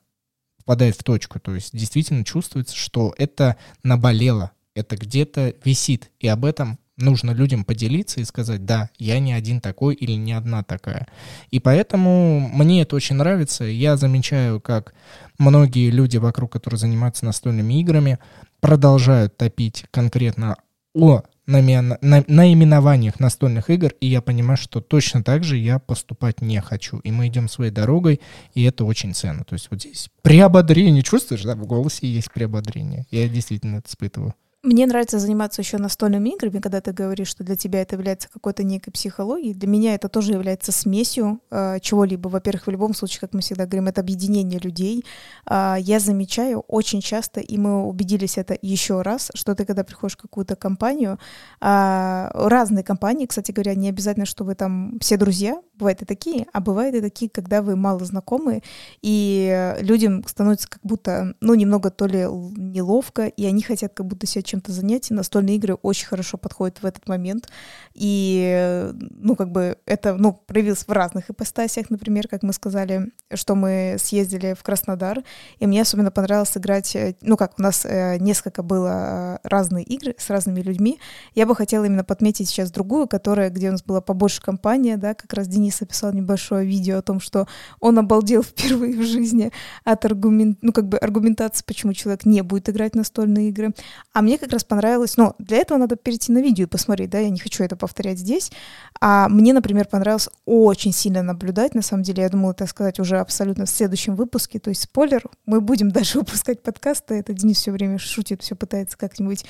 попадает 0.57 0.97
в 0.97 1.03
точку, 1.05 1.39
то 1.39 1.55
есть 1.55 1.75
действительно 1.75 2.25
чувствуется, 2.25 2.75
что 2.75 3.15
это 3.17 3.55
наболело, 3.83 4.51
это 4.75 4.97
где-то 4.97 5.55
висит, 5.63 6.11
и 6.19 6.27
об 6.27 6.43
этом 6.43 6.77
нужно 7.01 7.31
людям 7.31 7.65
поделиться 7.65 8.21
и 8.21 8.25
сказать, 8.25 8.65
да, 8.65 8.89
я 8.97 9.19
не 9.19 9.33
один 9.33 9.59
такой 9.59 9.95
или 9.95 10.13
не 10.13 10.33
одна 10.33 10.63
такая. 10.63 11.07
И 11.49 11.59
поэтому 11.59 12.39
мне 12.53 12.81
это 12.81 12.95
очень 12.95 13.15
нравится. 13.15 13.63
Я 13.65 13.97
замечаю, 13.97 14.61
как 14.61 14.93
многие 15.37 15.89
люди 15.89 16.17
вокруг, 16.17 16.51
которые 16.51 16.79
занимаются 16.79 17.25
настольными 17.25 17.79
играми, 17.79 18.19
продолжают 18.59 19.37
топить 19.37 19.85
конкретно 19.91 20.57
о 20.93 21.23
наименованиях 21.47 23.19
настольных 23.19 23.69
игр, 23.69 23.93
и 23.99 24.07
я 24.07 24.21
понимаю, 24.21 24.57
что 24.57 24.79
точно 24.79 25.23
так 25.23 25.43
же 25.43 25.57
я 25.57 25.79
поступать 25.79 26.41
не 26.41 26.61
хочу. 26.61 26.99
И 26.99 27.11
мы 27.11 27.27
идем 27.27 27.49
своей 27.49 27.71
дорогой, 27.71 28.21
и 28.53 28.63
это 28.63 28.85
очень 28.85 29.13
ценно. 29.13 29.43
То 29.43 29.53
есть 29.53 29.67
вот 29.69 29.81
здесь 29.81 30.09
приободрение, 30.21 31.03
чувствуешь, 31.03 31.43
да, 31.43 31.55
в 31.55 31.65
голосе 31.65 32.07
есть 32.07 32.31
приободрение. 32.31 33.05
Я 33.11 33.27
действительно 33.27 33.77
это 33.77 33.89
испытываю. 33.89 34.35
Мне 34.63 34.85
нравится 34.85 35.17
заниматься 35.17 35.63
еще 35.63 35.79
настольными 35.79 36.29
играми, 36.29 36.59
когда 36.59 36.81
ты 36.81 36.93
говоришь, 36.93 37.29
что 37.29 37.43
для 37.43 37.55
тебя 37.55 37.81
это 37.81 37.95
является 37.95 38.29
какой-то 38.29 38.61
некой 38.63 38.93
психологией. 38.93 39.55
Для 39.55 39.67
меня 39.67 39.95
это 39.95 40.07
тоже 40.07 40.33
является 40.33 40.71
смесью 40.71 41.41
э, 41.49 41.79
чего-либо. 41.81 42.27
Во-первых, 42.27 42.67
в 42.67 42.69
любом 42.69 42.93
случае, 42.93 43.21
как 43.21 43.33
мы 43.33 43.41
всегда 43.41 43.65
говорим, 43.65 43.87
это 43.87 44.01
объединение 44.01 44.59
людей. 44.59 45.03
Э, 45.49 45.77
я 45.79 45.99
замечаю 45.99 46.59
очень 46.67 47.01
часто, 47.01 47.39
и 47.39 47.57
мы 47.57 47.87
убедились 47.87 48.37
это 48.37 48.55
еще 48.61 49.01
раз, 49.01 49.31
что 49.33 49.55
ты, 49.55 49.65
когда 49.65 49.83
приходишь 49.83 50.15
в 50.15 50.21
какую-то 50.21 50.55
компанию, 50.55 51.17
э, 51.59 52.29
разные 52.31 52.83
компании, 52.83 53.25
кстати 53.25 53.51
говоря, 53.51 53.73
не 53.73 53.89
обязательно, 53.89 54.27
что 54.27 54.43
вы 54.43 54.53
там 54.53 54.99
все 54.99 55.17
друзья, 55.17 55.59
бывают 55.81 56.01
и 56.03 56.05
такие, 56.05 56.45
а 56.53 56.59
бывают 56.59 56.95
и 56.95 57.01
такие, 57.01 57.29
когда 57.29 57.61
вы 57.61 57.75
мало 57.75 58.05
знакомы, 58.05 58.61
и 59.01 59.75
людям 59.79 60.23
становится 60.27 60.69
как 60.69 60.81
будто, 60.83 61.33
ну, 61.41 61.55
немного 61.55 61.89
то 61.89 62.05
ли 62.05 62.19
неловко, 62.21 63.25
и 63.25 63.45
они 63.45 63.63
хотят 63.63 63.93
как 63.93 64.05
будто 64.05 64.27
себя 64.27 64.43
чем-то 64.43 64.71
занять. 64.71 65.09
Настольные 65.09 65.55
игры 65.55 65.73
очень 65.73 66.07
хорошо 66.07 66.37
подходят 66.37 66.81
в 66.81 66.85
этот 66.85 67.07
момент. 67.07 67.49
И, 67.93 68.91
ну, 68.93 69.35
как 69.35 69.51
бы 69.51 69.77
это, 69.85 70.13
ну, 70.15 70.33
проявилось 70.33 70.87
в 70.87 70.91
разных 70.91 71.29
ипостасях, 71.29 71.89
например, 71.89 72.27
как 72.27 72.43
мы 72.43 72.53
сказали, 72.53 73.11
что 73.33 73.55
мы 73.55 73.97
съездили 73.99 74.53
в 74.57 74.63
Краснодар, 74.63 75.23
и 75.59 75.67
мне 75.67 75.81
особенно 75.81 76.11
понравилось 76.11 76.55
играть, 76.55 76.95
э, 76.95 77.15
ну, 77.21 77.37
как 77.37 77.57
у 77.57 77.61
нас 77.61 77.85
э, 77.85 78.17
несколько 78.19 78.63
было 78.63 79.39
э, 79.43 79.47
разные 79.47 79.83
игры 79.83 80.15
с 80.17 80.29
разными 80.29 80.61
людьми. 80.61 80.99
Я 81.35 81.45
бы 81.45 81.55
хотела 81.55 81.85
именно 81.85 82.03
подметить 82.03 82.49
сейчас 82.49 82.71
другую, 82.71 83.07
которая, 83.07 83.49
где 83.49 83.69
у 83.69 83.71
нас 83.71 83.83
была 83.83 84.01
побольше 84.01 84.41
компания, 84.41 84.97
да, 84.97 85.13
как 85.13 85.33
раз 85.33 85.47
Денис 85.47 85.70
описал 85.79 86.11
небольшое 86.11 86.65
видео 86.65 86.97
о 86.97 87.01
том, 87.01 87.19
что 87.19 87.47
он 87.79 87.99
обалдел 87.99 88.43
впервые 88.43 88.97
в 88.97 89.03
жизни 89.03 89.51
от 89.83 90.05
аргумент, 90.05 90.57
ну, 90.61 90.73
как 90.73 90.87
бы 90.87 90.97
аргументации, 90.97 91.63
почему 91.65 91.93
человек 91.93 92.25
не 92.25 92.41
будет 92.41 92.69
играть 92.69 92.93
в 92.93 92.97
настольные 92.97 93.49
игры. 93.49 93.73
А 94.13 94.21
мне 94.21 94.37
как 94.37 94.51
раз 94.51 94.63
понравилось, 94.63 95.17
но 95.17 95.35
для 95.37 95.57
этого 95.57 95.77
надо 95.77 95.95
перейти 95.95 96.31
на 96.31 96.39
видео 96.39 96.63
и 96.63 96.67
посмотреть, 96.67 97.09
да, 97.09 97.19
я 97.19 97.29
не 97.29 97.39
хочу 97.39 97.63
это 97.63 97.75
повторять 97.75 98.17
здесь. 98.17 98.51
А 98.99 99.29
мне, 99.29 99.53
например, 99.53 99.87
понравилось 99.87 100.29
очень 100.45 100.93
сильно 100.93 101.21
наблюдать, 101.21 101.75
на 101.75 101.81
самом 101.81 102.03
деле, 102.03 102.23
я 102.23 102.29
думала, 102.29 102.53
так 102.53 102.69
сказать, 102.69 102.99
уже 102.99 103.19
абсолютно 103.19 103.65
в 103.65 103.69
следующем 103.69 104.15
выпуске, 104.15 104.59
то 104.59 104.69
есть 104.69 104.83
спойлер, 104.83 105.23
мы 105.45 105.61
будем 105.61 105.91
даже 105.91 106.19
выпускать 106.19 106.63
подкасты, 106.63 107.15
это 107.15 107.33
Денис 107.33 107.57
все 107.57 107.71
время 107.71 107.99
шутит, 107.99 108.41
все 108.41 108.55
пытается 108.55 108.97
как-нибудь 108.97 109.45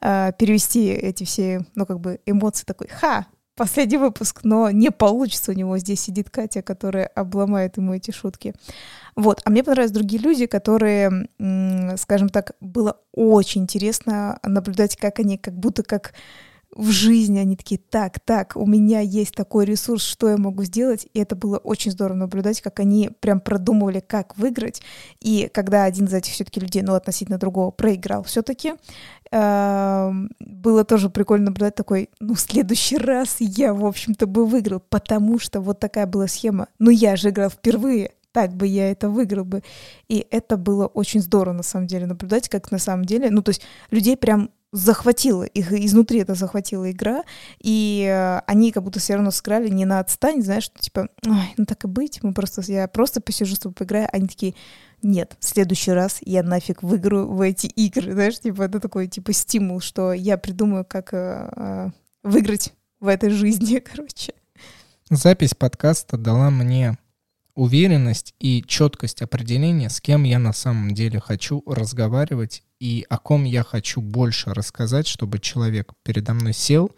э, 0.00 0.32
перевести 0.38 0.88
эти 0.88 1.24
все, 1.24 1.66
ну, 1.74 1.86
как 1.86 2.00
бы 2.00 2.20
эмоции 2.26 2.64
такой, 2.64 2.88
ха, 2.88 3.26
последний 3.54 3.98
выпуск, 3.98 4.40
но 4.42 4.70
не 4.70 4.90
получится. 4.90 5.52
У 5.52 5.54
него 5.54 5.78
здесь 5.78 6.00
сидит 6.00 6.30
Катя, 6.30 6.62
которая 6.62 7.06
обломает 7.06 7.76
ему 7.76 7.94
эти 7.94 8.10
шутки. 8.10 8.54
Вот. 9.16 9.40
А 9.44 9.50
мне 9.50 9.62
понравились 9.62 9.92
другие 9.92 10.20
люди, 10.20 10.46
которые, 10.46 11.28
скажем 11.96 12.28
так, 12.28 12.52
было 12.60 12.98
очень 13.12 13.62
интересно 13.62 14.38
наблюдать, 14.42 14.96
как 14.96 15.20
они 15.20 15.38
как 15.38 15.54
будто 15.54 15.82
как 15.82 16.14
в 16.74 16.90
жизни 16.90 17.38
они 17.38 17.56
такие, 17.56 17.80
так, 17.80 18.20
так, 18.20 18.56
у 18.56 18.66
меня 18.66 19.00
есть 19.00 19.34
такой 19.34 19.64
ресурс, 19.64 20.02
что 20.02 20.28
я 20.28 20.36
могу 20.36 20.64
сделать, 20.64 21.06
и 21.12 21.20
это 21.20 21.36
было 21.36 21.58
очень 21.58 21.92
здорово 21.92 22.16
наблюдать, 22.16 22.60
как 22.60 22.80
они 22.80 23.10
прям 23.20 23.40
продумывали, 23.40 24.00
как 24.00 24.36
выиграть, 24.36 24.82
и 25.20 25.48
когда 25.52 25.84
один 25.84 26.06
из 26.06 26.14
этих 26.14 26.32
все-таки 26.32 26.60
людей, 26.60 26.82
ну, 26.82 26.94
относительно 26.94 27.38
другого, 27.38 27.70
проиграл 27.70 28.24
все-таки, 28.24 28.74
было 29.30 30.84
тоже 30.84 31.10
прикольно 31.10 31.46
наблюдать 31.46 31.74
такой, 31.74 32.10
ну, 32.20 32.34
в 32.34 32.40
следующий 32.40 32.98
раз 32.98 33.36
я, 33.40 33.72
в 33.74 33.84
общем-то, 33.84 34.26
бы 34.26 34.46
выиграл, 34.46 34.80
потому 34.80 35.38
что 35.38 35.60
вот 35.60 35.80
такая 35.80 36.06
была 36.06 36.28
схема. 36.28 36.68
Ну, 36.78 36.90
я 36.90 37.16
же 37.16 37.30
играл 37.30 37.50
впервые, 37.50 38.12
так 38.32 38.54
бы 38.54 38.66
я 38.66 38.90
это 38.90 39.08
выиграл 39.08 39.44
бы. 39.44 39.62
И 40.08 40.26
это 40.30 40.56
было 40.56 40.86
очень 40.86 41.20
здорово, 41.20 41.54
на 41.54 41.62
самом 41.62 41.86
деле, 41.86 42.06
наблюдать, 42.06 42.48
как 42.48 42.70
на 42.70 42.78
самом 42.78 43.04
деле, 43.04 43.30
ну, 43.30 43.42
то 43.42 43.50
есть 43.50 43.62
людей 43.90 44.16
прям 44.16 44.50
захватила, 44.74 45.44
их 45.44 45.72
изнутри 45.72 46.18
это 46.18 46.34
захватила 46.34 46.90
игра, 46.90 47.22
и 47.60 48.04
э, 48.10 48.40
они 48.48 48.72
как 48.72 48.82
будто 48.82 48.98
все 48.98 49.14
равно 49.14 49.30
сыграли 49.30 49.68
не 49.68 49.84
на 49.84 50.00
отстань, 50.00 50.42
знаешь, 50.42 50.68
типа, 50.76 51.08
Ой, 51.24 51.54
ну 51.56 51.64
так 51.64 51.84
и 51.84 51.86
быть, 51.86 52.20
мы 52.24 52.34
просто, 52.34 52.60
я 52.62 52.88
просто 52.88 53.20
посижу 53.20 53.54
с 53.54 53.60
тобой 53.60 53.74
поиграю, 53.74 54.08
они 54.12 54.26
такие, 54.26 54.54
нет, 55.00 55.36
в 55.38 55.44
следующий 55.44 55.92
раз 55.92 56.18
я 56.22 56.42
нафиг 56.42 56.82
выиграю 56.82 57.28
в 57.28 57.40
эти 57.40 57.68
игры, 57.68 58.12
знаешь, 58.12 58.40
типа 58.40 58.62
это 58.62 58.80
такой 58.80 59.06
типа 59.06 59.32
стимул, 59.32 59.78
что 59.80 60.12
я 60.12 60.36
придумаю, 60.36 60.84
как 60.84 61.14
э, 61.14 61.50
э, 61.56 61.90
выиграть 62.24 62.72
в 62.98 63.06
этой 63.06 63.30
жизни, 63.30 63.78
короче. 63.94 64.34
Запись 65.08 65.54
подкаста 65.54 66.16
дала 66.16 66.50
мне 66.50 66.98
уверенность 67.54 68.34
и 68.40 68.64
четкость 68.66 69.22
определения, 69.22 69.88
с 69.88 70.00
кем 70.00 70.24
я 70.24 70.38
на 70.38 70.52
самом 70.52 70.94
деле 70.94 71.20
хочу 71.20 71.62
разговаривать 71.66 72.62
и 72.80 73.06
о 73.08 73.16
ком 73.16 73.44
я 73.44 73.62
хочу 73.62 74.02
больше 74.02 74.52
рассказать, 74.52 75.06
чтобы 75.06 75.38
человек 75.38 75.92
передо 76.02 76.34
мной 76.34 76.52
сел, 76.52 76.90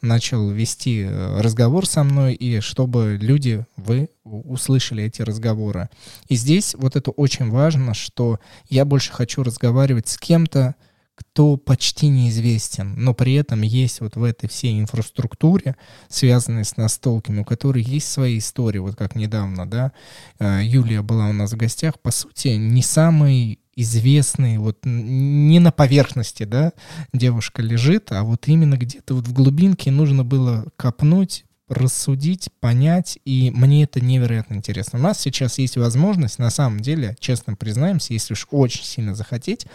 начал 0.00 0.50
вести 0.50 1.02
э, 1.02 1.40
разговор 1.40 1.84
со 1.84 2.04
мной, 2.04 2.34
и 2.34 2.60
чтобы 2.60 3.18
люди, 3.20 3.66
вы 3.76 4.08
услышали 4.22 5.02
эти 5.02 5.22
разговоры. 5.22 5.88
И 6.28 6.36
здесь 6.36 6.76
вот 6.76 6.94
это 6.94 7.10
очень 7.10 7.50
важно, 7.50 7.92
что 7.92 8.38
я 8.68 8.84
больше 8.84 9.12
хочу 9.12 9.42
разговаривать 9.42 10.06
с 10.06 10.16
кем-то, 10.16 10.76
кто 11.14 11.56
почти 11.56 12.08
неизвестен, 12.08 12.94
но 12.96 13.14
при 13.14 13.34
этом 13.34 13.62
есть 13.62 14.00
вот 14.00 14.16
в 14.16 14.24
этой 14.24 14.48
всей 14.48 14.80
инфраструктуре, 14.80 15.76
связанной 16.08 16.64
с 16.64 16.76
настолками, 16.76 17.40
у 17.40 17.44
которой 17.44 17.82
есть 17.82 18.10
свои 18.10 18.38
истории, 18.38 18.78
вот 18.78 18.96
как 18.96 19.14
недавно, 19.14 19.68
да, 19.68 19.92
э, 20.38 20.60
Юлия 20.64 21.02
была 21.02 21.28
у 21.28 21.32
нас 21.32 21.52
в 21.52 21.56
гостях, 21.56 22.00
по 22.00 22.10
сути, 22.10 22.48
не 22.48 22.82
самый 22.82 23.60
известный, 23.74 24.58
вот 24.58 24.78
не 24.84 25.58
на 25.58 25.72
поверхности, 25.72 26.44
да, 26.44 26.72
девушка 27.12 27.62
лежит, 27.62 28.12
а 28.12 28.22
вот 28.22 28.48
именно 28.48 28.76
где-то 28.76 29.14
вот 29.14 29.26
в 29.26 29.32
глубинке 29.32 29.90
нужно 29.90 30.24
было 30.24 30.66
копнуть, 30.76 31.44
рассудить, 31.72 32.50
понять, 32.60 33.18
и 33.24 33.50
мне 33.50 33.84
это 33.84 34.00
невероятно 34.00 34.54
интересно. 34.54 34.98
У 34.98 35.02
нас 35.02 35.20
сейчас 35.20 35.58
есть 35.58 35.76
возможность, 35.76 36.38
на 36.38 36.50
самом 36.50 36.80
деле, 36.80 37.16
честно 37.18 37.54
признаемся, 37.54 38.12
если 38.12 38.34
уж 38.34 38.46
очень 38.50 38.84
сильно 38.84 39.14
захотеть, 39.14 39.66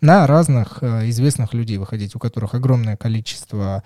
на 0.00 0.26
разных 0.26 0.78
э, 0.82 1.08
известных 1.08 1.54
людей 1.54 1.78
выходить, 1.78 2.14
у 2.14 2.18
которых 2.18 2.54
огромное 2.54 2.96
количество 2.96 3.82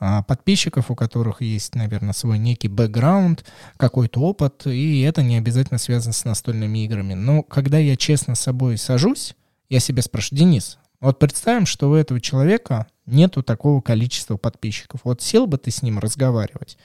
э, 0.00 0.22
подписчиков, 0.26 0.90
у 0.90 0.94
которых 0.94 1.42
есть, 1.42 1.74
наверное, 1.74 2.14
свой 2.14 2.38
некий 2.38 2.68
бэкграунд, 2.68 3.44
какой-то 3.76 4.20
опыт, 4.20 4.66
и 4.66 5.00
это 5.02 5.22
не 5.22 5.36
обязательно 5.36 5.78
связано 5.78 6.12
с 6.12 6.24
настольными 6.24 6.84
играми. 6.84 7.14
Но 7.14 7.42
когда 7.42 7.78
я 7.78 7.96
честно 7.96 8.34
с 8.34 8.40
собой 8.40 8.78
сажусь, 8.78 9.34
я 9.68 9.78
себя 9.78 10.02
спрашиваю, 10.02 10.40
Денис, 10.40 10.78
вот 11.00 11.18
представим, 11.18 11.66
что 11.66 11.90
у 11.90 11.94
этого 11.94 12.20
человека 12.20 12.86
нету 13.06 13.42
такого 13.42 13.80
количества 13.80 14.36
подписчиков. 14.36 15.00
Вот 15.04 15.22
сел 15.22 15.46
бы 15.46 15.58
ты 15.58 15.70
с 15.70 15.82
ним 15.82 15.98
разговаривать. 15.98 16.76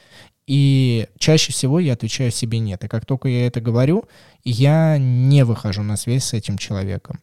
И 0.47 1.07
чаще 1.17 1.51
всего 1.51 1.79
я 1.79 1.93
отвечаю 1.93 2.31
себе 2.31 2.59
нет. 2.59 2.83
И 2.83 2.87
как 2.87 3.05
только 3.05 3.27
я 3.27 3.47
это 3.47 3.61
говорю, 3.61 4.05
я 4.43 4.97
не 4.97 5.43
выхожу 5.43 5.83
на 5.83 5.97
связь 5.97 6.23
с 6.23 6.33
этим 6.33 6.57
человеком. 6.57 7.19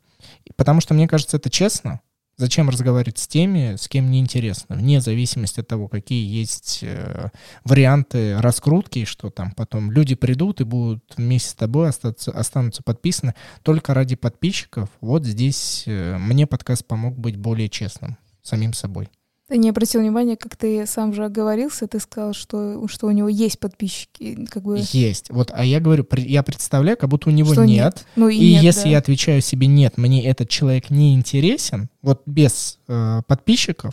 Потому 0.56 0.80
что 0.80 0.94
мне 0.94 1.08
кажется, 1.08 1.36
это 1.36 1.50
честно. 1.50 2.00
Зачем 2.42 2.68
разговаривать 2.68 3.18
с 3.18 3.28
теми, 3.28 3.76
с 3.76 3.86
кем 3.86 4.10
неинтересно, 4.10 4.74
вне 4.74 5.00
зависимости 5.00 5.60
от 5.60 5.68
того, 5.68 5.86
какие 5.86 6.28
есть 6.28 6.80
э, 6.82 7.28
варианты 7.62 8.36
раскрутки, 8.40 9.04
что 9.04 9.30
там 9.30 9.52
потом 9.52 9.92
люди 9.92 10.16
придут 10.16 10.60
и 10.60 10.64
будут 10.64 11.04
вместе 11.16 11.50
с 11.50 11.54
тобой 11.54 11.90
остаться, 11.90 12.32
останутся 12.32 12.82
подписаны 12.82 13.36
только 13.62 13.94
ради 13.94 14.16
подписчиков. 14.16 14.88
Вот 15.00 15.24
здесь 15.24 15.84
э, 15.86 16.18
мне 16.18 16.48
подкаст 16.48 16.84
помог 16.84 17.16
быть 17.16 17.36
более 17.36 17.68
честным 17.68 18.18
самим 18.42 18.72
собой. 18.72 19.08
Ты 19.52 19.58
не 19.58 19.68
обратил 19.68 20.00
внимания, 20.00 20.38
как 20.38 20.56
ты 20.56 20.86
сам 20.86 21.12
же 21.12 21.26
оговорился, 21.26 21.86
ты 21.86 22.00
сказал, 22.00 22.32
что, 22.32 22.88
что 22.88 23.06
у 23.06 23.10
него 23.10 23.28
есть 23.28 23.58
подписчики. 23.58 24.46
Как 24.46 24.62
бы... 24.62 24.80
Есть. 24.92 25.28
Вот, 25.28 25.50
а 25.52 25.62
я 25.62 25.78
говорю, 25.78 26.06
я 26.16 26.42
представляю, 26.42 26.96
как 26.96 27.10
будто 27.10 27.28
у 27.28 27.32
него 27.34 27.52
что 27.52 27.66
нет. 27.66 27.96
нет. 27.96 28.06
Ну, 28.16 28.28
и 28.30 28.36
и 28.36 28.52
нет, 28.54 28.62
если 28.62 28.84
да. 28.84 28.88
я 28.88 28.98
отвечаю 28.98 29.42
себе 29.42 29.66
нет, 29.66 29.98
мне 29.98 30.24
этот 30.24 30.48
человек 30.48 30.88
не 30.88 31.12
интересен, 31.12 31.90
вот 32.00 32.22
без 32.24 32.78
э, 32.88 33.20
подписчиков, 33.26 33.92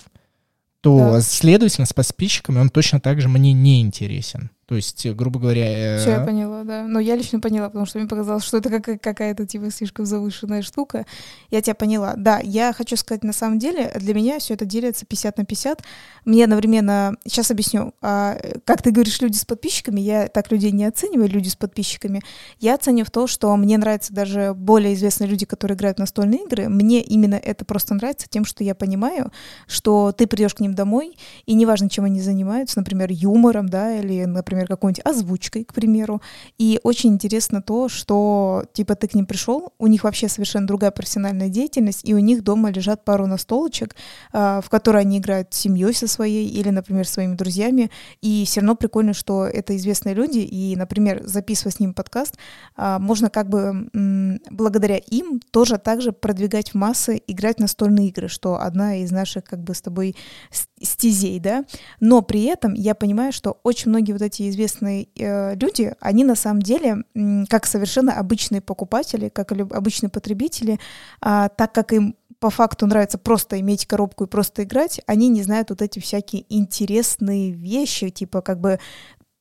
то, 0.80 0.98
да. 0.98 1.22
следовательно, 1.22 1.86
с 1.86 1.92
подписчиками 1.92 2.60
он 2.60 2.70
точно 2.70 3.02
так 3.02 3.20
же 3.20 3.28
мне 3.28 3.52
не 3.52 3.82
интересен. 3.82 4.52
То 4.70 4.76
есть, 4.76 5.04
грубо 5.16 5.40
говоря... 5.40 5.96
Э... 5.96 5.98
Все, 5.98 6.12
я 6.12 6.20
поняла, 6.20 6.64
да. 6.64 6.84
Но 6.84 7.00
я 7.00 7.16
лично 7.16 7.40
поняла, 7.40 7.70
потому 7.70 7.88
что 7.88 7.98
мне 7.98 8.08
показалось, 8.08 8.44
что 8.44 8.58
это 8.58 8.70
как, 8.70 9.02
какая-то, 9.02 9.48
типа, 9.48 9.72
слишком 9.72 10.06
завышенная 10.06 10.62
штука. 10.62 11.08
Я 11.50 11.64
тебя 11.64 11.74
поняла. 11.74 12.14
Да, 12.16 12.40
я 12.44 12.72
хочу 12.72 12.96
сказать, 12.96 13.24
на 13.24 13.34
самом 13.34 13.58
деле, 13.58 13.92
для 13.96 14.14
меня 14.14 14.38
все 14.38 14.54
это 14.54 14.66
делится 14.66 15.08
50 15.08 15.40
на 15.40 15.46
50. 15.46 15.82
Мне 16.24 16.44
одновременно... 16.44 17.16
Сейчас 17.24 17.50
объясню. 17.50 17.96
А, 18.04 18.38
как 18.64 18.84
ты 18.84 18.92
говоришь, 18.92 19.20
люди 19.22 19.38
с 19.38 19.46
подписчиками, 19.46 20.02
я 20.02 20.28
так 20.28 20.52
людей 20.52 20.72
не 20.72 20.86
оцениваю, 20.86 21.30
люди 21.30 21.50
с 21.50 21.56
подписчиками. 21.56 22.22
Я 22.60 22.76
оцениваю 22.76 23.08
в 23.08 23.12
то, 23.12 23.26
что 23.26 23.58
мне 23.58 23.76
нравятся 23.80 24.14
даже 24.14 24.54
более 24.54 24.94
известные 24.94 25.28
люди, 25.32 25.48
которые 25.48 25.78
играют 25.78 25.98
в 25.98 26.02
настольные 26.02 26.44
игры. 26.44 26.70
Мне 26.70 27.02
именно 27.02 27.42
это 27.42 27.66
просто 27.66 27.96
нравится 27.96 28.28
тем, 28.30 28.46
что 28.46 28.64
я 28.64 28.76
понимаю, 28.76 29.32
что 29.66 30.12
ты 30.12 30.28
придешь 30.28 30.54
к 30.54 30.60
ним 30.60 30.76
домой, 30.76 31.18
и 31.48 31.56
неважно, 31.56 31.90
чем 31.90 32.06
они 32.06 32.22
занимаются, 32.22 32.78
например, 32.78 33.10
юмором, 33.10 33.68
да, 33.68 33.96
или, 33.96 34.26
например, 34.26 34.59
например, 34.60 34.68
какой-нибудь 34.68 35.06
озвучкой, 35.06 35.64
к 35.64 35.74
примеру. 35.74 36.22
И 36.58 36.80
очень 36.84 37.14
интересно 37.14 37.62
то, 37.62 37.90
что, 37.90 38.64
типа, 38.74 38.96
ты 38.96 39.08
к 39.08 39.16
ним 39.16 39.26
пришел, 39.26 39.74
у 39.80 39.88
них 39.88 40.04
вообще 40.04 40.28
совершенно 40.28 40.68
другая 40.68 40.92
профессиональная 40.92 41.50
деятельность, 41.50 42.02
и 42.04 42.14
у 42.14 42.20
них 42.20 42.44
дома 42.44 42.72
лежат 42.72 43.06
пару 43.06 43.28
настолочек, 43.28 43.96
э, 44.34 44.62
в 44.64 44.70
которые 44.70 45.02
они 45.02 45.18
играют 45.18 45.54
с 45.54 45.58
семьей 45.58 45.94
со 45.94 46.08
своей 46.08 46.48
или, 46.48 46.70
например, 46.70 47.08
своими 47.08 47.36
друзьями. 47.36 47.90
И 48.22 48.44
все 48.46 48.60
равно 48.62 48.76
прикольно, 48.76 49.14
что 49.14 49.46
это 49.46 49.76
известные 49.76 50.16
люди, 50.16 50.40
и, 50.40 50.76
например, 50.76 51.22
записывая 51.26 51.72
с 51.72 51.80
ними 51.80 51.94
подкаст, 51.94 52.36
э, 52.78 52.98
можно 53.00 53.30
как 53.30 53.50
бы 53.50 53.90
благодаря 54.50 54.98
им 54.98 55.40
тоже 55.52 55.78
также 55.78 56.12
продвигать 56.12 56.72
в 56.72 56.76
массы, 56.76 57.22
играть 57.28 57.60
настольные 57.60 58.10
игры, 58.10 58.28
что 58.28 58.60
одна 58.60 58.98
из 58.98 59.12
наших 59.12 59.44
как 59.44 59.60
бы 59.60 59.74
с 59.74 59.82
тобой 59.82 60.16
стезей, 60.82 61.40
да. 61.40 61.66
Но 62.00 62.22
при 62.22 62.44
этом 62.44 62.74
я 62.74 62.96
понимаю, 62.96 63.32
что 63.32 63.60
очень 63.64 63.90
многие 63.90 64.14
вот 64.14 64.22
эти 64.22 64.49
известные 64.50 65.08
э, 65.16 65.56
люди, 65.56 65.94
они 66.00 66.24
на 66.24 66.36
самом 66.36 66.62
деле, 66.62 67.04
как 67.50 67.66
совершенно 67.66 68.14
обычные 68.14 68.62
покупатели, 68.62 69.30
как 69.30 69.52
обычные 69.52 70.10
потребители, 70.10 70.80
э, 71.22 71.50
так 71.56 71.74
как 71.74 71.94
им 71.94 72.16
по 72.40 72.50
факту 72.50 72.88
нравится 72.88 73.18
просто 73.18 73.60
иметь 73.60 73.86
коробку 73.86 74.24
и 74.24 74.28
просто 74.28 74.64
играть, 74.64 75.02
они 75.08 75.28
не 75.28 75.44
знают 75.44 75.70
вот 75.70 75.82
эти 75.82 76.00
всякие 76.00 76.46
интересные 76.50 77.52
вещи, 77.52 78.10
типа 78.10 78.42
как 78.42 78.60
бы 78.60 78.80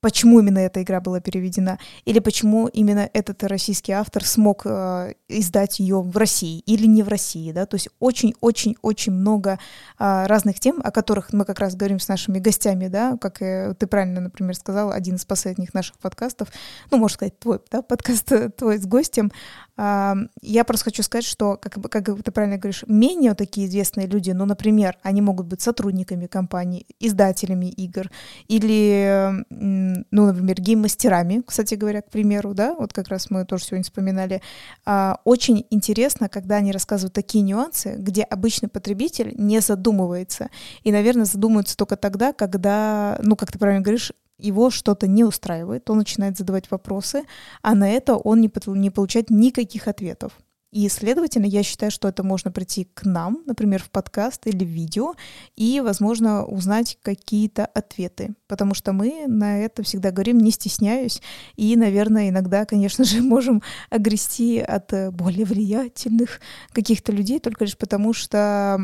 почему 0.00 0.40
именно 0.40 0.58
эта 0.58 0.82
игра 0.82 1.00
была 1.00 1.20
переведена, 1.20 1.78
или 2.04 2.20
почему 2.20 2.68
именно 2.68 3.08
этот 3.12 3.42
российский 3.44 3.92
автор 3.92 4.24
смог 4.24 4.62
э, 4.64 5.14
издать 5.28 5.80
ее 5.80 6.00
в 6.00 6.16
России 6.16 6.60
или 6.60 6.86
не 6.86 7.02
в 7.02 7.08
России, 7.08 7.50
да, 7.52 7.66
то 7.66 7.74
есть 7.74 7.88
очень-очень-очень 7.98 9.12
много 9.12 9.58
э, 9.98 10.26
разных 10.26 10.60
тем, 10.60 10.80
о 10.84 10.90
которых 10.90 11.32
мы 11.32 11.44
как 11.44 11.58
раз 11.58 11.74
говорим 11.74 11.98
с 11.98 12.08
нашими 12.08 12.38
гостями, 12.38 12.88
да, 12.88 13.16
как 13.20 13.42
э, 13.42 13.74
ты 13.78 13.86
правильно, 13.86 14.20
например, 14.20 14.54
сказал, 14.54 14.92
один 14.92 15.16
из 15.16 15.24
последних 15.24 15.74
наших 15.74 15.98
подкастов, 15.98 16.48
ну, 16.90 16.98
можно 16.98 17.14
сказать, 17.14 17.38
твой, 17.38 17.58
да, 17.70 17.82
подкаст 17.82 18.32
твой 18.56 18.78
с 18.78 18.86
гостем, 18.86 19.32
э, 19.76 20.14
я 20.42 20.64
просто 20.64 20.84
хочу 20.84 21.02
сказать, 21.02 21.24
что, 21.24 21.56
как, 21.56 21.74
как 21.90 22.22
ты 22.22 22.30
правильно 22.30 22.56
говоришь, 22.56 22.84
менее 22.86 23.34
такие 23.34 23.66
известные 23.66 24.06
люди, 24.06 24.30
ну, 24.30 24.44
например, 24.44 24.96
они 25.02 25.22
могут 25.22 25.46
быть 25.46 25.60
сотрудниками 25.60 26.26
компании, 26.26 26.86
издателями 27.00 27.66
игр, 27.66 28.10
или 28.46 29.87
ну, 30.10 30.26
например, 30.26 30.60
гейм-мастерами, 30.60 31.42
кстати 31.46 31.74
говоря, 31.74 32.02
к 32.02 32.10
примеру, 32.10 32.54
да, 32.54 32.74
вот 32.74 32.92
как 32.92 33.08
раз 33.08 33.30
мы 33.30 33.44
тоже 33.44 33.64
сегодня 33.64 33.84
вспоминали, 33.84 34.42
а, 34.84 35.20
очень 35.24 35.66
интересно, 35.70 36.28
когда 36.28 36.56
они 36.56 36.72
рассказывают 36.72 37.14
такие 37.14 37.42
нюансы, 37.42 37.96
где 37.98 38.22
обычный 38.22 38.68
потребитель 38.68 39.34
не 39.36 39.60
задумывается. 39.60 40.50
И, 40.82 40.92
наверное, 40.92 41.24
задумывается 41.24 41.76
только 41.76 41.96
тогда, 41.96 42.32
когда, 42.32 43.18
ну, 43.22 43.36
как 43.36 43.52
ты 43.52 43.58
правильно 43.58 43.82
говоришь, 43.82 44.12
его 44.38 44.70
что-то 44.70 45.06
не 45.06 45.24
устраивает, 45.24 45.90
он 45.90 45.98
начинает 45.98 46.38
задавать 46.38 46.70
вопросы, 46.70 47.24
а 47.62 47.74
на 47.74 47.90
это 47.90 48.16
он 48.16 48.40
не, 48.40 48.50
не 48.66 48.90
получает 48.90 49.30
никаких 49.30 49.88
ответов. 49.88 50.32
И, 50.70 50.88
следовательно, 50.90 51.46
я 51.46 51.62
считаю, 51.62 51.90
что 51.90 52.08
это 52.08 52.22
можно 52.22 52.52
прийти 52.52 52.84
к 52.92 53.04
нам, 53.04 53.42
например, 53.46 53.82
в 53.82 53.90
подкаст 53.90 54.46
или 54.46 54.64
в 54.64 54.68
видео, 54.68 55.14
и, 55.56 55.80
возможно, 55.80 56.44
узнать 56.44 56.98
какие-то 57.00 57.64
ответы. 57.64 58.34
Потому 58.46 58.74
что 58.74 58.92
мы 58.92 59.26
на 59.26 59.60
это 59.60 59.82
всегда 59.82 60.10
говорим, 60.10 60.38
не 60.38 60.50
стесняюсь. 60.50 61.22
И, 61.56 61.74
наверное, 61.74 62.28
иногда, 62.28 62.66
конечно 62.66 63.04
же, 63.04 63.22
можем 63.22 63.62
огрести 63.88 64.58
от 64.58 64.92
э, 64.92 65.10
более 65.10 65.46
влиятельных 65.46 66.40
каких-то 66.72 67.12
людей, 67.12 67.40
только 67.40 67.64
лишь 67.64 67.76
потому, 67.78 68.12
что 68.12 68.78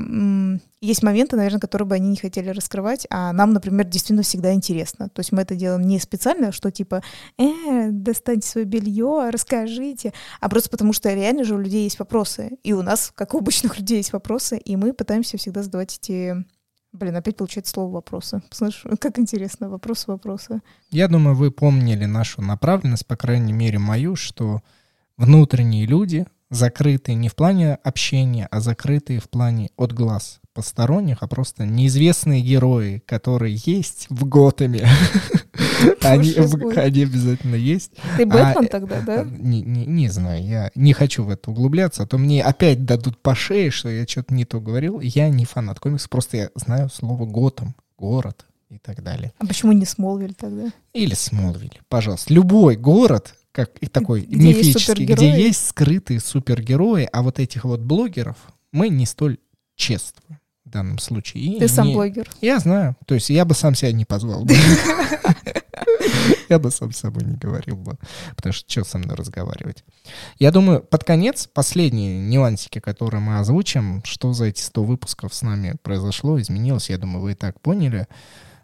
есть 0.84 1.02
моменты, 1.02 1.36
наверное, 1.36 1.60
которые 1.60 1.88
бы 1.88 1.94
они 1.94 2.08
не 2.08 2.16
хотели 2.16 2.50
раскрывать, 2.50 3.06
а 3.10 3.32
нам, 3.32 3.52
например, 3.52 3.86
действительно 3.86 4.22
всегда 4.22 4.52
интересно. 4.52 5.08
То 5.08 5.20
есть 5.20 5.32
мы 5.32 5.42
это 5.42 5.54
делаем 5.54 5.82
не 5.82 5.98
специально, 5.98 6.52
что 6.52 6.70
типа, 6.70 7.02
э, 7.38 7.88
достаньте 7.90 8.46
свое 8.46 8.66
белье, 8.66 9.30
расскажите, 9.30 10.12
а 10.40 10.48
просто 10.48 10.70
потому 10.70 10.92
что 10.92 11.12
реально 11.12 11.44
же 11.44 11.54
у 11.54 11.58
людей 11.58 11.84
есть 11.84 11.98
вопросы. 11.98 12.58
И 12.62 12.72
у 12.72 12.82
нас, 12.82 13.12
как 13.14 13.34
у 13.34 13.38
обычных 13.38 13.78
людей, 13.78 13.98
есть 13.98 14.12
вопросы, 14.12 14.58
и 14.58 14.76
мы 14.76 14.92
пытаемся 14.92 15.38
всегда 15.38 15.62
задавать 15.62 15.98
эти 15.98 16.44
Блин, 16.92 17.16
опять 17.16 17.36
получается 17.36 17.72
слово 17.72 17.94
вопросы. 17.94 18.40
Слышь, 18.52 18.84
как 19.00 19.18
интересно, 19.18 19.68
вопросы, 19.68 20.04
вопросы. 20.06 20.62
Я 20.90 21.08
думаю, 21.08 21.34
вы 21.34 21.50
помнили 21.50 22.04
нашу 22.04 22.40
направленность, 22.40 23.04
по 23.04 23.16
крайней 23.16 23.52
мере 23.52 23.80
мою, 23.80 24.14
что 24.14 24.62
внутренние 25.16 25.86
люди 25.86 26.24
закрытые 26.54 27.16
не 27.16 27.28
в 27.28 27.34
плане 27.34 27.74
общения, 27.74 28.48
а 28.50 28.60
закрытые 28.60 29.20
в 29.20 29.28
плане 29.28 29.70
от 29.76 29.92
глаз 29.92 30.40
посторонних, 30.54 31.18
а 31.20 31.26
просто 31.26 31.66
неизвестные 31.66 32.40
герои, 32.40 33.02
которые 33.06 33.60
есть 33.64 34.06
в 34.08 34.26
Готэме. 34.26 34.88
Они, 36.00 36.32
они 36.32 37.02
обязательно 37.02 37.56
есть. 37.56 37.92
Ты 38.16 38.24
Бэтмен 38.24 38.64
а, 38.64 38.68
тогда, 38.68 39.00
да? 39.00 39.20
А, 39.20 39.24
не, 39.24 39.60
не, 39.60 39.84
не 39.84 40.08
знаю, 40.08 40.42
я 40.42 40.70
не 40.74 40.92
хочу 40.92 41.24
в 41.24 41.30
это 41.30 41.50
углубляться, 41.50 42.02
а 42.02 42.06
то 42.06 42.16
мне 42.16 42.42
опять 42.42 42.84
дадут 42.84 43.18
по 43.18 43.34
шее, 43.34 43.70
что 43.70 43.90
я 43.90 44.06
что-то 44.06 44.32
не 44.32 44.44
то 44.44 44.60
говорил. 44.60 45.00
Я 45.00 45.28
не 45.28 45.44
фанат 45.44 45.80
комиксов, 45.80 46.08
просто 46.08 46.36
я 46.36 46.50
знаю 46.54 46.88
слово 46.88 47.26
Готэм, 47.26 47.74
город 47.98 48.46
и 48.70 48.78
так 48.78 49.02
далее. 49.02 49.32
А 49.38 49.46
почему 49.46 49.72
не 49.72 49.84
Смолвиль 49.84 50.34
тогда? 50.34 50.70
Или 50.92 51.14
Смолвиль, 51.14 51.80
пожалуйста. 51.88 52.32
Любой 52.32 52.76
город, 52.76 53.34
как 53.54 53.78
и 53.78 53.86
такой 53.86 54.22
где 54.22 54.48
мифический, 54.48 55.06
есть 55.06 55.12
где 55.12 55.30
есть 55.30 55.68
скрытые 55.68 56.18
супергерои, 56.18 57.08
а 57.12 57.22
вот 57.22 57.38
этих 57.38 57.64
вот 57.64 57.80
блогеров 57.80 58.36
мы 58.72 58.88
не 58.88 59.06
столь 59.06 59.38
чествуем 59.76 60.40
в 60.64 60.70
данном 60.70 60.98
случае. 60.98 61.44
И 61.44 61.60
Ты 61.60 61.68
сам 61.68 61.92
блогер. 61.92 62.28
Я 62.40 62.58
знаю. 62.58 62.96
То 63.06 63.14
есть 63.14 63.30
я 63.30 63.44
бы 63.44 63.54
сам 63.54 63.76
себя 63.76 63.92
не 63.92 64.04
позвал. 64.04 64.46
Я 66.48 66.58
бы 66.58 66.70
сам 66.70 66.92
с 66.92 66.98
собой 66.98 67.24
не 67.24 67.36
говорил 67.36 67.76
бы. 67.76 67.96
Потому 68.36 68.52
что 68.52 68.70
что 68.70 68.84
со 68.84 68.98
мной 68.98 69.16
разговаривать? 69.16 69.82
Я 70.38 70.50
думаю, 70.50 70.80
под 70.80 71.02
конец 71.02 71.48
последние 71.52 72.20
нюансики, 72.20 72.80
которые 72.80 73.20
мы 73.20 73.38
озвучим, 73.38 74.02
что 74.04 74.32
за 74.34 74.46
эти 74.46 74.60
100 74.60 74.84
выпусков 74.84 75.34
с 75.34 75.42
нами 75.42 75.74
произошло, 75.82 76.40
изменилось, 76.40 76.90
я 76.90 76.98
думаю, 76.98 77.22
вы 77.22 77.32
и 77.32 77.34
так 77.34 77.60
поняли. 77.60 78.06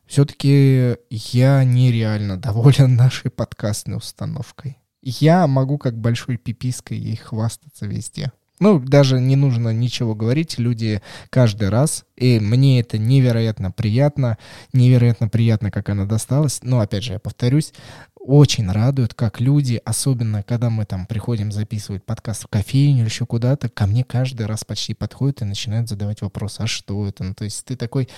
Все-таки 0.06 0.96
я 1.08 1.64
нереально 1.64 2.36
доволен 2.36 2.96
нашей 2.96 3.30
подкастной 3.30 3.96
установкой 3.96 4.79
я 5.02 5.46
могу 5.46 5.78
как 5.78 5.98
большой 5.98 6.36
пипиской 6.36 6.98
ей 6.98 7.16
хвастаться 7.16 7.86
везде. 7.86 8.32
Ну, 8.60 8.78
даже 8.78 9.18
не 9.18 9.36
нужно 9.36 9.70
ничего 9.70 10.14
говорить, 10.14 10.58
люди 10.58 11.00
каждый 11.30 11.70
раз, 11.70 12.04
и 12.20 12.38
мне 12.38 12.80
это 12.80 12.98
невероятно 12.98 13.72
приятно, 13.72 14.38
невероятно 14.72 15.28
приятно, 15.28 15.70
как 15.70 15.88
она 15.88 16.04
досталась, 16.04 16.60
но, 16.62 16.80
опять 16.80 17.02
же, 17.02 17.14
я 17.14 17.18
повторюсь, 17.18 17.72
очень 18.20 18.70
радует, 18.70 19.14
как 19.14 19.40
люди, 19.40 19.80
особенно 19.84 20.42
когда 20.42 20.68
мы 20.68 20.84
там 20.84 21.06
приходим 21.06 21.50
записывать 21.50 22.04
подкаст 22.04 22.44
в 22.44 22.48
кофейню 22.48 23.00
или 23.00 23.06
еще 23.06 23.24
куда-то, 23.24 23.70
ко 23.70 23.86
мне 23.86 24.04
каждый 24.04 24.46
раз 24.46 24.62
почти 24.62 24.92
подходят 24.92 25.40
и 25.40 25.46
начинают 25.46 25.88
задавать 25.88 26.20
вопрос, 26.20 26.56
а 26.58 26.66
что 26.66 27.06
это? 27.06 27.24
Ну, 27.24 27.34
то 27.34 27.44
есть 27.44 27.64
ты 27.64 27.76
такой 27.76 28.08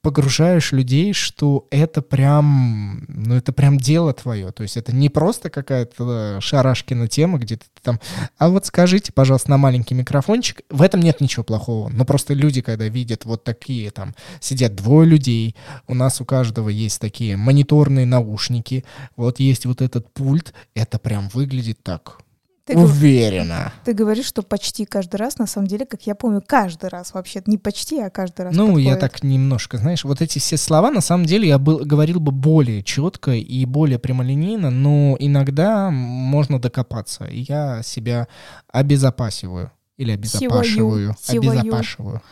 погружаешь 0.00 0.72
людей, 0.72 1.12
что 1.12 1.66
это 1.70 2.00
прям, 2.00 3.04
ну 3.08 3.34
это 3.34 3.52
прям 3.52 3.76
дело 3.76 4.14
твое, 4.14 4.50
то 4.50 4.62
есть 4.62 4.78
это 4.78 4.94
не 4.94 5.10
просто 5.10 5.50
какая-то 5.50 6.38
шарашкина 6.40 7.08
тема, 7.08 7.38
где 7.38 7.56
ты 7.56 7.66
там, 7.82 8.00
а 8.38 8.48
вот 8.48 8.66
скажите, 8.66 9.12
пожалуйста, 9.12 9.50
на 9.50 9.58
маленький 9.58 9.94
микрофончик, 9.94 10.62
в 10.70 10.80
этом 10.80 11.00
нет 11.00 11.20
ничего 11.20 11.44
плохого, 11.44 11.90
но 11.90 12.04
просто 12.06 12.32
люди, 12.32 12.62
когда 12.62 12.88
видят 12.88 13.26
вот 13.26 13.44
такие 13.52 13.90
там, 13.90 14.14
сидят 14.40 14.74
двое 14.74 15.08
людей, 15.08 15.56
у 15.88 15.94
нас 15.94 16.20
у 16.20 16.24
каждого 16.24 16.68
есть 16.68 17.00
такие 17.00 17.36
мониторные 17.36 18.06
наушники, 18.06 18.84
вот 19.16 19.40
есть 19.40 19.66
вот 19.66 19.82
этот 19.82 20.12
пульт, 20.12 20.54
это 20.74 20.98
прям 20.98 21.28
выглядит 21.28 21.82
так 21.82 22.18
ты 22.64 22.78
уверенно. 22.78 23.72
Ты 23.84 23.94
говоришь, 23.94 24.26
что 24.26 24.42
почти 24.42 24.84
каждый 24.84 25.16
раз, 25.16 25.38
на 25.38 25.46
самом 25.46 25.66
деле, 25.66 25.86
как 25.86 26.02
я 26.06 26.14
помню, 26.14 26.42
каждый 26.46 26.88
раз 26.88 27.14
вообще, 27.14 27.42
не 27.46 27.58
почти, 27.58 28.00
а 28.00 28.10
каждый 28.10 28.42
раз. 28.42 28.54
Ну, 28.54 28.66
подходит. 28.66 28.88
я 28.88 28.96
так 28.96 29.22
немножко, 29.22 29.78
знаешь, 29.78 30.04
вот 30.04 30.20
эти 30.20 30.38
все 30.38 30.56
слова, 30.56 30.90
на 30.90 31.00
самом 31.00 31.26
деле, 31.26 31.48
я 31.48 31.58
был, 31.58 31.78
говорил 31.78 32.20
бы 32.20 32.32
более 32.32 32.82
четко 32.82 33.32
и 33.32 33.64
более 33.64 33.98
прямолинейно, 33.98 34.70
но 34.70 35.16
иногда 35.18 35.90
можно 35.90 36.60
докопаться. 36.60 37.24
И 37.24 37.40
я 37.40 37.82
себя 37.82 38.28
обезопасиваю 38.68 39.72
или 39.96 40.12
обезопашиваю, 40.12 41.16
Сивою. 41.20 41.50
обезопашиваю. 41.50 42.22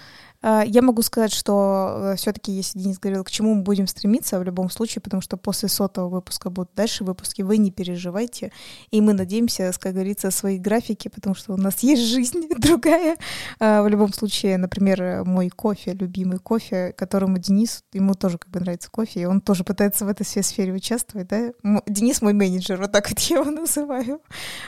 Я 0.42 0.82
могу 0.82 1.02
сказать, 1.02 1.32
что 1.32 2.12
э, 2.12 2.16
все-таки, 2.16 2.52
если 2.52 2.78
Денис 2.78 2.98
говорил, 2.98 3.24
к 3.24 3.30
чему 3.30 3.54
мы 3.54 3.62
будем 3.62 3.88
стремиться 3.88 4.38
в 4.38 4.44
любом 4.44 4.70
случае, 4.70 5.02
потому 5.02 5.20
что 5.20 5.36
после 5.36 5.68
сотого 5.68 6.08
выпуска 6.08 6.48
будут 6.48 6.70
дальше 6.76 7.02
выпуски, 7.02 7.42
вы 7.42 7.56
не 7.56 7.72
переживайте. 7.72 8.52
И 8.90 9.00
мы 9.00 9.14
надеемся, 9.14 9.72
как 9.78 9.94
говорится, 9.94 10.30
свои 10.30 10.58
графики, 10.58 11.08
потому 11.08 11.34
что 11.34 11.54
у 11.54 11.56
нас 11.56 11.78
есть 11.82 12.02
жизнь 12.02 12.48
другая. 12.58 13.16
А, 13.58 13.82
в 13.82 13.88
любом 13.88 14.12
случае, 14.12 14.58
например, 14.58 15.24
мой 15.24 15.48
кофе, 15.48 15.92
любимый 15.92 16.38
кофе, 16.38 16.92
которому 16.96 17.38
Денис, 17.38 17.82
ему 17.92 18.14
тоже 18.14 18.38
как 18.38 18.50
бы 18.50 18.60
нравится 18.60 18.90
кофе, 18.90 19.22
и 19.22 19.24
он 19.24 19.40
тоже 19.40 19.64
пытается 19.64 20.04
в 20.04 20.08
этой 20.08 20.24
сфере 20.24 20.72
участвовать, 20.72 21.28
да. 21.28 21.52
Денис 21.86 22.22
мой 22.22 22.32
менеджер, 22.32 22.80
вот 22.80 22.92
так 22.92 23.08
вот 23.08 23.18
я 23.30 23.38
его 23.38 23.50
называю. 23.50 24.20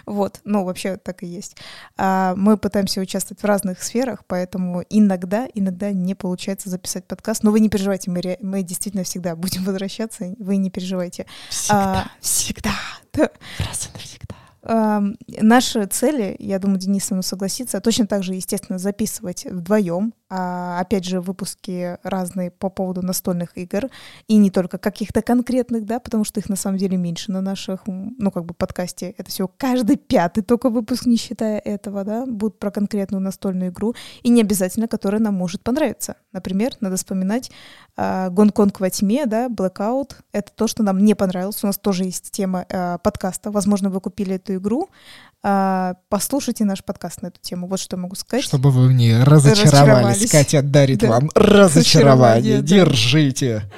Вот, 0.05 0.41
ну 0.45 0.64
вообще 0.64 0.97
так 0.97 1.23
и 1.23 1.27
есть. 1.27 1.57
А, 1.97 2.35
мы 2.37 2.57
пытаемся 2.57 3.01
участвовать 3.01 3.43
в 3.43 3.47
разных 3.47 3.83
сферах, 3.83 4.25
поэтому 4.27 4.85
иногда 4.91 5.47
не 5.61 6.14
получается 6.14 6.70
записать 6.70 7.06
подкаст. 7.06 7.42
Но 7.42 7.50
вы 7.50 7.61
не 7.61 7.68
переживайте, 7.68 8.11
мы, 8.11 8.20
ре... 8.20 8.38
мы 8.40 8.62
действительно 8.62 9.04
всегда 9.04 9.36
будем 9.36 9.64
возвращаться, 9.64 10.34
вы 10.38 10.56
не 10.56 10.70
переживайте. 10.70 11.26
Всегда. 11.48 12.02
А, 12.02 12.11
всегда. 12.20 12.74
Да. 13.12 13.30
Раз 13.58 13.88
и 13.88 13.92
навсегда. 13.92 14.36
Наши 15.42 15.86
цели, 15.86 16.36
я 16.38 16.58
думаю, 16.58 16.78
Денис 16.78 17.04
со 17.04 17.14
мной 17.14 17.24
согласится, 17.24 17.80
точно 17.80 18.06
так 18.06 18.22
же, 18.22 18.34
естественно, 18.34 18.78
записывать 18.78 19.46
вдвоем, 19.46 20.12
а, 20.12 20.20
опять 20.31 21.05
же, 21.05 21.20
выпуски 21.20 21.99
разные 22.03 22.51
по 22.51 22.70
поводу 22.70 23.03
настольных 23.03 23.59
игр, 23.59 23.89
и 24.28 24.37
не 24.37 24.51
только 24.51 24.78
каких-то 24.78 25.22
конкретных, 25.22 25.85
да, 25.85 25.99
потому 25.99 26.24
что 26.24 26.41
их 26.41 26.49
на 26.49 26.57
самом 26.57 26.78
деле 26.78 26.97
меньше 26.97 27.33
на 27.33 27.41
наших, 27.41 27.81
ну, 27.87 28.31
как 28.31 28.45
бы 28.45 28.55
подкасте. 28.55 29.14
Это 29.18 29.31
всего 29.31 29.51
каждый 29.57 29.97
пятый 29.97 30.43
только 30.43 30.70
выпуск, 30.70 31.07
не 31.07 31.16
считая 31.16 31.59
этого, 31.59 32.05
да, 32.05 32.26
будут 32.26 32.59
про 32.59 32.70
конкретную 32.70 33.20
настольную 33.20 33.70
игру, 33.70 33.95
и 34.22 34.28
не 34.31 34.41
обязательно, 34.41 34.89
которая 34.89 35.20
нам 35.20 35.35
может 35.35 35.62
понравиться. 35.62 36.16
Например, 36.33 36.72
надо 36.81 36.97
вспоминать 36.97 37.51
а, 37.97 38.31
Гонконг 38.31 38.81
во 38.81 38.91
тьме, 38.91 39.26
да, 39.26 39.49
Blackout. 39.49 40.12
Это 40.33 40.53
то, 40.55 40.66
что 40.66 40.83
нам 40.83 41.05
не 41.05 41.14
понравилось. 41.14 41.62
У 41.64 41.66
нас 41.66 41.76
тоже 41.76 42.05
есть 42.05 42.31
тема 42.31 42.64
а, 42.70 42.99
подкаста. 42.99 43.51
Возможно, 43.51 43.91
вы 43.91 44.01
купили 44.01 44.37
эту 44.37 44.55
игру, 44.55 44.89
а, 44.89 45.30
послушайте 45.43 46.64
наш 46.64 46.84
подкаст 46.84 47.22
на 47.22 47.28
эту 47.28 47.41
тему. 47.41 47.66
Вот 47.66 47.80
что 47.80 47.97
могу 47.97 48.14
сказать. 48.14 48.45
Чтобы 48.45 48.70
вы 48.70 48.88
в 48.88 48.93
ней 48.93 49.22
разочаровались. 49.22 49.72
разочаровались. 49.72 50.30
Катя 50.30 50.62
дарит 50.62 50.99
да. 51.01 51.09
вам 51.09 51.30
разочарование. 51.34 52.62
Держите. 52.62 53.70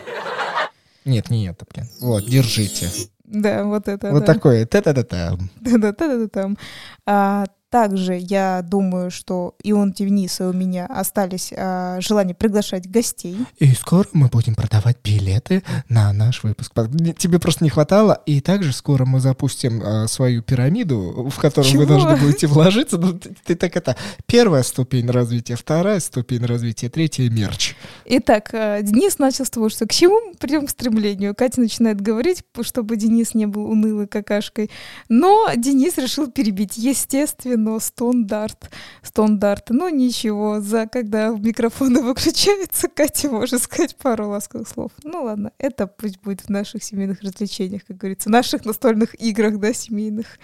Нет, 1.04 1.30
не 1.30 1.48
это, 1.48 1.66
блин. 1.72 1.88
Вот, 2.00 2.26
держите. 2.26 2.90
Да, 3.24 3.64
вот 3.64 3.88
это. 3.88 4.10
Вот 4.10 4.24
да. 4.26 4.34
такое. 4.34 4.66
Та-та-та-там. 4.66 5.50
Да-да-та-та-там. 5.60 6.58
А, 7.07 7.46
также 7.72 8.18
я 8.20 8.61
думаю, 8.61 9.11
что 9.11 9.55
и 9.62 9.72
он 9.72 9.94
Тивниса 9.94 10.46
у 10.46 10.53
меня 10.53 10.84
остались 10.84 11.55
а, 11.57 12.03
желание 12.03 12.34
приглашать 12.34 12.86
гостей. 12.86 13.38
И 13.59 13.72
скоро 13.72 14.07
мы 14.12 14.28
будем 14.28 14.55
продавать 14.55 14.98
билеты 15.03 15.62
на 15.88 16.12
наш 16.12 16.42
выпуск. 16.42 16.74
Тебе 17.16 17.38
просто 17.38 17.64
не 17.64 17.70
хватало. 17.70 18.20
И 18.26 18.42
также 18.42 18.74
скоро 18.74 19.07
мы 19.07 19.20
запустим 19.20 19.82
а, 19.82 20.07
свою 20.07 20.42
пирамиду, 20.42 21.30
в 21.34 21.40
которую 21.40 21.72
Чего? 21.72 21.80
вы 21.84 21.86
должны 21.88 22.16
будете 22.16 22.46
вложиться. 22.46 22.98
Ну, 22.98 23.14
ты, 23.14 23.34
ты 23.42 23.55
так 23.55 23.74
это... 23.74 23.96
Первая 24.26 24.64
ступень 24.64 25.09
развития, 25.09 25.57
вторая 25.57 26.00
ступень 26.00 26.44
развития, 26.44 26.90
третья— 26.90 27.30
мерч. 27.30 27.74
Итак, 28.05 28.50
а, 28.53 28.82
Денис 28.82 29.18
начал 29.18 29.46
с 29.46 29.50
того, 29.50 29.70
что 29.70 29.86
к 29.86 29.92
чему 29.92 30.20
мы 30.20 30.34
придем 30.34 30.66
к 30.66 30.70
стремлению. 30.70 31.34
Катя 31.34 31.62
начинает 31.62 32.03
говорить, 32.03 32.44
чтобы 32.61 32.96
Денис 32.98 33.32
не 33.32 33.46
был 33.46 33.64
унылой 33.64 34.09
какашкой. 34.09 34.70
Но 35.09 35.48
Денис 35.57 35.96
решил 35.96 36.30
перебить. 36.30 36.76
Естественно, 36.93 37.57
но 37.57 37.80
стандарт. 37.80 38.70
Стандарт. 39.03 39.70
Ну 39.70 39.88
ничего, 39.88 40.61
за 40.61 40.86
когда 40.86 41.28
микрофоны 41.28 42.03
выключаются, 42.03 42.86
Катя 42.86 43.30
может 43.30 43.62
сказать 43.62 43.97
пару 43.97 44.28
ласковых 44.28 44.68
слов. 44.68 44.93
Ну 45.03 45.22
ладно, 45.24 45.53
это 45.57 45.86
пусть 45.86 46.20
будет 46.20 46.43
в 46.43 46.49
наших 46.51 46.84
семейных 46.84 47.22
развлечениях, 47.22 47.86
как 47.86 47.97
говорится, 47.97 48.28
наших 48.28 48.66
настольных 48.66 49.18
играх, 49.18 49.59
да, 49.59 49.72
семейных. 49.72 50.38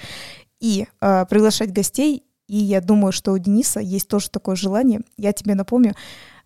И 0.58 0.86
э, 1.02 1.26
приглашать 1.26 1.70
гостей 1.70 2.24
И 2.46 2.56
я 2.56 2.80
думаю, 2.80 3.12
что 3.12 3.32
у 3.32 3.38
Дениса 3.38 3.80
есть 3.80 4.08
тоже 4.08 4.30
такое 4.30 4.56
желание. 4.56 5.02
Я 5.18 5.34
тебе 5.34 5.54
напомню, 5.54 5.94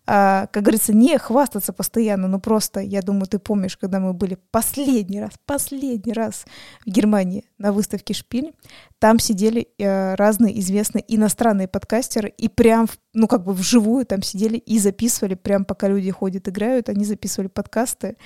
как 0.05 0.63
говорится, 0.63 0.93
не 0.93 1.17
хвастаться 1.17 1.71
постоянно, 1.71 2.27
но 2.27 2.39
просто, 2.39 2.81
я 2.81 3.01
думаю, 3.01 3.27
ты 3.27 3.39
помнишь, 3.39 3.77
когда 3.77 3.99
мы 3.99 4.13
были 4.13 4.37
последний 4.51 5.21
раз, 5.21 5.31
последний 5.45 6.11
раз 6.11 6.45
в 6.85 6.89
Германии 6.89 7.45
на 7.57 7.71
выставке 7.71 8.13
«Шпиль», 8.13 8.53
там 8.99 9.19
сидели 9.19 9.67
э, 9.77 10.15
разные 10.15 10.59
известные 10.59 11.03
иностранные 11.07 11.69
подкастеры, 11.69 12.33
и 12.37 12.49
прям, 12.49 12.87
ну, 13.13 13.27
как 13.27 13.45
бы 13.45 13.53
вживую 13.53 14.05
там 14.05 14.21
сидели 14.21 14.57
и 14.57 14.77
записывали, 14.77 15.35
прям 15.35 15.63
пока 15.63 15.87
люди 15.87 16.11
ходят, 16.11 16.49
играют, 16.49 16.89
они 16.89 17.05
записывали 17.05 17.47
подкасты, 17.47 18.17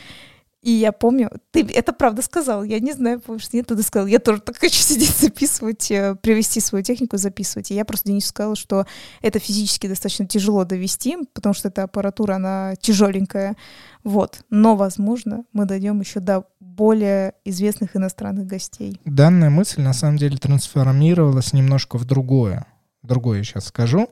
и 0.62 0.72
я 0.72 0.92
помню, 0.92 1.30
ты 1.52 1.62
это 1.62 1.94
правда 1.94 2.22
сказал, 2.22 2.64
я 2.64 2.80
не 2.80 2.92
знаю, 2.92 3.20
помнишь, 3.20 3.54
нет, 3.54 3.68
ты 3.68 3.82
сказал, 3.84 4.08
я 4.08 4.20
тоже 4.20 4.42
так 4.42 4.58
хочу 4.58 4.82
сидеть 4.82 5.16
записывать, 5.18 5.90
э, 5.92 6.16
привести 6.16 6.60
свою 6.60 6.84
технику, 6.84 7.18
записывать. 7.18 7.72
И 7.72 7.76
я 7.76 7.86
просто 7.86 8.10
Денису 8.10 8.30
сказала, 8.30 8.56
что 8.56 8.86
это 9.22 9.40
физически 9.40 9.88
достаточно 9.88 10.26
тяжело 10.26 10.66
довести, 10.66 11.18
потому 11.34 11.54
что 11.54 11.68
эта 11.68 11.84
аппаратура, 11.84 12.36
она 12.36 12.74
тяжеленькая. 12.82 13.56
Вот. 14.04 14.44
Но, 14.50 14.76
возможно, 14.76 15.46
мы 15.54 15.66
дойдем 15.66 16.00
еще 16.00 16.20
до 16.20 16.46
более 16.60 17.34
известных 17.46 17.96
иностранных 17.96 18.48
гостей. 18.48 19.00
Данная 19.06 19.50
мысль, 19.50 19.82
на 19.82 19.94
самом 19.94 20.18
деле, 20.18 20.38
трансформировалась 20.38 21.54
немножко 21.54 21.98
в 21.98 22.06
другое. 22.06 22.66
Другое 23.04 23.44
сейчас 23.44 23.68
скажу. 23.68 24.10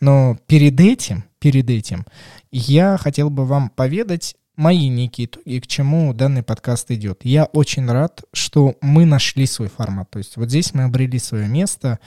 Но 0.00 0.36
перед 0.46 0.78
этим, 0.80 1.24
перед 1.38 1.70
этим 1.70 2.04
я 2.50 2.96
хотел 2.98 3.30
бы 3.30 3.46
вам 3.46 3.70
поведать 3.70 4.36
мои 4.56 4.88
некие 4.88 5.26
итоги, 5.26 5.58
к 5.58 5.66
чему 5.66 6.12
данный 6.12 6.42
подкаст 6.42 6.90
идет. 6.90 7.24
Я 7.24 7.44
очень 7.46 7.86
рад, 7.86 8.22
что 8.32 8.76
мы 8.80 9.04
нашли 9.04 9.46
свой 9.46 9.68
формат. 9.68 10.10
То 10.10 10.18
есть 10.18 10.36
вот 10.36 10.48
здесь 10.48 10.74
мы 10.74 10.84
обрели 10.84 11.18
свое 11.18 11.48
место, 11.48 11.98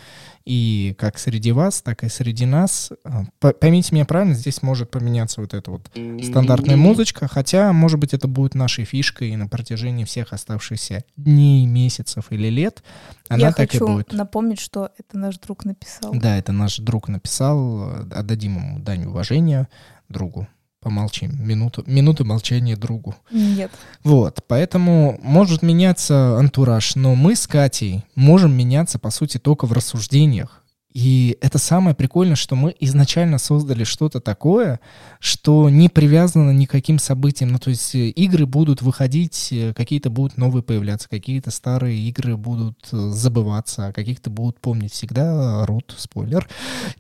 и 0.46 0.96
как 0.98 1.20
среди 1.20 1.52
вас, 1.52 1.82
так 1.82 2.06
и 2.06 2.10
среди 2.10 2.46
нас. 2.46 2.92
Э, 3.04 3.52
поймите 3.60 3.94
меня 3.94 4.06
правильно, 4.06 4.34
здесь 4.34 4.62
может 4.62 4.90
поменяться 4.90 5.42
вот 5.42 5.54
эта 5.54 5.70
вот 5.72 5.92
стандартная 6.24 6.78
музычка, 6.78 7.28
хотя, 7.28 7.74
может 7.74 8.00
быть, 8.00 8.14
это 8.14 8.30
будет 8.30 8.56
нашей 8.56 8.86
фишкой 8.86 9.36
на 9.36 9.48
протяжении 9.48 10.06
всех 10.06 10.32
оставшихся 10.32 11.04
дней, 11.18 11.66
месяцев 11.66 12.28
или 12.30 12.48
лет. 12.48 12.82
Она 13.28 13.48
Я 13.48 13.52
так 13.52 13.72
хочу 13.72 13.86
и 13.86 13.94
будет. 13.96 14.14
напомнить, 14.14 14.62
что 14.62 14.90
это 14.98 15.18
наш 15.18 15.38
друг 15.38 15.66
написал. 15.66 16.14
Да, 16.14 16.38
это 16.38 16.54
наш 16.54 16.78
друг 16.78 17.10
написал. 17.10 18.06
Отдадим 18.10 18.56
ему 18.56 18.80
дань 18.80 19.04
уважения 19.06 19.68
другу 20.08 20.48
помолчим. 20.88 21.36
Минуту, 21.46 21.84
минуту 21.86 22.24
молчания 22.24 22.78
другу. 22.78 23.14
Нет. 23.30 23.72
Вот, 24.06 24.40
поэтому 24.48 25.20
может 25.22 25.62
меняться 25.62 26.38
антураж, 26.40 26.96
но 26.96 27.14
мы 27.14 27.36
с 27.36 27.46
Катей 27.46 28.06
можем 28.16 28.54
меняться, 28.56 28.98
по 28.98 29.10
сути, 29.10 29.38
только 29.38 29.66
в 29.66 29.74
рассуждениях. 29.74 30.64
И 30.94 31.38
это 31.42 31.58
самое 31.58 31.96
прикольное, 31.96 32.36
что 32.36 32.56
мы 32.56 32.76
изначально 32.80 33.38
создали 33.38 33.84
что-то 33.84 34.20
такое, 34.20 34.80
что 35.20 35.70
не 35.70 35.90
привязано 35.90 36.52
ни 36.52 36.66
к 36.66 36.72
каким 36.72 36.98
событиям. 36.98 37.52
Ну, 37.52 37.60
то 37.60 37.70
есть 37.70 37.94
э, 37.94 38.10
игры 38.10 38.46
будут 38.46 38.82
выходить, 38.82 39.50
э, 39.52 39.74
какие-то 39.76 40.10
будут 40.10 40.38
новые 40.38 40.64
появляться, 40.64 41.10
какие-то 41.10 41.52
старые 41.52 42.00
игры 42.00 42.38
будут 42.38 42.80
э, 42.92 42.98
забываться, 42.98 43.88
а 43.88 43.94
каких-то 43.94 44.30
будут 44.30 44.60
помнить 44.60 44.94
всегда. 44.94 45.66
Рут, 45.66 45.94
спойлер. 45.98 46.48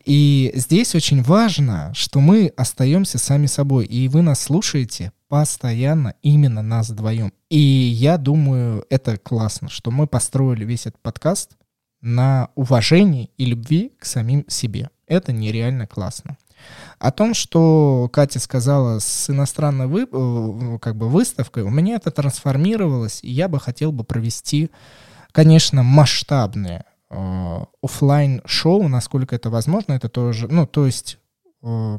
И 0.06 0.52
здесь 0.54 0.94
очень 0.94 1.24
важно, 1.24 1.92
что 1.96 2.20
мы 2.20 2.54
остаемся 2.56 3.18
сами 3.18 3.48
собой, 3.48 3.86
и 3.86 4.10
вы 4.10 4.22
нас 4.22 4.42
слушаете 4.42 5.12
постоянно 5.30 6.14
именно 6.22 6.62
нас 6.62 6.90
вдвоем. 6.90 7.34
И 7.50 7.58
я 7.58 8.18
думаю, 8.18 8.86
это 8.90 9.18
классно, 9.18 9.70
что 9.70 9.92
мы 9.92 10.08
построили 10.08 10.66
весь 10.66 10.86
этот 10.86 11.02
подкаст 11.02 11.58
на 12.02 12.50
уважении 12.56 13.32
и 13.38 13.46
любви 13.46 13.94
к 14.00 14.06
самим 14.06 14.46
себе. 14.48 14.90
Это 15.08 15.32
нереально 15.32 15.88
классно. 15.88 16.38
О 17.00 17.12
том, 17.12 17.34
что 17.34 18.10
Катя 18.12 18.40
сказала 18.40 19.00
с 19.00 19.30
иностранной 19.30 19.88
вы, 19.88 20.08
э, 20.12 20.80
как 20.80 20.96
бы 20.96 21.08
выставкой, 21.08 21.64
у 21.64 21.70
меня 21.70 21.96
это 21.96 22.12
трансформировалось, 22.12 23.24
и 23.24 23.32
я 23.32 23.48
бы 23.48 23.60
хотел 23.60 23.92
бы 23.92 24.04
провести, 24.04 24.72
конечно, 25.32 25.84
масштабное 25.84 26.86
э, 27.10 27.66
офлайн 27.82 28.42
шоу, 28.46 28.88
насколько 28.88 29.36
это 29.36 29.50
возможно. 29.50 29.94
Это 29.94 30.10
тоже, 30.10 30.48
ну, 30.48 30.66
то 30.66 30.86
есть 30.86 31.20
э, 31.62 31.98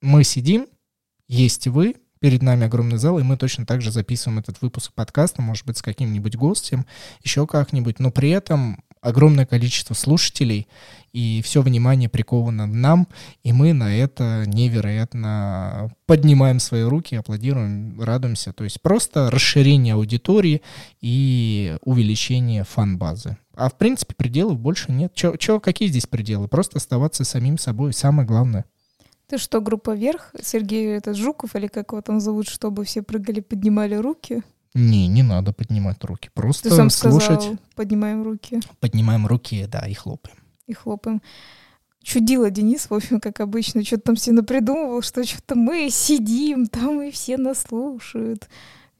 мы 0.00 0.24
сидим, 0.24 0.66
есть 1.28 1.66
вы, 1.66 1.96
перед 2.20 2.42
нами 2.42 2.66
огромный 2.66 2.98
зал, 2.98 3.18
и 3.18 3.22
мы 3.22 3.36
точно 3.36 3.66
так 3.66 3.80
же 3.80 3.92
записываем 3.92 4.40
этот 4.40 4.60
выпуск 4.60 4.92
подкаста, 4.92 5.42
может 5.42 5.66
быть, 5.66 5.78
с 5.78 5.82
каким-нибудь 5.82 6.36
гостем, 6.36 6.86
еще 7.22 7.46
как-нибудь, 7.46 7.98
но 7.98 8.10
при 8.10 8.30
этом 8.30 8.82
огромное 9.00 9.46
количество 9.46 9.94
слушателей, 9.94 10.68
и 11.12 11.40
все 11.42 11.62
внимание 11.62 12.08
приковано 12.08 12.66
нам, 12.66 13.08
и 13.42 13.52
мы 13.52 13.72
на 13.72 13.96
это 13.96 14.44
невероятно 14.46 15.90
поднимаем 16.06 16.60
свои 16.60 16.82
руки, 16.82 17.16
аплодируем, 17.16 18.00
радуемся. 18.00 18.52
То 18.52 18.64
есть 18.64 18.82
просто 18.82 19.30
расширение 19.30 19.94
аудитории 19.94 20.62
и 21.00 21.76
увеличение 21.82 22.64
фан-базы. 22.64 23.38
А 23.54 23.68
в 23.68 23.76
принципе 23.76 24.14
пределов 24.14 24.58
больше 24.60 24.92
нет. 24.92 25.14
Чё, 25.14 25.36
чё, 25.36 25.60
какие 25.60 25.88
здесь 25.88 26.06
пределы? 26.06 26.46
Просто 26.46 26.78
оставаться 26.78 27.24
самим 27.24 27.58
собой, 27.58 27.92
самое 27.92 28.26
главное. 28.26 28.64
Ты 29.26 29.36
что, 29.36 29.60
группа 29.60 29.94
вверх? 29.94 30.32
Сергей 30.42 30.96
этот 30.96 31.16
Жуков 31.16 31.54
или 31.54 31.66
как 31.66 31.92
его 31.92 32.00
там 32.00 32.20
зовут, 32.20 32.48
чтобы 32.48 32.84
все 32.84 33.02
прыгали, 33.02 33.40
поднимали 33.40 33.94
руки? 33.94 34.42
Не, 34.74 35.06
не 35.08 35.22
надо 35.22 35.52
поднимать 35.52 36.02
руки. 36.04 36.30
Просто 36.34 36.68
Ты 36.68 36.76
сам 36.76 36.90
слушать. 36.90 37.40
сказал, 37.40 37.58
поднимаем 37.74 38.22
руки 38.22 38.60
Поднимаем 38.80 39.26
руки, 39.26 39.66
да, 39.66 39.80
и 39.86 39.94
хлопаем. 39.94 40.36
и 40.66 40.74
хлопаем. 40.74 41.22
Чудила 42.02 42.50
Денис, 42.50 42.88
в 42.88 42.94
общем, 42.94 43.20
как 43.20 43.40
обычно, 43.40 43.84
что-то 43.84 44.02
там 44.04 44.16
все 44.16 44.32
напридумывал, 44.32 45.02
что 45.02 45.24
что-то 45.24 45.54
мы 45.56 45.90
сидим, 45.90 46.66
там 46.66 47.02
и 47.02 47.10
все 47.10 47.36
нас 47.36 47.62
слушают. 47.68 48.48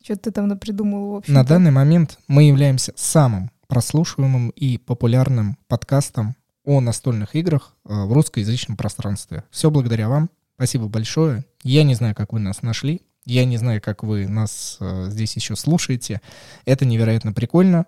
Что 0.03 0.16
ты 0.16 0.31
там 0.31 0.49
напридумывал, 0.49 1.12
в 1.12 1.16
общем 1.16 1.35
На 1.35 1.45
данный 1.45 1.71
момент 1.71 2.19
мы 2.29 2.45
являемся 2.45 2.93
самым 2.97 3.51
прослушиваемым 3.66 4.51
и 4.51 4.79
популярным 4.79 5.57
подкастом 5.69 6.35
о 6.64 6.81
настольных 6.81 7.35
играх 7.35 7.77
э, 7.85 8.05
в 8.05 8.12
русскоязычном 8.12 8.77
пространстве. 8.77 9.45
Все 9.51 9.71
благодаря 9.71 10.09
вам. 10.09 10.29
Спасибо 10.57 10.89
большое. 10.89 11.45
Я 11.62 11.85
не 11.85 11.95
знаю, 11.95 12.14
как 12.14 12.33
вы 12.33 12.41
нас 12.41 12.62
нашли. 12.62 13.03
Я 13.29 13.45
не 13.45 13.59
знаю, 13.59 13.83
как 13.83 14.03
вы 14.03 14.26
нас 14.26 14.79
э, 14.81 15.09
здесь 15.11 15.37
еще 15.37 15.55
слушаете. 15.55 16.22
Это 16.64 16.87
невероятно 16.87 17.35
прикольно. 17.35 17.85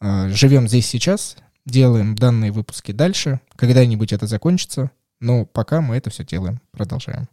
Э, 0.00 0.28
живем 0.28 0.68
здесь 0.68 0.86
сейчас, 0.86 1.36
делаем 1.64 2.14
данные 2.14 2.52
выпуски 2.52 2.92
дальше. 2.92 3.40
Когда-нибудь 3.56 4.12
это 4.12 4.28
закончится, 4.28 4.92
но 5.18 5.44
пока 5.44 5.80
мы 5.80 5.96
это 5.96 6.10
все 6.10 6.24
делаем, 6.24 6.60
продолжаем. 6.70 7.28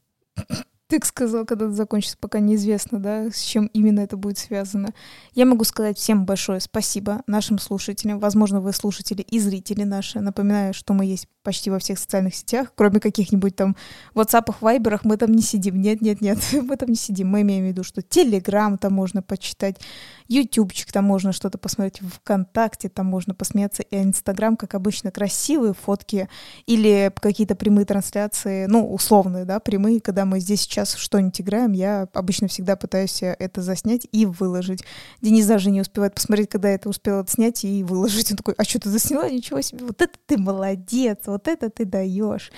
Ты 0.93 0.99
сказал, 1.03 1.43
когда 1.43 1.71
закончится, 1.71 2.19
пока 2.19 2.37
неизвестно, 2.37 2.99
да, 2.99 3.31
с 3.31 3.41
чем 3.41 3.65
именно 3.73 4.01
это 4.01 4.15
будет 4.15 4.37
связано. 4.37 4.89
Я 5.33 5.47
могу 5.47 5.63
сказать 5.63 5.97
всем 5.97 6.23
большое 6.23 6.59
спасибо 6.59 7.23
нашим 7.25 7.57
слушателям. 7.57 8.19
Возможно, 8.19 8.61
вы 8.61 8.73
слушатели 8.73 9.23
и 9.23 9.39
зрители 9.39 9.85
наши. 9.85 10.19
Напоминаю, 10.19 10.75
что 10.75 10.93
мы 10.93 11.05
есть 11.05 11.27
почти 11.41 11.71
во 11.71 11.79
всех 11.79 11.97
социальных 11.97 12.35
сетях, 12.35 12.71
кроме 12.75 12.99
каких-нибудь 12.99 13.55
там 13.55 13.75
WhatsApp, 14.13 14.53
вайберах, 14.61 15.03
мы 15.03 15.17
там 15.17 15.31
не 15.31 15.41
сидим. 15.41 15.81
Нет, 15.81 16.01
нет, 16.01 16.21
нет, 16.21 16.37
мы 16.61 16.77
там 16.77 16.89
не 16.89 16.95
сидим. 16.95 17.27
Мы 17.27 17.41
имеем 17.41 17.65
в 17.65 17.67
виду, 17.69 17.83
что 17.83 18.03
Телеграм 18.03 18.77
там 18.77 18.93
можно 18.93 19.23
почитать, 19.23 19.81
Ютубчик 20.27 20.91
там 20.91 21.05
можно 21.05 21.31
что-то 21.31 21.57
посмотреть, 21.57 21.99
ВКонтакте 21.99 22.89
там 22.89 23.05
можно 23.05 23.33
посмеяться, 23.33 23.83
и 23.83 23.97
Инстаграм, 23.97 24.55
как 24.55 24.75
обычно, 24.75 25.11
красивые 25.11 25.73
фотки 25.73 26.29
или 26.65 27.11
какие-то 27.15 27.55
прямые 27.55 27.85
трансляции, 27.85 28.65
ну, 28.65 28.93
условные, 28.93 29.45
да, 29.45 29.59
прямые, 29.59 30.01
когда 30.01 30.25
мы 30.25 30.39
здесь 30.39 30.61
сейчас 30.61 30.95
что-нибудь 30.95 31.39
играем, 31.41 31.71
я 31.71 32.07
обычно 32.13 32.47
всегда 32.47 32.75
пытаюсь 32.75 33.21
это 33.21 33.61
заснять 33.61 34.07
и 34.11 34.25
выложить. 34.25 34.83
Денис 35.21 35.45
даже 35.45 35.71
не 35.71 35.81
успевает 35.81 36.15
посмотреть, 36.15 36.49
когда 36.49 36.69
я 36.69 36.75
это 36.75 36.89
успела 36.89 37.25
снять 37.27 37.63
и 37.63 37.83
выложить. 37.83 38.31
Он 38.31 38.37
такой, 38.37 38.53
а 38.57 38.63
что 38.63 38.79
ты 38.79 38.89
засняла? 38.89 39.29
Ничего 39.29 39.61
себе, 39.61 39.85
вот 39.85 40.01
это 40.01 40.13
ты 40.25 40.37
молодец, 40.37 41.19
вот 41.25 41.47
это 41.47 41.69
ты 41.69 41.85
даешь. 41.85 42.51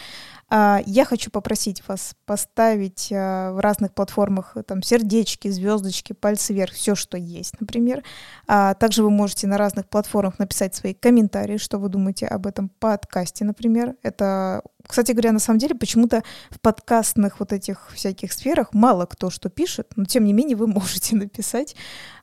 А, 0.48 0.82
Я 0.86 1.06
хочу 1.06 1.32
попросить 1.32 1.88
вас 1.88 2.16
поставить 2.26 3.10
а, 3.12 3.52
в 3.52 3.60
разных 3.60 3.94
платформах 3.94 4.56
э, 4.56 4.64
там 4.64 4.84
сердечки, 4.84 5.48
звездочки, 5.48 6.14
пальцы 6.14 6.54
вверх, 6.54 6.74
все, 6.74 6.94
что 6.94 7.18
есть, 7.18 7.60
например. 7.60 8.04
А 8.48 8.76
Также 8.76 9.04
вы 9.04 9.10
можете 9.10 9.48
на 9.48 9.58
разных 9.58 9.88
платформах 9.88 10.38
написать 10.38 10.76
свои 10.76 10.94
комментарии, 10.94 11.58
что 11.58 11.80
вы 11.80 11.90
думаете 11.90 12.28
об 12.28 12.46
этом 12.46 12.70
подкасте, 12.70 13.44
например. 13.44 13.96
Это, 14.04 14.62
кстати 14.88 15.14
говоря, 15.14 15.32
на 15.32 15.40
самом 15.40 15.60
деле 15.60 15.74
почему-то 15.74 16.24
в 16.52 16.60
подкастных 16.60 17.40
вот 17.40 17.52
этих 17.52 17.92
всяких 17.94 18.32
сферах 18.32 18.74
мало 18.74 19.06
кто 19.08 19.32
что 19.32 19.50
пишет, 19.50 19.94
но 19.96 20.06
тем 20.06 20.26
не 20.26 20.34
менее 20.34 20.58
вы 20.58 20.68
можете 20.68 21.16
написать 21.16 21.76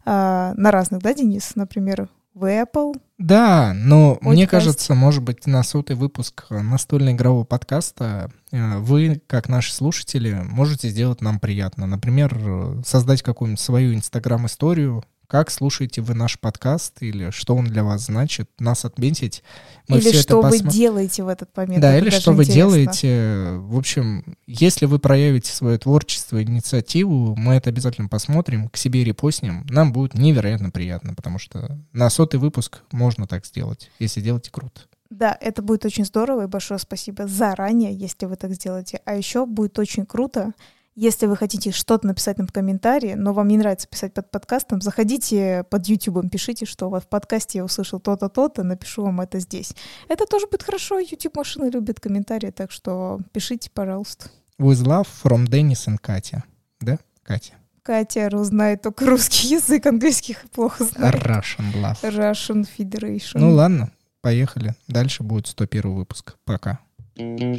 на 0.05 0.55
разных, 0.57 1.01
да, 1.01 1.15
Денис, 1.15 1.55
например, 1.55 2.09
в 2.35 2.45
Apple, 2.45 2.95
Да, 3.19 3.73
но 3.75 4.19
мне 4.23 4.45
Подкаст. 4.45 4.51
кажется, 4.51 4.95
может 4.95 5.23
быть, 5.23 5.47
на 5.47 5.63
сотый 5.63 5.97
выпуск 5.97 6.47
настольно-игрового 6.51 7.45
подкаста 7.45 8.31
э, 8.51 8.79
вы, 8.79 9.21
как 9.27 9.49
наши 9.49 9.73
слушатели, 9.75 10.41
можете 10.49 10.89
сделать 10.89 11.21
нам 11.21 11.39
приятно. 11.39 11.87
Например, 11.87 12.35
э, 12.35 12.83
создать 12.87 13.23
какую-нибудь 13.23 13.61
свою 13.61 13.95
инстаграм-историю, 13.95 15.05
как 15.33 15.51
слушаете 15.51 16.03
вы 16.03 16.13
наш 16.13 16.39
подкаст 16.39 17.03
или 17.03 17.31
что 17.31 17.57
он 17.57 17.65
для 17.65 17.83
вас 17.83 18.05
значит, 18.05 18.51
нас 18.59 18.85
отметить. 18.85 19.43
Мы 19.89 19.97
или 19.97 20.13
что 20.13 20.43
вы 20.43 20.59
делаете 20.59 21.23
в 21.23 21.29
этот 21.29 21.57
момент. 21.57 21.81
Да, 21.81 21.95
это 21.95 22.05
или 22.05 22.11
что 22.15 22.33
вы 22.33 22.43
интересно. 22.43 22.55
делаете. 22.55 23.53
В 23.61 23.79
общем, 23.79 24.37
если 24.47 24.85
вы 24.85 24.99
проявите 24.99 25.51
свое 25.51 25.79
творчество, 25.79 26.43
инициативу, 26.43 27.35
мы 27.35 27.55
это 27.55 27.71
обязательно 27.71 28.09
посмотрим, 28.09 28.69
к 28.69 28.77
себе 28.77 29.05
репостнем. 29.05 29.67
Нам 29.71 29.95
будет 29.95 30.13
невероятно 30.13 30.69
приятно, 30.69 31.15
потому 31.15 31.39
что 31.39 31.79
на 31.95 32.11
сотый 32.11 32.39
выпуск 32.39 32.83
можно 32.93 33.27
так 33.27 33.47
сделать, 33.47 33.91
если 33.99 34.21
делаете 34.21 34.51
круто. 34.51 34.83
Да, 35.09 35.35
это 35.41 35.63
будет 35.63 35.87
очень 35.87 36.05
здорово, 36.05 36.43
и 36.43 36.47
большое 36.47 36.79
спасибо 36.79 37.27
заранее, 37.27 37.95
если 37.95 38.27
вы 38.27 38.37
так 38.37 38.53
сделаете. 38.53 39.01
А 39.07 39.15
еще 39.15 39.47
будет 39.47 39.79
очень 39.79 40.05
круто, 40.05 40.53
если 40.95 41.27
вы 41.27 41.37
хотите 41.37 41.71
что-то 41.71 42.07
написать 42.07 42.39
нам 42.39 42.47
в 42.47 42.53
комментарии, 42.53 43.15
но 43.15 43.33
вам 43.33 43.49
не 43.49 43.57
нравится 43.57 43.89
писать 43.89 44.13
под 44.13 44.31
подкастом, 44.31 44.81
заходите 44.83 45.65
под 45.71 45.87
YouTube, 45.87 46.31
пишите, 46.31 46.67
что 46.67 46.91
в 46.91 47.07
подкасте 47.07 47.59
я 47.59 47.65
услышал 47.65 47.99
то-то, 47.99 48.29
то-то, 48.29 48.63
напишу 48.63 49.03
вам 49.03 49.21
это 49.23 49.39
здесь. 49.39 49.75
Это 50.09 50.27
тоже 50.27 50.47
будет 50.47 50.63
хорошо, 50.63 50.99
YouTube 50.99 51.37
машины 51.37 51.71
любят 51.71 52.01
комментарии, 52.01 52.51
так 52.51 52.71
что 52.71 53.21
пишите, 53.33 53.71
пожалуйста. 53.71 54.27
With 54.59 54.85
love 54.85 55.09
from 55.25 55.47
Денис 55.49 55.89
и 55.89 55.97
Катя. 55.97 56.45
Да, 56.81 56.99
Катя? 57.23 57.55
Катя 57.83 58.29
знает 58.45 58.83
только 58.83 59.07
русский 59.07 59.49
язык, 59.49 59.87
английский 59.87 60.37
плохо 60.53 60.85
знает. 60.85 61.15
Russian 61.15 61.73
love. 61.75 62.03
Russian 62.03 62.69
Federation. 62.79 63.39
Ну 63.39 63.53
ладно, 63.53 63.91
поехали. 64.21 64.75
Дальше 64.89 65.23
будет 65.23 65.47
101 65.47 65.95
выпуск. 65.95 66.37
Пока. 66.45 66.81
Thank 67.15 67.51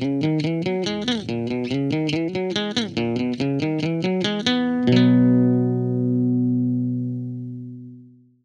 you. 2.12 2.23